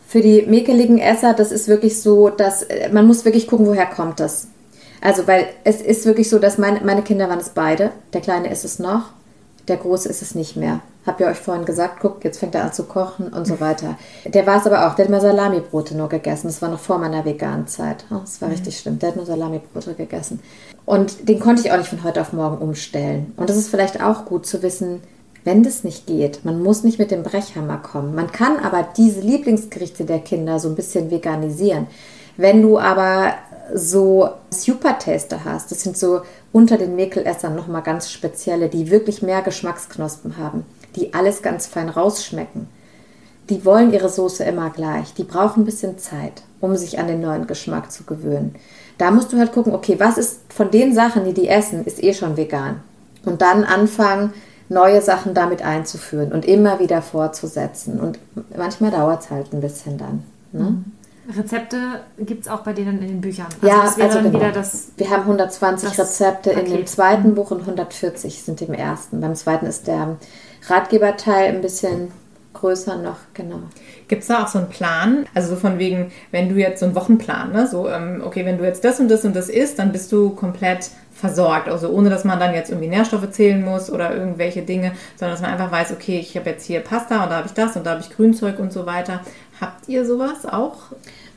Für 0.07 0.21
die 0.21 0.43
mäkeligen 0.43 0.97
Esser, 0.99 1.33
das 1.33 1.51
ist 1.51 1.67
wirklich 1.67 2.01
so, 2.01 2.29
dass 2.29 2.63
äh, 2.63 2.89
man 2.91 3.05
muss 3.05 3.25
wirklich 3.25 3.47
gucken, 3.47 3.65
woher 3.65 3.85
kommt 3.85 4.19
das. 4.19 4.47
Also, 5.01 5.27
weil 5.27 5.47
es 5.63 5.81
ist 5.81 6.05
wirklich 6.05 6.29
so, 6.29 6.39
dass 6.39 6.57
meine, 6.57 6.81
meine 6.81 7.01
Kinder 7.01 7.29
waren 7.29 7.39
es 7.39 7.49
beide. 7.49 7.91
Der 8.13 8.21
Kleine 8.21 8.49
ist 8.51 8.63
es 8.63 8.79
noch, 8.79 9.11
der 9.67 9.77
Große 9.77 10.07
ist 10.07 10.21
es 10.21 10.35
nicht 10.35 10.55
mehr. 10.55 10.79
Habt 11.05 11.19
ihr 11.19 11.27
euch 11.27 11.37
vorhin 11.37 11.65
gesagt, 11.65 11.99
guck, 12.01 12.23
jetzt 12.23 12.39
fängt 12.39 12.55
er 12.55 12.63
an 12.63 12.73
zu 12.73 12.83
kochen 12.83 13.27
und 13.27 13.45
so 13.45 13.59
weiter. 13.59 13.97
Der 14.25 14.47
war 14.47 14.57
es 14.57 14.65
aber 14.65 14.87
auch, 14.87 14.95
der 14.95 15.05
hat 15.05 15.09
immer 15.09 15.21
Salamibrote 15.21 15.95
nur 15.95 16.09
gegessen. 16.09 16.47
Das 16.47 16.61
war 16.61 16.69
noch 16.69 16.79
vor 16.79 16.97
meiner 16.97 17.23
veganen 17.23 17.67
Zeit. 17.67 18.05
Oh, 18.09 18.21
das 18.21 18.41
war 18.41 18.47
mhm. 18.49 18.55
richtig 18.55 18.79
schlimm. 18.79 18.97
Der 18.97 19.09
hat 19.09 19.15
nur 19.15 19.25
Salamibrote 19.25 19.93
gegessen. 19.93 20.39
Und 20.85 21.29
den 21.29 21.39
konnte 21.39 21.61
ich 21.61 21.71
auch 21.71 21.77
nicht 21.77 21.89
von 21.89 22.03
heute 22.03 22.21
auf 22.21 22.33
morgen 22.33 22.57
umstellen. 22.57 23.33
Und 23.37 23.49
das 23.49 23.57
ist 23.57 23.69
vielleicht 23.69 24.03
auch 24.03 24.25
gut 24.25 24.47
zu 24.47 24.63
wissen, 24.63 25.01
wenn 25.43 25.61
das 25.61 25.83
nicht 25.83 26.07
geht. 26.07 26.43
Man 26.43 26.63
muss 26.63 26.83
nicht 26.83 26.97
mit 26.97 27.11
dem 27.11 27.21
Brechhammer 27.21 27.77
kommen. 27.77 28.15
Man 28.15 28.31
kann 28.31 28.57
aber 28.57 28.87
diese 28.97 29.21
Lieblingsgerichte 29.21 30.05
der 30.05 30.19
Kinder 30.19 30.59
so 30.59 30.69
ein 30.69 30.75
bisschen 30.75 31.11
veganisieren. 31.11 31.85
Wenn 32.35 32.63
du 32.63 32.79
aber 32.79 33.33
so 33.73 34.29
Super-Taster 34.49 35.45
hast, 35.45 35.69
das 35.69 35.81
sind 35.81 35.97
so 35.97 36.21
unter 36.51 36.77
den 36.77 36.95
Mäkelessern 36.95 37.55
nochmal 37.55 37.83
ganz 37.83 38.11
spezielle, 38.11 38.69
die 38.69 38.89
wirklich 38.89 39.21
mehr 39.21 39.41
Geschmacksknospen 39.41 40.37
haben 40.37 40.65
die 40.95 41.13
alles 41.13 41.41
ganz 41.41 41.67
fein 41.67 41.89
rausschmecken. 41.89 42.67
Die 43.49 43.63
wollen 43.63 43.93
ihre 43.93 44.09
Soße 44.09 44.43
immer 44.43 44.69
gleich. 44.71 45.13
Die 45.13 45.23
brauchen 45.23 45.61
ein 45.61 45.65
bisschen 45.65 45.99
Zeit, 45.99 46.41
um 46.61 46.75
sich 46.75 46.97
an 46.97 47.07
den 47.07 47.21
neuen 47.21 47.47
Geschmack 47.47 47.91
zu 47.91 48.03
gewöhnen. 48.03 48.55
Da 48.97 49.11
musst 49.11 49.31
du 49.31 49.37
halt 49.37 49.51
gucken, 49.51 49.73
okay, 49.73 49.95
was 49.99 50.17
ist 50.17 50.39
von 50.49 50.71
den 50.71 50.93
Sachen, 50.95 51.25
die 51.25 51.33
die 51.33 51.47
essen, 51.47 51.85
ist 51.85 52.01
eh 52.01 52.13
schon 52.13 52.37
vegan. 52.37 52.81
Und 53.25 53.41
dann 53.41 53.63
anfangen, 53.63 54.33
neue 54.69 55.01
Sachen 55.01 55.33
damit 55.33 55.61
einzuführen 55.61 56.31
und 56.31 56.45
immer 56.45 56.79
wieder 56.79 57.01
fortzusetzen. 57.01 57.99
Und 57.99 58.19
manchmal 58.57 58.91
dauert 58.91 59.23
es 59.23 59.29
halt 59.29 59.53
ein 59.53 59.61
bisschen 59.61 59.97
dann. 59.97 60.23
Ne? 60.51 60.63
Mhm. 60.63 60.85
Rezepte 61.33 62.01
gibt 62.19 62.43
es 62.43 62.47
auch 62.47 62.61
bei 62.61 62.73
denen 62.73 63.01
in 63.01 63.07
den 63.07 63.21
Büchern. 63.21 63.47
Also 63.61 63.67
ja, 63.67 63.81
also 63.81 64.19
genau. 64.21 64.39
wir 64.39 65.09
haben 65.09 65.21
120 65.21 65.97
Rezepte 65.97 66.51
in 66.51 66.65
dem 66.65 66.85
zweiten 66.85 67.35
Buch 67.35 67.51
und 67.51 67.61
140 67.61 68.43
sind 68.43 68.61
im 68.61 68.73
ersten. 68.73 69.21
Beim 69.21 69.35
zweiten 69.35 69.65
ist 69.65 69.87
der 69.87 70.17
Ratgeberteil 70.67 71.55
ein 71.55 71.61
bisschen 71.61 72.11
größer 72.53 72.97
noch, 72.97 73.17
genau. 73.33 73.59
Gibt 74.07 74.21
es 74.21 74.27
da 74.27 74.43
auch 74.43 74.47
so 74.47 74.59
einen 74.59 74.69
Plan? 74.69 75.25
Also 75.33 75.49
so 75.49 75.55
von 75.55 75.77
wegen, 75.77 76.11
wenn 76.31 76.49
du 76.49 76.55
jetzt 76.55 76.79
so 76.79 76.85
einen 76.85 76.95
Wochenplan, 76.95 77.51
ne? 77.51 77.67
so, 77.67 77.87
ähm, 77.89 78.23
okay, 78.25 78.45
wenn 78.45 78.57
du 78.57 78.63
jetzt 78.63 78.83
das 78.83 78.99
und 78.99 79.09
das 79.09 79.25
und 79.25 79.35
das 79.35 79.49
isst, 79.49 79.77
dann 79.77 79.91
bist 79.91 80.11
du 80.11 80.31
komplett 80.31 80.89
versorgt. 81.15 81.69
Also 81.69 81.89
ohne, 81.89 82.09
dass 82.09 82.25
man 82.25 82.39
dann 82.39 82.53
jetzt 82.53 82.69
irgendwie 82.69 82.89
Nährstoffe 82.89 83.29
zählen 83.31 83.63
muss 83.63 83.89
oder 83.89 84.15
irgendwelche 84.15 84.63
Dinge, 84.63 84.91
sondern 85.15 85.33
dass 85.33 85.41
man 85.41 85.51
einfach 85.51 85.71
weiß, 85.71 85.91
okay, 85.93 86.19
ich 86.19 86.35
habe 86.35 86.49
jetzt 86.49 86.65
hier 86.65 86.81
Pasta 86.81 87.23
und 87.23 87.29
da 87.29 87.37
habe 87.37 87.47
ich 87.47 87.53
das 87.53 87.75
und 87.77 87.85
da 87.85 87.91
habe 87.91 88.01
ich 88.01 88.09
Grünzeug 88.09 88.59
und 88.59 88.73
so 88.73 88.85
weiter. 88.85 89.21
Habt 89.59 89.87
ihr 89.87 90.05
sowas 90.05 90.45
auch? 90.45 90.75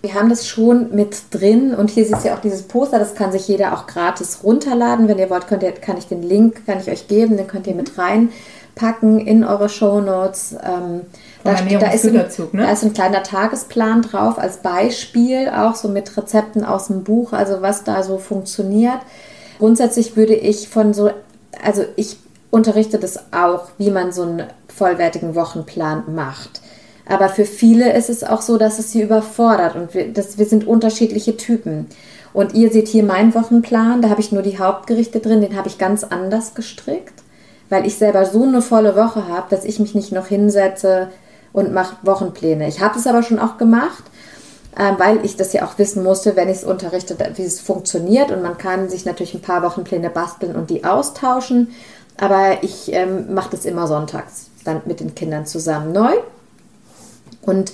Wir 0.01 0.14
haben 0.14 0.29
das 0.29 0.47
schon 0.47 0.95
mit 0.95 1.23
drin 1.33 1.75
und 1.75 1.91
hier 1.91 2.05
siehst 2.05 2.25
du 2.25 2.29
ja 2.29 2.37
auch 2.37 2.41
dieses 2.41 2.62
Poster, 2.62 2.99
das 3.01 3.14
kann 3.14 3.33
sich 3.33 3.49
jeder 3.49 3.73
auch 3.75 3.87
gratis 3.87 4.41
runterladen. 4.45 5.09
Wenn 5.09 5.19
ihr 5.19 5.29
wollt, 5.29 5.49
könnt 5.49 5.62
ihr, 5.64 5.73
kann 5.73 5.97
ich 5.97 6.07
den 6.07 6.23
Link, 6.23 6.64
kann 6.66 6.79
ich 6.81 6.89
euch 6.89 7.09
geben, 7.09 7.37
den 7.37 7.49
könnt 7.49 7.66
ihr 7.66 7.75
mit 7.75 7.99
rein 7.99 8.31
packen 8.79 9.19
in 9.19 9.45
eure 9.45 9.69
Shownotes. 9.69 10.53
Ähm, 10.64 11.03
da, 11.45 11.55
da, 11.55 11.91
ist 11.91 12.07
ein, 12.07 12.12
ne? 12.12 12.29
da 12.53 12.71
ist 12.71 12.85
ein 12.85 12.93
kleiner 12.93 13.23
Tagesplan 13.23 14.03
drauf 14.03 14.39
als 14.39 14.59
Beispiel, 14.59 15.49
auch 15.49 15.75
so 15.75 15.89
mit 15.89 16.16
Rezepten 16.16 16.64
aus 16.64 16.87
dem 16.87 17.05
Buch, 17.05 17.33
also 17.33 17.61
was 17.61 17.85
da 17.85 18.03
so 18.03 18.19
funktioniert. 18.19 19.01
Grundsätzlich 19.59 20.16
würde 20.16 20.35
ich 20.35 20.69
von 20.69 20.95
so, 20.95 21.11
also 21.64 21.85
ich 21.97 22.19
unterrichte 22.51 22.99
das 22.99 23.33
auch, 23.33 23.69
wie 23.77 23.91
man 23.91 24.12
so 24.12 24.23
einen 24.23 24.45
vollwertigen 24.69 25.35
Wochenplan 25.35 26.14
macht. 26.14 26.62
Aber 27.09 27.31
für 27.31 27.47
viele 27.47 27.93
ist 27.95 28.11
es 28.11 28.23
auch 28.23 28.43
so, 28.43 28.59
dass 28.59 28.79
es 28.79 28.93
sie 28.93 29.03
überfordert 29.03 29.75
und 29.77 29.95
wir, 29.95 30.13
das, 30.13 30.37
wir 30.39 30.47
sind 30.47 30.67
unterschiedliche 30.67 31.37
Typen. 31.37 31.87
Und 32.35 32.55
ihr 32.55 32.71
seht 32.71 32.89
hier 32.89 33.03
meinen 33.03 33.35
Wochenplan, 33.35 34.03
da 34.03 34.11
habe 34.11 34.21
ich 34.21 34.31
nur 34.31 34.43
die 34.43 34.59
Hauptgerichte 34.59 35.21
drin, 35.21 35.41
den 35.41 35.57
habe 35.57 35.69
ich 35.69 35.79
ganz 35.79 36.05
anders 36.05 36.55
gestrickt, 36.55 37.15
weil 37.71 37.87
ich 37.87 37.97
selber 37.97 38.27
so 38.27 38.43
eine 38.43 38.61
volle 38.61 38.95
Woche 38.95 39.27
habe, 39.27 39.47
dass 39.49 39.65
ich 39.65 39.81
mich 39.81 39.95
nicht 39.95 40.13
noch 40.13 40.27
hinsetze 40.27 41.09
und 41.55 41.73
mache 41.73 41.97
Wochenpläne. 42.03 42.69
Ich 42.69 42.81
habe 42.81 42.99
es 42.99 43.07
aber 43.07 43.23
schon 43.23 43.39
auch 43.39 43.57
gemacht, 43.57 44.05
äh, 44.77 44.93
weil 44.99 45.25
ich 45.25 45.37
das 45.37 45.55
ja 45.55 45.65
auch 45.65 45.79
wissen 45.79 46.03
musste, 46.03 46.37
wenn 46.37 46.51
ich 46.51 46.59
es 46.59 46.65
unterrichte, 46.65 47.17
wie 47.37 47.43
es 47.43 47.61
funktioniert. 47.61 48.31
Und 48.31 48.43
man 48.43 48.59
kann 48.59 48.91
sich 48.91 49.07
natürlich 49.07 49.35
ein 49.35 49.43
paar 49.43 49.63
Wochenpläne 49.63 50.11
basteln 50.11 50.55
und 50.55 50.69
die 50.69 50.85
austauschen. 50.85 51.69
Aber 52.19 52.63
ich 52.63 52.93
ähm, 52.93 53.33
mache 53.33 53.51
das 53.53 53.65
immer 53.65 53.87
sonntags 53.87 54.51
dann 54.65 54.83
mit 54.85 55.01
den 55.01 55.15
Kindern 55.15 55.47
zusammen 55.47 55.93
neu. 55.93 56.13
Und 57.49 57.73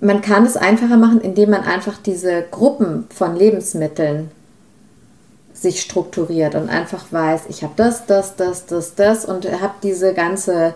man 0.00 0.20
kann 0.20 0.44
es 0.44 0.56
einfacher 0.56 0.96
machen, 0.96 1.20
indem 1.20 1.50
man 1.50 1.62
einfach 1.62 1.96
diese 1.98 2.42
Gruppen 2.50 3.06
von 3.14 3.34
Lebensmitteln 3.34 4.30
sich 5.54 5.80
strukturiert 5.80 6.54
und 6.54 6.68
einfach 6.68 7.06
weiß, 7.10 7.44
ich 7.48 7.62
habe 7.62 7.72
das, 7.76 8.04
das, 8.06 8.36
das, 8.36 8.66
das, 8.66 8.94
das 8.94 9.24
und 9.24 9.50
habe 9.60 9.74
diese 9.82 10.12
ganze 10.12 10.74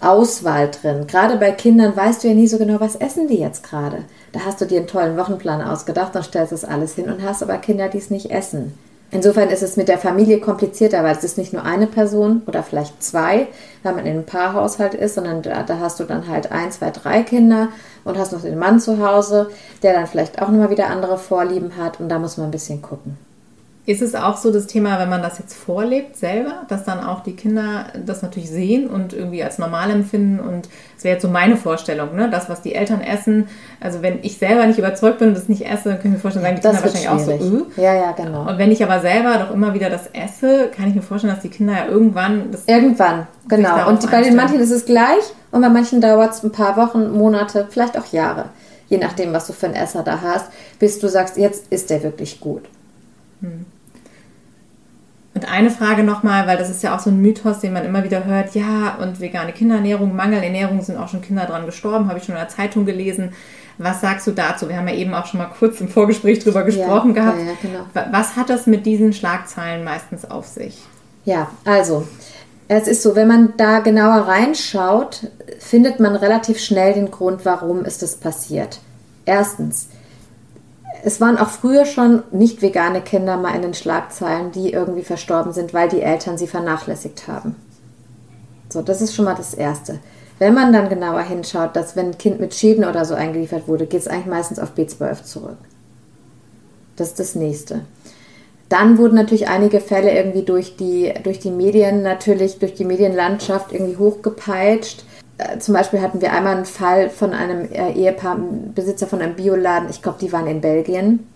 Auswahl 0.00 0.70
drin. 0.70 1.06
Gerade 1.08 1.36
bei 1.36 1.50
Kindern 1.50 1.96
weißt 1.96 2.22
du 2.22 2.28
ja 2.28 2.34
nie 2.34 2.46
so 2.46 2.56
genau, 2.56 2.80
was 2.80 2.94
essen 2.94 3.26
die 3.26 3.38
jetzt 3.38 3.64
gerade. 3.64 4.04
Da 4.32 4.40
hast 4.46 4.60
du 4.60 4.64
dir 4.64 4.78
einen 4.78 4.86
tollen 4.86 5.16
Wochenplan 5.16 5.60
ausgedacht 5.60 6.14
und 6.14 6.24
stellst 6.24 6.52
das 6.52 6.64
alles 6.64 6.94
hin 6.94 7.10
und 7.10 7.22
hast 7.22 7.42
aber 7.42 7.58
Kinder, 7.58 7.88
die 7.88 7.98
es 7.98 8.10
nicht 8.10 8.30
essen. 8.30 8.78
Insofern 9.12 9.48
ist 9.48 9.62
es 9.62 9.76
mit 9.76 9.88
der 9.88 9.98
Familie 9.98 10.38
komplizierter, 10.38 11.02
weil 11.02 11.16
es 11.16 11.24
ist 11.24 11.36
nicht 11.36 11.52
nur 11.52 11.64
eine 11.64 11.88
Person 11.88 12.42
oder 12.46 12.62
vielleicht 12.62 13.02
zwei, 13.02 13.48
wenn 13.82 13.96
man 13.96 14.06
in 14.06 14.12
einem 14.12 14.26
Paarhaushalt 14.26 14.94
ist, 14.94 15.16
sondern 15.16 15.42
da, 15.42 15.64
da 15.64 15.80
hast 15.80 15.98
du 15.98 16.04
dann 16.04 16.28
halt 16.28 16.52
ein, 16.52 16.70
zwei, 16.70 16.90
drei 16.90 17.22
Kinder 17.22 17.68
und 18.04 18.18
hast 18.18 18.32
noch 18.32 18.42
den 18.42 18.58
Mann 18.58 18.78
zu 18.78 19.04
Hause, 19.04 19.50
der 19.82 19.94
dann 19.94 20.06
vielleicht 20.06 20.40
auch 20.40 20.48
nochmal 20.48 20.70
wieder 20.70 20.86
andere 20.86 21.18
Vorlieben 21.18 21.76
hat 21.76 21.98
und 21.98 22.08
da 22.08 22.20
muss 22.20 22.36
man 22.36 22.48
ein 22.48 22.52
bisschen 22.52 22.82
gucken. 22.82 23.18
Ist 23.90 24.02
es 24.02 24.14
auch 24.14 24.36
so 24.36 24.52
das 24.52 24.68
Thema, 24.68 25.00
wenn 25.00 25.08
man 25.08 25.20
das 25.20 25.40
jetzt 25.40 25.52
vorlebt 25.52 26.16
selber, 26.16 26.62
dass 26.68 26.84
dann 26.84 27.02
auch 27.02 27.24
die 27.24 27.34
Kinder 27.34 27.86
das 28.06 28.22
natürlich 28.22 28.48
sehen 28.48 28.86
und 28.86 29.12
irgendwie 29.12 29.42
als 29.42 29.58
normal 29.58 29.90
empfinden? 29.90 30.38
Und 30.38 30.68
es 30.96 31.02
wäre 31.02 31.14
jetzt 31.14 31.22
so 31.22 31.28
meine 31.28 31.56
Vorstellung, 31.56 32.14
ne? 32.14 32.30
das, 32.30 32.48
was 32.48 32.62
die 32.62 32.76
Eltern 32.76 33.00
essen. 33.00 33.48
Also 33.80 34.00
wenn 34.00 34.20
ich 34.22 34.38
selber 34.38 34.64
nicht 34.66 34.78
überzeugt 34.78 35.18
bin 35.18 35.30
und 35.30 35.36
das 35.36 35.48
nicht 35.48 35.66
esse, 35.66 35.88
dann 35.88 35.98
kann 36.00 36.12
ich 36.12 36.12
mir 36.12 36.18
vorstellen, 36.20 36.44
sagen 36.44 36.56
die 36.56 36.62
Das 36.62 36.82
Kinder 36.82 36.94
wahrscheinlich 36.94 37.24
schwierig. 37.24 37.42
auch 37.42 37.74
so, 37.74 37.80
äh. 37.80 37.84
Ja, 37.84 37.94
ja, 37.94 38.12
genau. 38.12 38.48
Und 38.48 38.58
wenn 38.58 38.70
ich 38.70 38.80
aber 38.84 39.00
selber 39.00 39.38
doch 39.38 39.52
immer 39.52 39.74
wieder 39.74 39.90
das 39.90 40.06
esse, 40.12 40.68
kann 40.68 40.86
ich 40.86 40.94
mir 40.94 41.02
vorstellen, 41.02 41.34
dass 41.34 41.42
die 41.42 41.48
Kinder 41.48 41.72
ja 41.72 41.86
irgendwann 41.88 42.52
das 42.52 42.68
Irgendwann, 42.68 43.26
genau. 43.48 43.88
Und 43.88 44.08
bei 44.08 44.22
den 44.22 44.36
manchen 44.36 44.60
ist 44.60 44.70
es 44.70 44.84
gleich 44.84 45.24
und 45.50 45.62
bei 45.62 45.68
manchen 45.68 46.00
dauert 46.00 46.34
es 46.34 46.44
ein 46.44 46.52
paar 46.52 46.76
Wochen, 46.76 47.10
Monate, 47.10 47.66
vielleicht 47.68 47.98
auch 47.98 48.06
Jahre. 48.12 48.44
Je 48.88 48.98
nachdem, 48.98 49.32
was 49.32 49.48
du 49.48 49.52
für 49.52 49.66
einen 49.66 49.74
Esser 49.74 50.04
da 50.04 50.20
hast, 50.20 50.46
bis 50.78 51.00
du 51.00 51.08
sagst, 51.08 51.36
jetzt 51.36 51.66
ist 51.70 51.90
der 51.90 52.04
wirklich 52.04 52.38
gut. 52.38 52.62
Und 55.34 55.50
eine 55.50 55.70
Frage 55.70 56.02
nochmal, 56.02 56.46
weil 56.48 56.58
das 56.58 56.70
ist 56.70 56.82
ja 56.82 56.94
auch 56.94 57.00
so 57.00 57.10
ein 57.10 57.20
Mythos, 57.22 57.60
den 57.60 57.72
man 57.72 57.84
immer 57.84 58.02
wieder 58.02 58.24
hört, 58.24 58.54
ja, 58.54 58.96
und 59.00 59.20
vegane 59.20 59.52
Kinderernährung, 59.52 60.14
Mangelernährung 60.16 60.82
sind 60.82 60.96
auch 60.98 61.08
schon 61.08 61.22
Kinder 61.22 61.46
dran 61.46 61.66
gestorben, 61.66 62.08
habe 62.08 62.18
ich 62.18 62.24
schon 62.24 62.34
in 62.34 62.40
der 62.40 62.48
Zeitung 62.48 62.84
gelesen. 62.84 63.32
Was 63.78 64.00
sagst 64.00 64.26
du 64.26 64.32
dazu? 64.32 64.68
Wir 64.68 64.76
haben 64.76 64.88
ja 64.88 64.94
eben 64.94 65.14
auch 65.14 65.26
schon 65.26 65.38
mal 65.38 65.48
kurz 65.58 65.80
im 65.80 65.88
Vorgespräch 65.88 66.40
drüber 66.40 66.64
gesprochen 66.64 67.14
ja, 67.14 67.22
gehabt. 67.22 67.38
ja, 67.38 67.52
genau. 67.62 67.80
Wa- 67.94 68.06
Was 68.10 68.36
hat 68.36 68.50
das 68.50 68.66
mit 68.66 68.84
diesen 68.86 69.12
Schlagzeilen 69.12 69.84
meistens 69.84 70.28
auf 70.28 70.46
sich? 70.46 70.76
Ja, 71.24 71.48
also, 71.64 72.06
es 72.68 72.88
ist 72.88 73.02
so, 73.02 73.14
wenn 73.14 73.28
man 73.28 73.54
da 73.56 73.78
genauer 73.78 74.26
reinschaut, 74.26 75.28
findet 75.60 76.00
man 76.00 76.16
relativ 76.16 76.58
schnell 76.58 76.92
den 76.94 77.10
Grund, 77.10 77.44
warum 77.44 77.84
ist 77.84 78.02
das 78.02 78.16
passiert. 78.16 78.80
Erstens, 79.24 79.88
es 81.04 81.20
waren 81.20 81.38
auch 81.38 81.48
früher 81.48 81.84
schon 81.84 82.22
nicht 82.30 82.62
vegane 82.62 83.00
Kinder 83.00 83.36
mal 83.36 83.54
in 83.54 83.62
den 83.62 83.74
Schlagzeilen, 83.74 84.52
die 84.52 84.72
irgendwie 84.72 85.02
verstorben 85.02 85.52
sind, 85.52 85.74
weil 85.74 85.88
die 85.88 86.02
Eltern 86.02 86.38
sie 86.38 86.46
vernachlässigt 86.46 87.28
haben. 87.28 87.56
So, 88.68 88.82
das 88.82 89.00
ist 89.00 89.14
schon 89.14 89.24
mal 89.24 89.34
das 89.34 89.54
Erste. 89.54 89.98
Wenn 90.38 90.54
man 90.54 90.72
dann 90.72 90.88
genauer 90.88 91.22
hinschaut, 91.22 91.76
dass 91.76 91.96
wenn 91.96 92.06
ein 92.06 92.18
Kind 92.18 92.40
mit 92.40 92.54
Schäden 92.54 92.84
oder 92.84 93.04
so 93.04 93.14
eingeliefert 93.14 93.68
wurde, 93.68 93.86
geht 93.86 94.00
es 94.00 94.08
eigentlich 94.08 94.26
meistens 94.26 94.58
auf 94.58 94.72
B12 94.74 95.22
zurück. 95.24 95.58
Das 96.96 97.08
ist 97.08 97.18
das 97.18 97.34
Nächste. 97.34 97.82
Dann 98.70 98.98
wurden 98.98 99.16
natürlich 99.16 99.48
einige 99.48 99.80
Fälle 99.80 100.12
irgendwie 100.14 100.42
durch 100.42 100.76
die, 100.76 101.12
durch 101.24 101.40
die 101.40 101.50
Medien, 101.50 102.02
natürlich 102.02 102.58
durch 102.58 102.74
die 102.74 102.84
Medienlandschaft 102.84 103.72
irgendwie 103.72 103.96
hochgepeitscht. 103.96 105.04
Äh, 105.40 105.58
Zum 105.58 105.74
Beispiel 105.74 106.00
hatten 106.00 106.20
wir 106.20 106.32
einmal 106.32 106.56
einen 106.56 106.66
Fall 106.66 107.10
von 107.10 107.32
einem 107.32 107.70
äh, 107.72 107.92
Ehepaar, 107.92 108.38
Besitzer 108.74 109.06
von 109.06 109.20
einem 109.20 109.34
Bioladen, 109.34 109.88
ich 109.90 110.02
glaube, 110.02 110.18
die 110.20 110.32
waren 110.32 110.46
in 110.46 110.60
Belgien. 110.60 111.26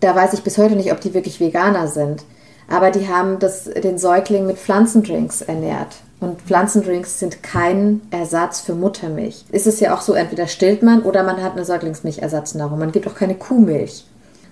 Da 0.00 0.14
weiß 0.14 0.32
ich 0.32 0.42
bis 0.42 0.56
heute 0.56 0.76
nicht, 0.76 0.92
ob 0.92 1.00
die 1.00 1.14
wirklich 1.14 1.40
Veganer 1.40 1.88
sind. 1.88 2.24
Aber 2.68 2.90
die 2.90 3.08
haben 3.08 3.38
das, 3.38 3.64
den 3.64 3.98
Säugling 3.98 4.46
mit 4.46 4.56
Pflanzendrinks 4.56 5.42
ernährt. 5.42 5.96
Und 6.20 6.40
Pflanzendrinks 6.42 7.18
sind 7.18 7.42
kein 7.42 8.02
Ersatz 8.10 8.60
für 8.60 8.74
Muttermilch. 8.74 9.44
Ist 9.50 9.66
es 9.66 9.80
ja 9.80 9.94
auch 9.94 10.02
so, 10.02 10.12
entweder 10.12 10.46
stillt 10.46 10.82
man 10.82 11.02
oder 11.02 11.22
man 11.22 11.42
hat 11.42 11.52
eine 11.52 11.64
Säuglingsmilchersatznahrung. 11.64 12.78
Man 12.78 12.92
gibt 12.92 13.08
auch 13.08 13.14
keine 13.14 13.34
Kuhmilch. 13.34 14.04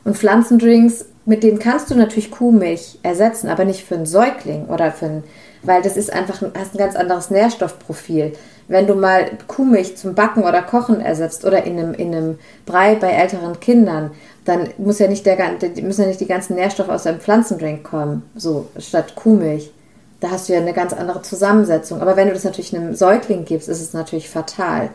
Und 0.04 0.16
Pflanzendrinks, 0.16 1.04
mit 1.26 1.42
denen 1.42 1.58
kannst 1.58 1.90
du 1.90 1.94
natürlich 1.94 2.30
Kuhmilch 2.30 2.98
ersetzen, 3.02 3.48
aber 3.48 3.64
nicht 3.64 3.84
für 3.84 3.94
einen 3.94 4.06
Säugling 4.06 4.66
oder 4.66 4.90
für 4.90 5.06
einen, 5.06 5.24
weil 5.62 5.82
das 5.82 5.96
ist 5.96 6.12
einfach 6.12 6.42
ein, 6.42 6.52
hast 6.58 6.74
ein 6.74 6.78
ganz 6.78 6.96
anderes 6.96 7.30
Nährstoffprofil. 7.30 8.32
Wenn 8.68 8.86
du 8.86 8.94
mal 8.94 9.30
Kuhmilch 9.46 9.96
zum 9.96 10.14
Backen 10.14 10.44
oder 10.44 10.62
Kochen 10.62 11.00
ersetzt 11.00 11.44
oder 11.44 11.64
in 11.64 11.78
einem, 11.78 11.94
in 11.94 12.14
einem 12.14 12.38
Brei 12.66 12.94
bei 12.94 13.08
älteren 13.08 13.58
Kindern, 13.60 14.10
dann 14.44 14.68
muss 14.76 14.98
ja 14.98 15.08
nicht 15.08 15.26
der, 15.26 15.36
müssen 15.82 16.02
ja 16.02 16.08
nicht 16.08 16.20
die 16.20 16.26
ganzen 16.26 16.54
Nährstoffe 16.54 16.90
aus 16.90 17.06
einem 17.06 17.20
Pflanzendrink 17.20 17.82
kommen, 17.82 18.22
so 18.36 18.68
statt 18.78 19.14
Kuhmilch. 19.14 19.72
Da 20.20 20.30
hast 20.30 20.48
du 20.48 20.52
ja 20.52 20.60
eine 20.60 20.72
ganz 20.72 20.92
andere 20.92 21.22
Zusammensetzung. 21.22 22.00
Aber 22.00 22.16
wenn 22.16 22.28
du 22.28 22.34
das 22.34 22.44
natürlich 22.44 22.76
einem 22.76 22.94
Säugling 22.94 23.44
gibst, 23.44 23.68
ist 23.68 23.80
es 23.80 23.92
natürlich 23.92 24.28
fatal. 24.28 24.90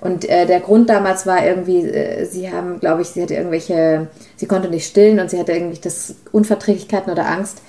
Und 0.00 0.28
äh, 0.28 0.46
der 0.46 0.60
Grund 0.60 0.88
damals 0.88 1.26
war 1.26 1.44
irgendwie, 1.44 1.80
äh, 1.80 2.24
sie 2.26 2.50
haben, 2.52 2.80
glaube 2.80 3.02
ich, 3.02 3.08
sie 3.08 3.22
hatte 3.22 3.34
irgendwelche, 3.34 4.08
sie 4.36 4.46
konnte 4.46 4.68
nicht 4.68 4.86
stillen 4.86 5.18
und 5.18 5.30
sie 5.30 5.38
hatte 5.38 5.52
irgendwie 5.52 5.80
das 5.80 6.14
Unverträglichkeiten 6.32 7.10
oder 7.10 7.26
Angst. 7.26 7.62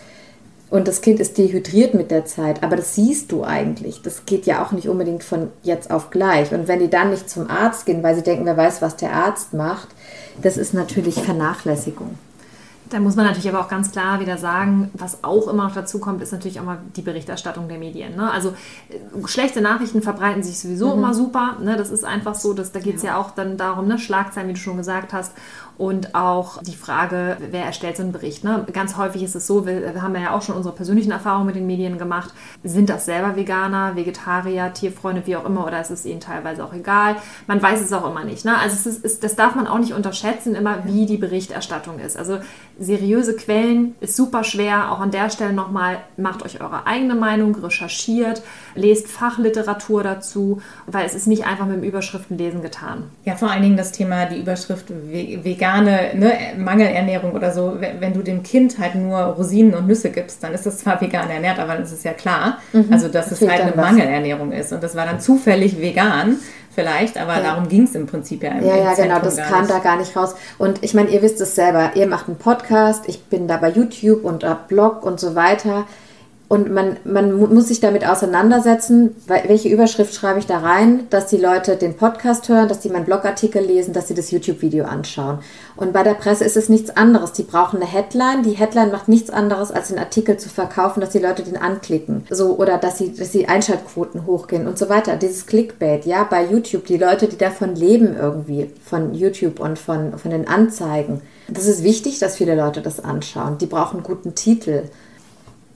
Und 0.70 0.88
das 0.88 1.02
Kind 1.02 1.20
ist 1.20 1.38
dehydriert 1.38 1.94
mit 1.94 2.12
der 2.12 2.26
Zeit. 2.26 2.62
Aber 2.62 2.76
das 2.76 2.94
siehst 2.96 3.32
du 3.32 3.44
eigentlich. 3.44 4.02
Das 4.02 4.26
geht 4.26 4.46
ja 4.46 4.64
auch 4.64 4.74
nicht 4.74 4.90
unbedingt 4.90 5.24
von 5.24 5.50
jetzt 5.64 5.90
auf 5.92 6.10
gleich. 6.10 6.52
Und 6.52 6.68
wenn 6.68 6.80
die 6.80 6.90
dann 6.90 7.12
nicht 7.12 7.30
zum 7.30 7.50
Arzt 7.50 7.86
gehen, 7.86 8.04
weil 8.04 8.16
sie 8.16 8.24
denken, 8.24 8.46
wer 8.46 8.58
weiß, 8.58 8.82
was 8.82 8.98
der 8.98 9.14
Arzt 9.14 9.54
macht, 9.54 9.88
das 10.42 10.58
ist 10.58 10.74
natürlich 10.74 11.16
Vernachlässigung. 11.24 12.18
Da 12.90 13.00
muss 13.00 13.16
man 13.16 13.26
natürlich 13.26 13.50
aber 13.50 13.60
auch 13.60 13.70
ganz 13.70 13.92
klar 13.92 14.20
wieder 14.20 14.38
sagen, 14.38 14.90
was 14.94 15.24
auch 15.24 15.48
immer 15.48 15.66
noch 15.66 15.74
dazu 15.74 16.00
kommt, 16.00 16.22
ist 16.22 16.32
natürlich 16.32 16.60
auch 16.60 16.64
mal 16.64 16.78
die 16.96 17.02
Berichterstattung 17.02 17.68
der 17.68 17.78
Medien. 17.78 18.16
Ne? 18.16 18.32
Also 18.32 18.50
äh, 18.90 19.28
schlechte 19.28 19.62
Nachrichten 19.62 20.02
verbreiten 20.02 20.42
sich 20.44 20.60
sowieso 20.60 20.94
immer 20.94 21.14
super. 21.14 21.58
Ne? 21.62 21.76
Das 21.76 21.90
ist 21.90 22.06
einfach 22.06 22.36
so, 22.36 22.54
dass, 22.54 22.72
da 22.72 22.80
geht 22.80 22.98
es 22.98 23.04
ja. 23.04 23.18
auch 23.18 23.32
dann 23.32 23.58
darum, 23.58 23.88
ne? 23.88 24.00
Schlagzeilen, 24.00 24.48
wie 24.48 24.54
du 24.54 24.60
schon 24.60 24.78
gesagt 24.78 25.12
hast. 25.12 25.34
Und 25.78 26.16
auch 26.16 26.64
die 26.64 26.76
Frage, 26.76 27.38
wer 27.52 27.66
erstellt 27.66 27.98
so 27.98 28.04
einen 28.04 28.12
Bericht. 28.12 28.44
Ne? 28.44 28.66
Ganz 28.74 28.98
häufig 28.98 29.22
ist 29.22 29.36
es 29.36 29.46
so, 29.46 29.68
wir, 29.68 30.02
haben 30.02 30.16
ja 30.16 30.36
auch 30.36 30.42
schon 30.42 30.56
unsere 30.56 30.74
persönlichen 30.74 31.12
Erfahrungen 31.12 31.46
mit 31.46 31.56
den 31.56 31.68
Medien 31.68 32.00
gemacht. 32.00 32.34
Sind 32.64 32.90
das 32.90 33.06
selber 33.06 33.36
Veganer, 33.36 33.96
Vegetarier, 33.96 34.74
Tierfreunde, 34.74 35.22
wie 35.26 35.36
auch 35.36 35.46
immer, 35.46 35.68
oder 35.68 35.80
ist 35.80 35.92
es 35.92 36.06
ihnen 36.06 36.20
teilweise 36.20 36.66
auch 36.66 36.74
egal? 36.74 37.18
Man 37.46 37.62
weiß 37.62 37.80
es 37.82 37.94
auch 37.94 38.10
immer 38.10 38.24
nicht. 38.24 38.44
Ne? 38.44 38.58
Also 38.58 38.90
ist, 38.90 39.06
ist, 39.06 39.24
das 39.24 39.36
darf 39.36 39.54
man 39.54 39.68
auch 39.68 39.78
nicht 39.78 39.94
unterschätzen, 39.94 40.56
immer 40.56 40.86
wie 40.86 41.06
die 41.06 41.18
Berichterstattung 41.18 42.00
ist. 42.00 42.18
Also 42.18 42.40
seriöse 42.80 43.36
Quellen 43.36 43.94
ist 44.00 44.16
super 44.16 44.44
schwer. 44.44 44.92
Auch 44.92 45.00
an 45.00 45.12
der 45.12 45.30
Stelle 45.30 45.54
nochmal, 45.54 45.98
macht 46.18 46.44
euch 46.44 46.60
eure 46.60 46.88
eigene 46.88 47.14
Meinung, 47.14 47.54
recherchiert, 47.56 48.42
lest 48.74 49.08
Fachliteratur 49.08 50.02
dazu, 50.04 50.62
weil 50.88 51.06
es 51.06 51.14
ist 51.14 51.28
nicht 51.28 51.46
einfach 51.46 51.66
mit 51.68 51.78
dem 51.78 51.84
Überschriftenlesen 51.84 52.64
getan. 52.64 53.04
Ja, 53.26 53.36
vor 53.36 53.52
allen 53.52 53.62
Dingen 53.62 53.78
das 53.78 53.92
Thema, 53.92 54.26
die 54.26 54.40
Überschrift 54.40 54.90
ve- 54.90 55.40
vegane 55.68 56.12
ne, 56.14 56.34
Mangelernährung 56.58 57.32
oder 57.34 57.52
so. 57.52 57.78
Wenn 58.00 58.14
du 58.14 58.22
dem 58.22 58.44
Kind 58.44 58.80
halt 58.80 58.96
nur 58.96 59.18
Rosinen 59.18 59.74
und 59.74 59.88
Nüsse 59.88 60.10
gibst, 60.10 60.44
dann 60.44 60.54
ist 60.54 60.66
das 60.66 60.80
zwar 60.80 61.00
vegan 61.02 61.30
ernährt, 61.30 61.60
aber 61.60 61.74
dann 61.74 61.84
ist 61.84 61.92
es 61.92 62.04
ja 62.04 62.14
klar, 62.14 62.58
also 62.90 63.08
dass 63.08 63.32
es 63.32 63.40
fehlt 63.40 63.52
halt 63.52 63.62
eine 63.62 63.72
was. 63.78 63.86
Mangelernährung 63.86 64.52
ist. 64.52 64.72
Und 64.74 64.84
das 64.84 64.96
war 64.96 65.06
dann 65.06 65.20
zufällig 65.20 65.80
vegan 65.80 66.38
vielleicht, 66.74 67.18
aber 67.18 67.38
darum 67.38 67.68
ging 67.68 67.84
es 67.84 67.96
im 67.96 68.06
Prinzip 68.06 68.44
ja 68.44 68.52
im 68.52 68.66
Ja, 68.66 68.78
ja, 68.78 68.94
genau, 68.94 69.20
das 69.20 69.38
kam 69.38 69.62
nicht. 69.62 69.72
da 69.72 69.80
gar 69.80 69.98
nicht 69.98 70.16
raus. 70.16 70.36
Und 70.58 70.84
ich 70.84 70.94
meine, 70.94 71.10
ihr 71.10 71.22
wisst 71.22 71.42
es 71.42 71.56
selber, 71.56 71.92
ihr 71.96 72.08
macht 72.08 72.28
einen 72.28 72.38
Podcast, 72.38 73.06
ich 73.08 73.26
bin 73.26 73.48
da 73.48 73.58
bei 73.58 73.70
YouTube 73.70 74.24
und 74.24 74.44
hab 74.44 74.68
Blog 74.68 75.04
und 75.04 75.20
so 75.20 75.34
weiter. 75.36 75.86
Und 76.50 76.72
man, 76.72 76.96
man 77.04 77.54
muss 77.54 77.68
sich 77.68 77.82
damit 77.82 78.08
auseinandersetzen, 78.08 79.16
welche 79.26 79.68
Überschrift 79.68 80.14
schreibe 80.14 80.40
ich 80.40 80.46
da 80.46 80.60
rein, 80.60 81.04
dass 81.10 81.28
die 81.28 81.38
Leute 81.38 81.76
den 81.76 81.96
Podcast 81.96 82.48
hören, 82.48 82.70
dass 82.70 82.80
die 82.80 82.90
meinen 82.90 83.04
Blogartikel 83.04 83.62
lesen, 83.62 83.94
dass 83.94 84.08
sie 84.08 84.14
das 84.14 84.32
YouTube-Video 84.32 84.86
anschauen. 84.86 85.40
Und 85.76 85.92
bei 85.92 86.04
der 86.04 86.14
Presse 86.14 86.46
ist 86.46 86.56
es 86.56 86.70
nichts 86.70 86.96
anderes. 86.96 87.34
Die 87.34 87.44
brauchen 87.44 87.82
eine 87.82 87.86
Headline. 87.86 88.44
Die 88.44 88.52
Headline 88.52 88.92
macht 88.92 89.10
nichts 89.10 89.30
anderes, 89.30 89.72
als 89.72 89.90
den 89.90 90.00
Artikel 90.00 90.38
zu 90.38 90.48
verkaufen, 90.48 91.02
dass 91.02 91.10
die 91.10 91.20
Leute 91.20 91.44
den 91.44 91.58
anklicken. 91.58 92.26
So, 92.30 92.58
oder 92.58 92.78
dass 92.78 92.98
sie, 92.98 93.14
dass 93.14 93.32
die 93.32 93.50
Einschaltquoten 93.50 94.26
hochgehen 94.26 94.68
und 94.68 94.78
so 94.78 94.88
weiter. 94.88 95.18
Dieses 95.18 95.48
Clickbait, 95.48 96.06
ja, 96.06 96.24
bei 96.24 96.46
YouTube. 96.46 96.86
Die 96.86 96.98
Leute, 96.98 97.28
die 97.28 97.38
davon 97.38 97.76
leben 97.76 98.16
irgendwie, 98.16 98.72
von 98.86 99.14
YouTube 99.14 99.60
und 99.60 99.78
von, 99.78 100.18
von 100.18 100.32
den 100.32 100.48
Anzeigen. 100.48 101.22
Das 101.50 101.68
ist 101.68 101.84
wichtig, 101.84 102.20
dass 102.20 102.38
viele 102.38 102.56
Leute 102.56 102.82
das 102.82 103.02
anschauen. 103.02 103.58
Die 103.58 103.66
brauchen 103.66 104.02
guten 104.02 104.34
Titel. 104.34 104.84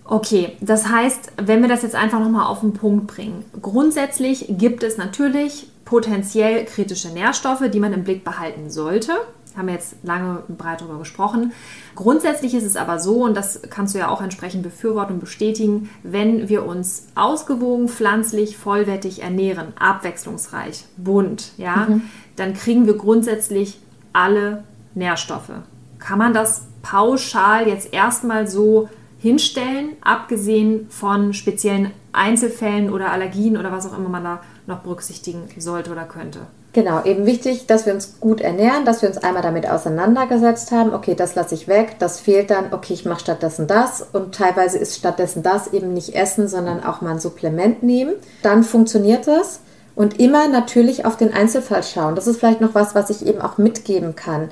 Okay, 0.06 0.58
das 0.62 0.90
heißt, 0.90 1.34
wenn 1.38 1.62
wir 1.62 1.70
das 1.70 1.84
jetzt 1.84 1.96
einfach 1.96 2.20
nochmal 2.20 2.48
auf 2.48 2.62
den 2.62 2.74
Punkt 2.74 3.08
bringen. 3.08 3.46
Grundsätzlich 3.62 4.46
gibt 4.50 4.84
es 4.84 4.98
natürlich 4.98 5.68
potenziell 5.86 6.66
kritische 6.66 7.10
Nährstoffe, 7.10 7.70
die 7.72 7.80
man 7.80 7.94
im 7.94 8.04
Blick 8.04 8.24
behalten 8.24 8.70
sollte. 8.70 9.14
Haben 9.56 9.68
wir 9.68 9.74
jetzt 9.74 9.96
lange 10.04 10.44
und 10.48 10.58
breit 10.58 10.80
darüber 10.80 11.00
gesprochen. 11.00 11.52
Grundsätzlich 11.96 12.54
ist 12.54 12.64
es 12.64 12.78
aber 12.78 13.00
so, 13.00 13.24
und 13.24 13.36
das 13.36 13.62
kannst 13.70 13.94
du 13.94 14.00
ja 14.00 14.08
auch 14.08 14.22
entsprechend 14.22 14.64
befürworten 14.64 15.16
und 15.16 15.20
bestätigen, 15.20 15.90
wenn 16.04 16.48
wir 16.48 16.66
uns 16.66 17.08
ausgewogen, 17.16 17.90
pflanzlich, 17.90 18.58
vollwertig 18.58 19.22
ernähren, 19.22 19.74
abwechslungsreich, 19.78 20.86
bunt, 20.96 21.52
ja, 21.58 21.88
mhm. 21.90 22.04
dann 22.38 22.54
kriegen 22.54 22.86
wir 22.86 22.96
grundsätzlich 22.96 23.82
alle 24.14 24.64
Nährstoffe. 24.96 25.52
Kann 26.00 26.18
man 26.18 26.34
das 26.34 26.64
pauschal 26.82 27.68
jetzt 27.68 27.94
erstmal 27.94 28.48
so 28.48 28.90
hinstellen, 29.22 29.98
abgesehen 30.02 30.88
von 30.90 31.34
speziellen 31.34 31.92
Einzelfällen 32.12 32.92
oder 32.92 33.12
Allergien 33.12 33.56
oder 33.56 33.72
was 33.72 33.86
auch 33.86 33.98
immer 33.98 34.10
man 34.10 34.24
da 34.24 34.42
noch 34.66 34.80
berücksichtigen 34.80 35.44
sollte 35.60 35.92
oder 35.92 36.06
könnte. 36.06 36.40
Genau, 36.74 37.04
eben 37.04 37.26
wichtig, 37.26 37.68
dass 37.68 37.86
wir 37.86 37.94
uns 37.94 38.20
gut 38.20 38.42
ernähren, 38.42 38.86
dass 38.86 39.02
wir 39.02 39.10
uns 39.10 39.18
einmal 39.18 39.44
damit 39.44 39.70
auseinandergesetzt 39.70 40.72
haben, 40.72 40.94
okay, 40.94 41.16
das 41.16 41.36
lasse 41.36 41.54
ich 41.54 41.68
weg, 41.68 41.98
das 42.00 42.20
fehlt 42.20 42.50
dann, 42.50 42.74
okay, 42.74 42.94
ich 42.94 43.06
mache 43.06 43.20
stattdessen 43.20 43.68
das 43.68 44.02
und 44.14 44.34
teilweise 44.34 44.78
ist 44.78 44.98
stattdessen 44.98 45.44
das 45.44 45.74
eben 45.74 45.94
nicht 45.94 46.16
Essen, 46.16 46.48
sondern 46.48 46.84
auch 46.84 47.02
mal 47.02 47.12
ein 47.12 47.20
Supplement 47.20 47.84
nehmen. 47.84 48.14
Dann 48.42 48.64
funktioniert 48.64 49.28
das 49.28 49.60
und 49.96 50.20
immer 50.20 50.48
natürlich 50.48 51.06
auf 51.06 51.18
den 51.18 51.34
Einzelfall 51.34 51.84
schauen. 51.84 52.16
Das 52.16 52.26
ist 52.26 52.40
vielleicht 52.40 52.62
noch 52.62 52.74
was, 52.74 52.96
was 52.96 53.10
ich 53.10 53.26
eben 53.26 53.42
auch 53.42 53.58
mitgeben 53.58 54.16
kann. 54.16 54.50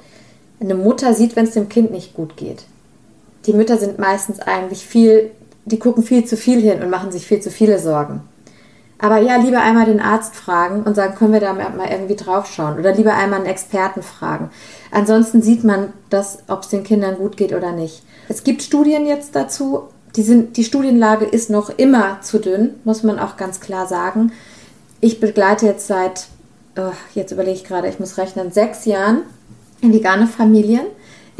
Eine 0.59 0.75
Mutter 0.75 1.13
sieht, 1.13 1.37
wenn 1.37 1.45
es 1.45 1.53
dem 1.53 1.69
Kind 1.69 1.91
nicht 1.91 2.13
gut 2.13 2.35
geht 2.35 2.65
die 3.45 3.53
Mütter 3.53 3.77
sind 3.77 3.99
meistens 3.99 4.39
eigentlich 4.39 4.85
viel, 4.85 5.31
die 5.65 5.79
gucken 5.79 6.03
viel 6.03 6.25
zu 6.25 6.37
viel 6.37 6.61
hin 6.61 6.81
und 6.81 6.89
machen 6.89 7.11
sich 7.11 7.25
viel 7.25 7.41
zu 7.41 7.51
viele 7.51 7.79
Sorgen. 7.79 8.21
Aber 9.01 9.19
ja, 9.19 9.37
lieber 9.37 9.61
einmal 9.61 9.85
den 9.85 10.01
Arzt 10.01 10.35
fragen 10.35 10.83
und 10.83 10.93
sagen, 10.93 11.15
können 11.15 11.31
wir 11.31 11.39
da 11.39 11.53
mal 11.53 11.89
irgendwie 11.89 12.17
draufschauen? 12.17 12.77
Oder 12.77 12.93
lieber 12.93 13.13
einmal 13.13 13.39
einen 13.39 13.49
Experten 13.49 14.03
fragen. 14.03 14.49
Ansonsten 14.91 15.41
sieht 15.41 15.63
man 15.63 15.93
das, 16.09 16.39
ob 16.49 16.63
es 16.63 16.69
den 16.69 16.83
Kindern 16.83 17.15
gut 17.15 17.37
geht 17.37 17.53
oder 17.53 17.71
nicht. 17.71 18.03
Es 18.27 18.43
gibt 18.43 18.61
Studien 18.61 19.05
jetzt 19.05 19.35
dazu. 19.35 19.83
Die, 20.17 20.23
sind, 20.23 20.57
die 20.57 20.65
Studienlage 20.65 21.23
ist 21.23 21.49
noch 21.49 21.69
immer 21.69 22.19
zu 22.21 22.39
dünn, 22.39 22.71
muss 22.83 23.03
man 23.03 23.19
auch 23.19 23.37
ganz 23.37 23.61
klar 23.61 23.87
sagen. 23.87 24.33
Ich 24.99 25.21
begleite 25.21 25.65
jetzt 25.65 25.87
seit, 25.87 26.27
oh, 26.77 26.91
jetzt 27.13 27.31
überlege 27.31 27.55
ich 27.55 27.63
gerade, 27.63 27.87
ich 27.87 27.99
muss 27.99 28.17
rechnen, 28.17 28.51
sechs 28.51 28.83
Jahren 28.85 29.21
vegane 29.81 30.27
Familien. 30.27 30.85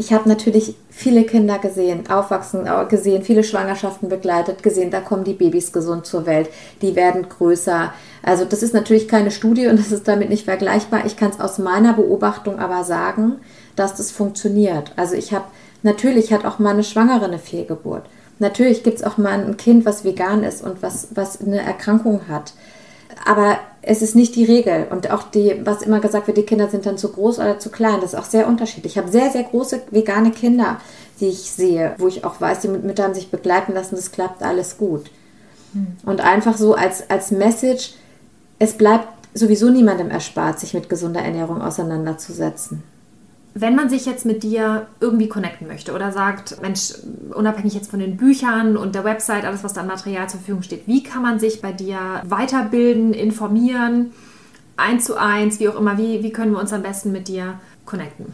Ich 0.00 0.14
habe 0.14 0.30
natürlich 0.30 0.76
viele 0.88 1.24
Kinder 1.24 1.58
gesehen, 1.58 2.08
aufwachsen 2.08 2.66
gesehen, 2.88 3.22
viele 3.22 3.44
Schwangerschaften 3.44 4.08
begleitet, 4.08 4.62
gesehen, 4.62 4.90
da 4.90 5.02
kommen 5.02 5.24
die 5.24 5.34
Babys 5.34 5.74
gesund 5.74 6.06
zur 6.06 6.24
Welt, 6.24 6.48
die 6.80 6.96
werden 6.96 7.28
größer. 7.28 7.92
Also 8.22 8.46
das 8.46 8.62
ist 8.62 8.72
natürlich 8.72 9.08
keine 9.08 9.30
Studie 9.30 9.66
und 9.66 9.78
das 9.78 9.92
ist 9.92 10.08
damit 10.08 10.30
nicht 10.30 10.46
vergleichbar. 10.46 11.04
Ich 11.04 11.18
kann 11.18 11.32
es 11.32 11.38
aus 11.38 11.58
meiner 11.58 11.92
Beobachtung 11.92 12.58
aber 12.58 12.82
sagen, 12.82 13.40
dass 13.76 13.94
das 13.94 14.10
funktioniert. 14.10 14.94
Also 14.96 15.16
ich 15.16 15.34
habe, 15.34 15.44
natürlich 15.82 16.32
hat 16.32 16.46
auch 16.46 16.58
mal 16.58 16.70
eine 16.70 16.84
Schwangere 16.84 17.26
eine 17.26 17.38
Fehlgeburt. 17.38 18.04
Natürlich 18.38 18.82
gibt 18.82 18.96
es 18.96 19.04
auch 19.04 19.18
mal 19.18 19.38
ein 19.38 19.58
Kind, 19.58 19.84
was 19.84 20.02
vegan 20.02 20.44
ist 20.44 20.64
und 20.64 20.82
was, 20.82 21.08
was 21.14 21.42
eine 21.42 21.60
Erkrankung 21.60 22.22
hat. 22.26 22.54
Aber 23.24 23.58
es 23.82 24.02
ist 24.02 24.14
nicht 24.14 24.36
die 24.36 24.44
Regel. 24.44 24.86
Und 24.90 25.10
auch 25.10 25.24
die, 25.24 25.60
was 25.64 25.82
immer 25.82 26.00
gesagt 26.00 26.26
wird, 26.26 26.36
die 26.36 26.44
Kinder 26.44 26.68
sind 26.68 26.86
dann 26.86 26.98
zu 26.98 27.10
groß 27.10 27.38
oder 27.38 27.58
zu 27.58 27.70
klein, 27.70 28.00
das 28.00 28.12
ist 28.12 28.18
auch 28.18 28.24
sehr 28.24 28.46
unterschiedlich. 28.46 28.92
Ich 28.92 28.98
habe 28.98 29.10
sehr, 29.10 29.30
sehr 29.30 29.44
große 29.44 29.82
vegane 29.90 30.30
Kinder, 30.30 30.80
die 31.20 31.28
ich 31.28 31.50
sehe, 31.50 31.94
wo 31.98 32.08
ich 32.08 32.24
auch 32.24 32.40
weiß, 32.40 32.60
die 32.60 32.68
mit 32.68 32.84
Müttern 32.84 33.14
sich 33.14 33.30
begleiten 33.30 33.72
lassen, 33.72 33.96
das 33.96 34.12
klappt 34.12 34.42
alles 34.42 34.78
gut. 34.78 35.10
Hm. 35.72 35.96
Und 36.04 36.20
einfach 36.20 36.56
so 36.56 36.74
als, 36.74 37.08
als 37.08 37.30
Message, 37.30 37.94
es 38.58 38.74
bleibt 38.74 39.08
sowieso 39.32 39.70
niemandem 39.70 40.10
erspart, 40.10 40.60
sich 40.60 40.74
mit 40.74 40.88
gesunder 40.88 41.20
Ernährung 41.20 41.62
auseinanderzusetzen 41.62 42.82
wenn 43.60 43.74
man 43.74 43.88
sich 43.88 44.06
jetzt 44.06 44.24
mit 44.24 44.42
dir 44.42 44.86
irgendwie 45.00 45.28
connecten 45.28 45.66
möchte 45.66 45.92
oder 45.92 46.12
sagt, 46.12 46.60
Mensch, 46.62 46.94
unabhängig 47.34 47.74
jetzt 47.74 47.90
von 47.90 48.00
den 48.00 48.16
Büchern 48.16 48.76
und 48.76 48.94
der 48.94 49.04
Website, 49.04 49.44
alles, 49.44 49.62
was 49.64 49.72
da 49.72 49.82
an 49.82 49.86
Material 49.86 50.28
zur 50.28 50.40
Verfügung 50.40 50.62
steht, 50.62 50.86
wie 50.86 51.02
kann 51.02 51.22
man 51.22 51.38
sich 51.38 51.60
bei 51.60 51.72
dir 51.72 51.98
weiterbilden, 52.24 53.12
informieren, 53.12 54.12
eins 54.76 55.04
zu 55.04 55.16
eins, 55.16 55.60
wie 55.60 55.68
auch 55.68 55.78
immer, 55.78 55.98
wie, 55.98 56.22
wie 56.22 56.32
können 56.32 56.52
wir 56.52 56.60
uns 56.60 56.72
am 56.72 56.82
besten 56.82 57.12
mit 57.12 57.28
dir 57.28 57.60
connecten? 57.84 58.26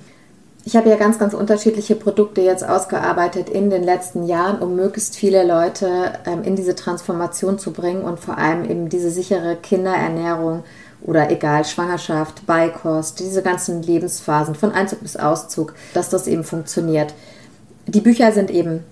Ich 0.64 0.74
habe 0.74 0.89
ja 0.89 0.97
ganz, 0.97 1.16
ganz 1.16 1.33
unterschiedliche 1.33 1.95
Produkte 1.95 2.41
jetzt 2.41 2.68
ausgearbeitet 2.68 3.49
in 3.49 3.70
den 3.70 3.85
letzten 3.85 4.27
Jahren, 4.27 4.59
um 4.59 4.74
möglichst 4.74 5.14
viele 5.14 5.47
Leute 5.47 6.14
ähm, 6.27 6.43
in 6.43 6.57
diese 6.57 6.74
Transformation 6.74 7.61
zu 7.61 7.72
bringen 7.72 8.03
und 8.03 8.18
vor 8.18 8.37
allem 8.37 8.68
eben 8.68 8.89
diese 8.89 9.11
sichere 9.11 9.55
Kinderernährung 9.55 10.64
oder 11.03 11.30
egal, 11.30 11.64
Schwangerschaft, 11.64 12.47
Beikost, 12.47 13.20
diese 13.20 13.42
ganzen 13.42 13.82
Lebensphasen 13.82 14.55
von 14.55 14.72
Einzug 14.72 15.01
bis 15.01 15.16
Auszug, 15.16 15.74
dass 15.94 16.09
das 16.09 16.26
eben 16.26 16.44
funktioniert. 16.44 17.14
Die 17.86 18.01
Bücher 18.01 18.32
sind 18.32 18.51
eben 18.51 18.84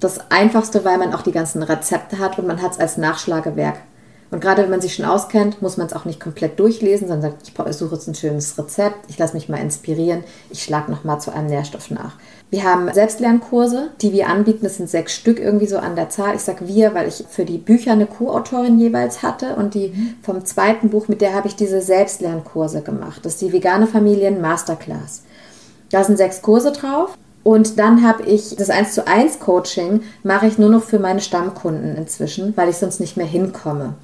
das 0.00 0.30
Einfachste, 0.30 0.84
weil 0.84 0.98
man 0.98 1.14
auch 1.14 1.22
die 1.22 1.32
ganzen 1.32 1.62
Rezepte 1.62 2.18
hat 2.18 2.38
und 2.38 2.46
man 2.46 2.62
hat 2.62 2.72
es 2.72 2.80
als 2.80 2.96
Nachschlagewerk. 2.96 3.76
Und 4.30 4.40
gerade 4.40 4.62
wenn 4.62 4.70
man 4.70 4.80
sich 4.80 4.94
schon 4.94 5.04
auskennt, 5.04 5.60
muss 5.60 5.76
man 5.76 5.88
es 5.88 5.92
auch 5.92 6.04
nicht 6.04 6.20
komplett 6.20 6.58
durchlesen, 6.60 7.08
sondern 7.08 7.32
sagt, 7.32 7.48
ich 7.68 7.76
suche 7.76 7.94
jetzt 7.96 8.06
ein 8.06 8.14
schönes 8.14 8.56
Rezept, 8.56 8.96
ich 9.08 9.18
lasse 9.18 9.34
mich 9.34 9.48
mal 9.48 9.56
inspirieren, 9.58 10.22
ich 10.50 10.62
schlage 10.62 10.90
nochmal 10.90 11.20
zu 11.20 11.32
einem 11.32 11.48
Nährstoff 11.48 11.90
nach. 11.90 12.16
Wir 12.50 12.64
haben 12.64 12.92
Selbstlernkurse, 12.92 13.90
die 14.00 14.12
wir 14.12 14.28
anbieten. 14.28 14.64
Das 14.64 14.76
sind 14.76 14.90
sechs 14.90 15.14
Stück 15.14 15.38
irgendwie 15.38 15.66
so 15.66 15.78
an 15.78 15.94
der 15.94 16.08
Zahl. 16.08 16.34
Ich 16.34 16.42
sage 16.42 16.66
wir, 16.66 16.94
weil 16.94 17.06
ich 17.06 17.24
für 17.28 17.44
die 17.44 17.58
Bücher 17.58 17.92
eine 17.92 18.06
Co-Autorin 18.06 18.80
jeweils 18.80 19.22
hatte 19.22 19.54
und 19.54 19.74
die 19.74 20.16
vom 20.22 20.44
zweiten 20.44 20.90
Buch, 20.90 21.06
mit 21.06 21.20
der 21.20 21.32
habe 21.32 21.46
ich 21.46 21.54
diese 21.54 21.80
Selbstlernkurse 21.80 22.82
gemacht. 22.82 23.24
Das 23.24 23.34
ist 23.34 23.42
die 23.42 23.52
Vegane 23.52 23.86
Familien 23.86 24.40
Masterclass. 24.40 25.22
Da 25.90 26.02
sind 26.02 26.16
sechs 26.16 26.42
Kurse 26.42 26.72
drauf. 26.72 27.16
Und 27.42 27.78
dann 27.78 28.06
habe 28.06 28.24
ich 28.24 28.54
das 28.56 28.68
1 28.68 28.92
zu 28.92 29.06
1 29.06 29.38
Coaching, 29.38 30.02
mache 30.22 30.46
ich 30.46 30.58
nur 30.58 30.68
noch 30.68 30.82
für 30.82 30.98
meine 30.98 31.22
Stammkunden 31.22 31.96
inzwischen, 31.96 32.54
weil 32.56 32.68
ich 32.68 32.76
sonst 32.76 33.00
nicht 33.00 33.16
mehr 33.16 33.26
hinkomme. 33.26 33.94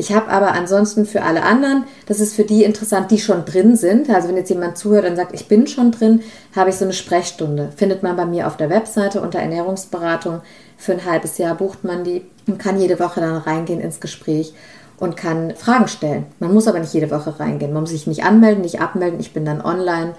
Ich 0.00 0.14
habe 0.14 0.30
aber 0.30 0.52
ansonsten 0.52 1.04
für 1.04 1.20
alle 1.20 1.42
anderen, 1.42 1.84
das 2.06 2.20
ist 2.20 2.34
für 2.34 2.44
die 2.44 2.64
interessant, 2.64 3.10
die 3.10 3.18
schon 3.18 3.44
drin 3.44 3.76
sind. 3.76 4.08
Also 4.08 4.28
wenn 4.28 4.36
jetzt 4.38 4.48
jemand 4.48 4.78
zuhört 4.78 5.04
und 5.04 5.14
sagt, 5.14 5.34
ich 5.34 5.46
bin 5.46 5.66
schon 5.66 5.92
drin, 5.92 6.22
habe 6.56 6.70
ich 6.70 6.76
so 6.76 6.86
eine 6.86 6.94
Sprechstunde. 6.94 7.68
Findet 7.76 8.02
man 8.02 8.16
bei 8.16 8.24
mir 8.24 8.46
auf 8.46 8.56
der 8.56 8.70
Webseite 8.70 9.20
unter 9.20 9.40
Ernährungsberatung. 9.40 10.40
Für 10.78 10.92
ein 10.92 11.04
halbes 11.04 11.36
Jahr 11.36 11.54
bucht 11.54 11.84
man 11.84 12.02
die 12.02 12.22
und 12.46 12.58
kann 12.58 12.80
jede 12.80 12.98
Woche 12.98 13.20
dann 13.20 13.36
reingehen 13.36 13.78
ins 13.78 14.00
Gespräch 14.00 14.54
und 14.98 15.18
kann 15.18 15.54
Fragen 15.54 15.86
stellen. 15.86 16.24
Man 16.38 16.54
muss 16.54 16.66
aber 16.66 16.78
nicht 16.78 16.94
jede 16.94 17.10
Woche 17.10 17.38
reingehen. 17.38 17.74
Man 17.74 17.82
muss 17.82 17.90
sich 17.90 18.06
nicht 18.06 18.24
anmelden, 18.24 18.62
nicht 18.62 18.80
abmelden. 18.80 19.20
Ich 19.20 19.34
bin 19.34 19.44
dann 19.44 19.60
online. 19.60 20.14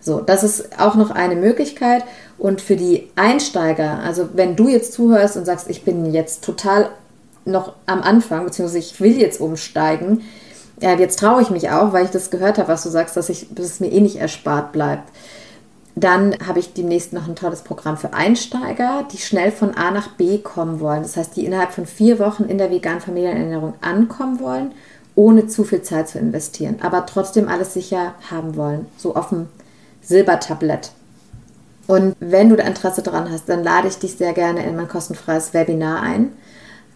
So, 0.00 0.20
das 0.20 0.42
ist 0.42 0.80
auch 0.80 0.96
noch 0.96 1.12
eine 1.12 1.36
Möglichkeit. 1.36 2.02
Und 2.36 2.60
für 2.60 2.74
die 2.74 3.08
Einsteiger, 3.14 4.00
also 4.00 4.30
wenn 4.34 4.56
du 4.56 4.66
jetzt 4.66 4.92
zuhörst 4.92 5.36
und 5.36 5.44
sagst, 5.44 5.70
ich 5.70 5.84
bin 5.84 6.12
jetzt 6.12 6.42
total 6.42 6.90
noch 7.50 7.74
am 7.86 8.02
Anfang, 8.02 8.44
beziehungsweise 8.44 8.78
ich 8.78 9.00
will 9.00 9.18
jetzt 9.18 9.40
umsteigen. 9.40 10.22
Ja, 10.80 10.94
jetzt 10.94 11.18
traue 11.18 11.42
ich 11.42 11.50
mich 11.50 11.70
auch, 11.70 11.92
weil 11.92 12.04
ich 12.04 12.10
das 12.10 12.30
gehört 12.30 12.58
habe, 12.58 12.68
was 12.68 12.82
du 12.82 12.88
sagst, 12.88 13.16
dass, 13.16 13.28
ich, 13.28 13.48
dass 13.54 13.66
es 13.66 13.80
mir 13.80 13.92
eh 13.92 14.00
nicht 14.00 14.16
erspart 14.16 14.72
bleibt. 14.72 15.10
Dann 15.96 16.36
habe 16.46 16.60
ich 16.60 16.72
demnächst 16.72 17.12
noch 17.12 17.28
ein 17.28 17.36
tolles 17.36 17.62
Programm 17.62 17.96
für 17.98 18.14
Einsteiger, 18.14 19.04
die 19.12 19.18
schnell 19.18 19.50
von 19.52 19.76
A 19.76 19.90
nach 19.90 20.08
B 20.08 20.38
kommen 20.38 20.80
wollen. 20.80 21.02
Das 21.02 21.16
heißt, 21.16 21.36
die 21.36 21.44
innerhalb 21.44 21.72
von 21.72 21.84
vier 21.84 22.18
Wochen 22.18 22.44
in 22.44 22.58
der 22.58 22.70
veganen 22.70 23.00
Familienernährung 23.00 23.74
ankommen 23.82 24.40
wollen, 24.40 24.72
ohne 25.14 25.48
zu 25.48 25.64
viel 25.64 25.82
Zeit 25.82 26.08
zu 26.08 26.18
investieren, 26.18 26.76
aber 26.80 27.04
trotzdem 27.04 27.48
alles 27.48 27.74
sicher 27.74 28.14
haben 28.30 28.56
wollen, 28.56 28.86
so 28.96 29.16
auf 29.16 29.30
dem 29.30 29.48
Silbertablett. 30.00 30.92
Und 31.86 32.14
wenn 32.20 32.48
du 32.48 32.56
da 32.56 32.62
Interesse 32.62 33.02
dran 33.02 33.30
hast, 33.30 33.48
dann 33.48 33.64
lade 33.64 33.88
ich 33.88 33.98
dich 33.98 34.14
sehr 34.14 34.32
gerne 34.32 34.64
in 34.64 34.76
mein 34.76 34.88
kostenfreies 34.88 35.52
Webinar 35.52 36.00
ein. 36.00 36.32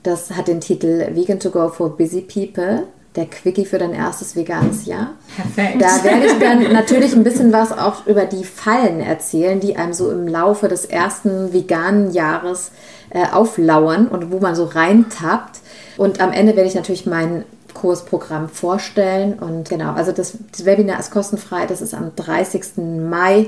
Das 0.05 0.31
hat 0.31 0.47
den 0.49 0.61
Titel 0.61 1.15
Vegan 1.15 1.41
to 1.41 1.51
Go 1.51 1.69
for 1.69 1.97
Busy 1.97 2.21
People. 2.21 2.85
der 3.17 3.27
Quickie 3.27 3.65
für 3.65 3.79
dein 3.79 3.95
erstes 3.95 4.35
veganes 4.35 4.87
Jahr. 4.87 5.13
Perfekt. 5.37 5.81
Da 5.81 6.03
werde 6.03 6.27
ich 6.27 6.39
dann 6.39 6.73
natürlich 6.73 7.15
ein 7.15 7.23
bisschen 7.23 7.53
was 7.53 7.71
auch 7.71 8.07
über 8.07 8.25
die 8.25 8.45
Fallen 8.45 9.01
erzählen, 9.01 9.61
die 9.61 9.77
einem 9.77 9.93
so 9.93 10.11
im 10.11 10.27
Laufe 10.27 10.67
des 10.67 10.85
ersten 10.85 11.53
veganen 11.53 12.13
Jahres 12.13 12.73
äh, 13.11 13.27
auflauern 13.33 14.09
und 14.09 14.33
wo 14.33 14.41
man 14.41 14.57
so 14.57 14.65
reintappt. 14.65 15.61
Und 15.97 16.21
am 16.21 16.33
Ende 16.33 16.57
werde 16.57 16.69
ich 16.69 16.75
natürlich 16.75 17.07
mein 17.07 17.45
Kursprogramm 17.73 18.49
vorstellen. 18.49 19.35
Und 19.35 19.69
genau, 19.69 19.93
also 19.93 20.11
das, 20.11 20.37
das 20.51 20.65
Webinar 20.65 20.99
ist 20.99 21.13
kostenfrei. 21.13 21.67
Das 21.67 21.81
ist 21.81 21.95
am 21.95 22.17
30. 22.17 22.79
Mai. 23.09 23.47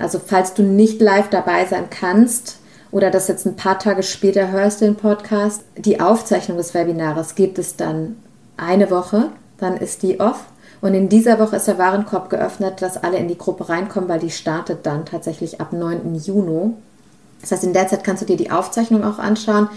Also 0.00 0.20
falls 0.24 0.54
du 0.54 0.62
nicht 0.62 1.00
live 1.00 1.28
dabei 1.30 1.64
sein 1.66 1.84
kannst, 1.90 2.58
oder 2.96 3.10
das 3.10 3.28
jetzt 3.28 3.44
ein 3.44 3.56
paar 3.56 3.78
Tage 3.78 4.02
später 4.02 4.50
hörst, 4.50 4.80
den 4.80 4.96
Podcast, 4.96 5.60
die 5.76 6.00
Aufzeichnung 6.00 6.56
des 6.56 6.72
Webinars 6.72 7.34
gibt 7.34 7.58
es 7.58 7.76
dann 7.76 8.16
eine 8.56 8.90
Woche, 8.90 9.32
dann 9.58 9.76
ist 9.76 10.02
die 10.02 10.18
off. 10.18 10.46
Und 10.80 10.94
in 10.94 11.10
dieser 11.10 11.38
Woche 11.38 11.56
ist 11.56 11.68
der 11.68 11.76
Warenkorb 11.76 12.30
geöffnet, 12.30 12.80
dass 12.80 12.96
alle 12.96 13.18
in 13.18 13.28
die 13.28 13.36
Gruppe 13.36 13.68
reinkommen, 13.68 14.08
weil 14.08 14.20
die 14.20 14.30
startet 14.30 14.86
dann 14.86 15.04
tatsächlich 15.04 15.60
ab 15.60 15.74
9. 15.74 16.14
Juni. 16.14 16.72
Das 17.42 17.52
heißt, 17.52 17.64
in 17.64 17.74
der 17.74 17.86
Zeit 17.86 18.02
kannst 18.02 18.22
du 18.22 18.26
dir 18.26 18.38
die 18.38 18.50
Aufzeichnung 18.50 19.04
auch 19.04 19.18
anschauen. 19.18 19.68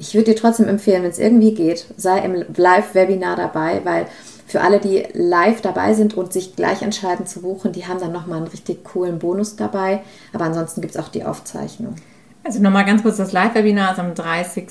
Ich 0.00 0.16
würde 0.16 0.32
dir 0.32 0.36
trotzdem 0.36 0.66
empfehlen, 0.66 1.04
wenn 1.04 1.12
es 1.12 1.20
irgendwie 1.20 1.54
geht, 1.54 1.86
sei 1.96 2.18
im 2.24 2.44
Live-Webinar 2.56 3.36
dabei, 3.36 3.82
weil 3.84 4.08
für 4.48 4.62
alle, 4.62 4.80
die 4.80 5.06
live 5.12 5.60
dabei 5.60 5.94
sind 5.94 6.16
und 6.16 6.32
sich 6.32 6.56
gleich 6.56 6.82
entscheiden 6.82 7.28
zu 7.28 7.42
buchen, 7.42 7.70
die 7.70 7.86
haben 7.86 8.00
dann 8.00 8.10
nochmal 8.10 8.38
einen 8.38 8.48
richtig 8.48 8.82
coolen 8.82 9.20
Bonus 9.20 9.54
dabei. 9.54 10.02
Aber 10.32 10.46
ansonsten 10.46 10.80
gibt 10.80 10.96
es 10.96 11.00
auch 11.00 11.08
die 11.08 11.24
Aufzeichnung. 11.24 11.94
Also 12.44 12.60
nochmal 12.60 12.84
ganz 12.84 13.02
kurz, 13.02 13.16
das 13.16 13.32
Live-Webinar 13.32 13.92
ist 13.92 13.98
am 13.98 14.14
30. 14.14 14.66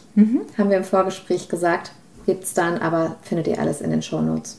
haben 0.58 0.70
wir 0.70 0.78
im 0.78 0.84
Vorgespräch 0.84 1.48
gesagt. 1.48 1.92
Gibt 2.26 2.44
es 2.44 2.54
dann, 2.54 2.78
aber 2.78 3.14
findet 3.22 3.46
ihr 3.46 3.60
alles 3.60 3.80
in 3.80 3.90
den 3.90 4.02
Shownotes. 4.02 4.58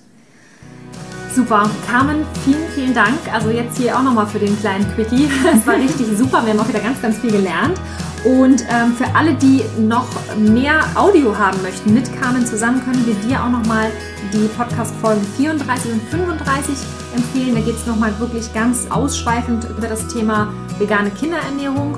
Super. 1.33 1.69
Carmen, 1.89 2.25
vielen, 2.43 2.67
vielen 2.73 2.93
Dank. 2.93 3.17
Also 3.33 3.49
jetzt 3.49 3.77
hier 3.77 3.97
auch 3.97 4.03
nochmal 4.03 4.27
für 4.27 4.39
den 4.39 4.57
kleinen 4.59 4.85
Quickie. 4.95 5.29
Es 5.53 5.65
war 5.65 5.75
richtig 5.75 6.07
super. 6.17 6.41
Wir 6.45 6.53
haben 6.53 6.59
auch 6.59 6.67
wieder 6.67 6.79
ganz, 6.79 7.01
ganz 7.01 7.17
viel 7.17 7.31
gelernt. 7.31 7.79
Und 8.25 8.63
ähm, 8.71 8.93
für 8.97 9.05
alle, 9.15 9.35
die 9.35 9.61
noch 9.77 10.07
mehr 10.37 10.79
Audio 10.95 11.37
haben 11.37 11.61
möchten 11.61 11.93
mit 11.93 12.09
Carmen 12.19 12.45
zusammen, 12.45 12.83
können 12.83 13.05
wir 13.05 13.13
dir 13.15 13.43
auch 13.43 13.49
nochmal 13.49 13.91
die 14.33 14.47
Podcast-Folgen 14.57 15.21
34 15.37 15.91
und 15.91 16.01
35 16.09 16.75
empfehlen. 17.15 17.53
Da 17.53 17.61
geht 17.61 17.75
es 17.75 17.85
nochmal 17.85 18.17
wirklich 18.19 18.51
ganz 18.53 18.87
ausschweifend 18.89 19.67
über 19.77 19.87
das 19.87 20.07
Thema 20.07 20.51
vegane 20.79 21.11
Kinderernährung. 21.11 21.97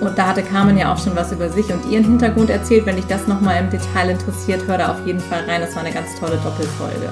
Und 0.00 0.18
da 0.18 0.28
hatte 0.28 0.42
Carmen 0.42 0.76
ja 0.76 0.92
auch 0.92 0.98
schon 0.98 1.14
was 1.14 1.30
über 1.30 1.48
sich 1.50 1.72
und 1.72 1.88
ihren 1.88 2.04
Hintergrund 2.04 2.50
erzählt. 2.50 2.86
Wenn 2.86 2.96
dich 2.96 3.06
das 3.06 3.28
nochmal 3.28 3.62
im 3.62 3.70
Detail 3.70 4.10
interessiert, 4.10 4.66
hör 4.66 4.78
da 4.78 4.92
auf 4.92 5.06
jeden 5.06 5.20
Fall 5.20 5.44
rein. 5.46 5.60
Das 5.60 5.76
war 5.76 5.84
eine 5.84 5.92
ganz 5.92 6.18
tolle 6.18 6.38
Doppelfolge. 6.38 7.10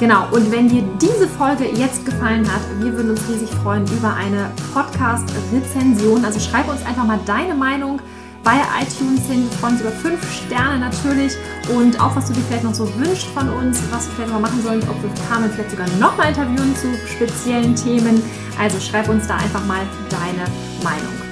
Genau, 0.00 0.26
und 0.32 0.50
wenn 0.50 0.66
dir 0.66 0.82
diese 0.98 1.28
Folge 1.28 1.66
jetzt 1.74 2.06
gefallen 2.06 2.50
hat, 2.50 2.62
wir 2.78 2.90
würden 2.94 3.10
uns 3.10 3.20
riesig 3.28 3.50
freuen 3.62 3.84
über 3.92 4.14
eine 4.14 4.50
Podcast-Rezension. 4.72 6.24
Also 6.24 6.40
schreib 6.40 6.70
uns 6.70 6.82
einfach 6.86 7.04
mal 7.04 7.20
deine 7.26 7.54
Meinung 7.54 8.00
bei 8.42 8.54
iTunes 8.80 9.26
hin. 9.26 9.46
Wir 9.50 9.58
freuen 9.58 9.74
uns 9.74 9.82
über 9.82 9.90
fünf 9.90 10.32
Sterne 10.32 10.78
natürlich 10.78 11.34
und 11.76 12.00
auch, 12.00 12.16
was 12.16 12.28
du 12.28 12.32
dir 12.32 12.40
vielleicht 12.48 12.64
noch 12.64 12.72
so 12.72 12.88
wünschst 12.96 13.26
von 13.26 13.50
uns, 13.50 13.78
was 13.90 14.06
wir 14.06 14.14
vielleicht 14.14 14.32
noch 14.32 14.40
machen 14.40 14.62
sollen, 14.62 14.82
ob 14.88 15.02
wir 15.02 15.10
Carmen 15.28 15.50
vielleicht 15.50 15.72
sogar 15.72 15.86
noch 15.98 16.16
mal 16.16 16.28
interviewen 16.28 16.74
zu 16.74 16.88
speziellen 17.06 17.76
Themen. 17.76 18.22
Also 18.58 18.80
schreib 18.80 19.06
uns 19.10 19.26
da 19.26 19.36
einfach 19.36 19.66
mal 19.66 19.82
deine 20.08 20.48
Meinung. 20.82 21.29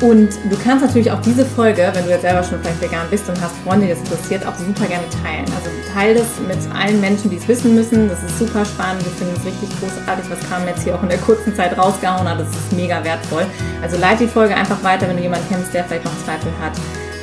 Und 0.00 0.30
du 0.48 0.56
kannst 0.64 0.82
natürlich 0.82 1.10
auch 1.10 1.20
diese 1.20 1.44
Folge, 1.44 1.90
wenn 1.92 2.04
du 2.04 2.10
jetzt 2.10 2.22
selber 2.22 2.42
schon 2.42 2.58
vielleicht 2.60 2.80
vegan 2.80 3.06
bist 3.10 3.28
und 3.28 3.38
hast 3.40 3.54
Freunde, 3.64 3.86
die 3.86 3.92
das 3.92 4.00
interessiert, 4.00 4.46
auch 4.46 4.54
super 4.56 4.86
gerne 4.86 5.04
teilen. 5.22 5.44
Also 5.54 5.68
teile 5.92 6.14
das 6.14 6.26
mit 6.48 6.58
allen 6.74 7.00
Menschen, 7.02 7.28
die 7.28 7.36
es 7.36 7.46
wissen 7.46 7.74
müssen. 7.74 8.08
Das 8.08 8.22
ist 8.22 8.38
super 8.38 8.64
spannend. 8.64 9.04
Wir 9.04 9.12
finden 9.12 9.34
es 9.36 9.44
richtig 9.44 9.68
großartig, 9.78 10.24
was 10.30 10.40
Carmen 10.48 10.68
jetzt 10.68 10.84
hier 10.84 10.94
auch 10.94 11.02
in 11.02 11.10
der 11.10 11.18
kurzen 11.18 11.54
Zeit 11.54 11.76
rausgehauen 11.76 12.26
hat. 12.26 12.40
Das 12.40 12.48
ist 12.48 12.72
mega 12.72 13.04
wertvoll. 13.04 13.44
Also 13.82 13.98
leite 13.98 14.24
die 14.24 14.30
Folge 14.30 14.54
einfach 14.54 14.82
weiter, 14.82 15.06
wenn 15.06 15.16
du 15.16 15.22
jemanden 15.22 15.46
kennst, 15.50 15.74
der 15.74 15.84
vielleicht 15.84 16.06
noch 16.06 16.24
Zweifel 16.24 16.50
hat. 16.62 16.72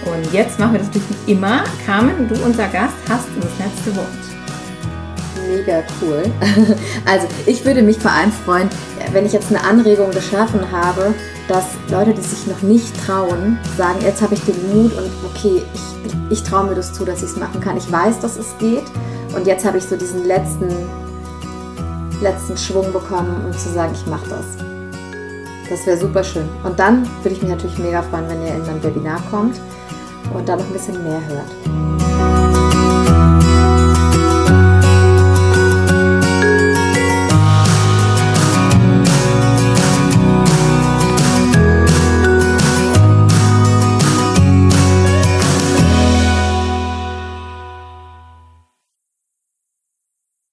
Und 0.06 0.32
jetzt 0.32 0.60
machen 0.60 0.74
wir 0.74 0.80
das 0.80 0.88
natürlich 0.90 1.10
wie 1.26 1.32
immer. 1.32 1.64
Carmen, 1.84 2.28
du 2.30 2.36
unser 2.46 2.68
Gast, 2.68 2.96
hast 3.10 3.28
das 3.42 3.52
letzte 3.58 3.96
Wort. 3.96 4.08
Mega 5.50 5.82
cool. 6.02 6.24
Also 7.06 7.28
ich 7.46 7.66
würde 7.66 7.82
mich 7.82 7.98
vor 7.98 8.12
allem 8.12 8.32
freuen, 8.32 8.70
wenn 9.14 9.26
ich 9.26 9.34
jetzt 9.34 9.50
eine 9.50 9.64
Anregung 9.64 10.12
geschaffen 10.12 10.72
habe, 10.72 11.14
dass 11.48 11.66
Leute, 11.90 12.14
die 12.14 12.22
sich 12.22 12.48
noch 12.48 12.62
nicht 12.62 12.94
trauen, 13.06 13.58
sagen, 13.78 14.00
jetzt 14.02 14.22
habe 14.22 14.34
ich 14.34 14.42
den 14.42 14.56
Mut 14.74 14.92
und 14.94 15.10
okay, 15.26 15.62
ich, 15.74 16.14
ich 16.30 16.44
traue 16.44 16.68
mir 16.68 16.76
das 16.76 16.94
zu, 16.94 17.06
dass 17.06 17.24
ich 17.24 17.30
es 17.30 17.38
machen 17.38 17.62
kann. 17.62 17.78
Ich 17.78 17.92
weiß, 17.92 18.20
dass 18.20 18.38
es 18.38 18.58
geht 18.58 18.84
und 19.36 19.48
jetzt 19.48 19.66
habe 19.66 19.78
ich 19.78 19.86
so 19.86 19.96
diesen 19.96 20.26
letzten, 20.26 20.68
letzten 22.22 22.58
Schwung 22.58 22.92
bekommen, 22.92 23.46
um 23.46 23.58
zu 23.58 23.70
sagen, 23.70 23.94
ich 23.94 24.06
mache 24.08 24.30
das. 24.30 24.46
Das 25.70 25.86
wäre 25.86 25.98
super 25.98 26.24
schön. 26.24 26.48
Und 26.64 26.80
dann 26.80 27.04
würde 27.24 27.36
ich 27.36 27.42
mich 27.42 27.52
natürlich 27.52 27.78
mega 27.78 28.02
freuen, 28.02 28.28
wenn 28.30 28.46
ihr 28.46 28.56
in 28.56 28.66
mein 28.66 28.84
Webinar 28.84 29.22
kommt 29.30 29.60
und 30.34 30.48
da 30.48 30.56
noch 30.56 30.66
ein 30.66 30.74
bisschen 30.74 31.04
mehr 31.04 31.22
hört. 31.28 32.27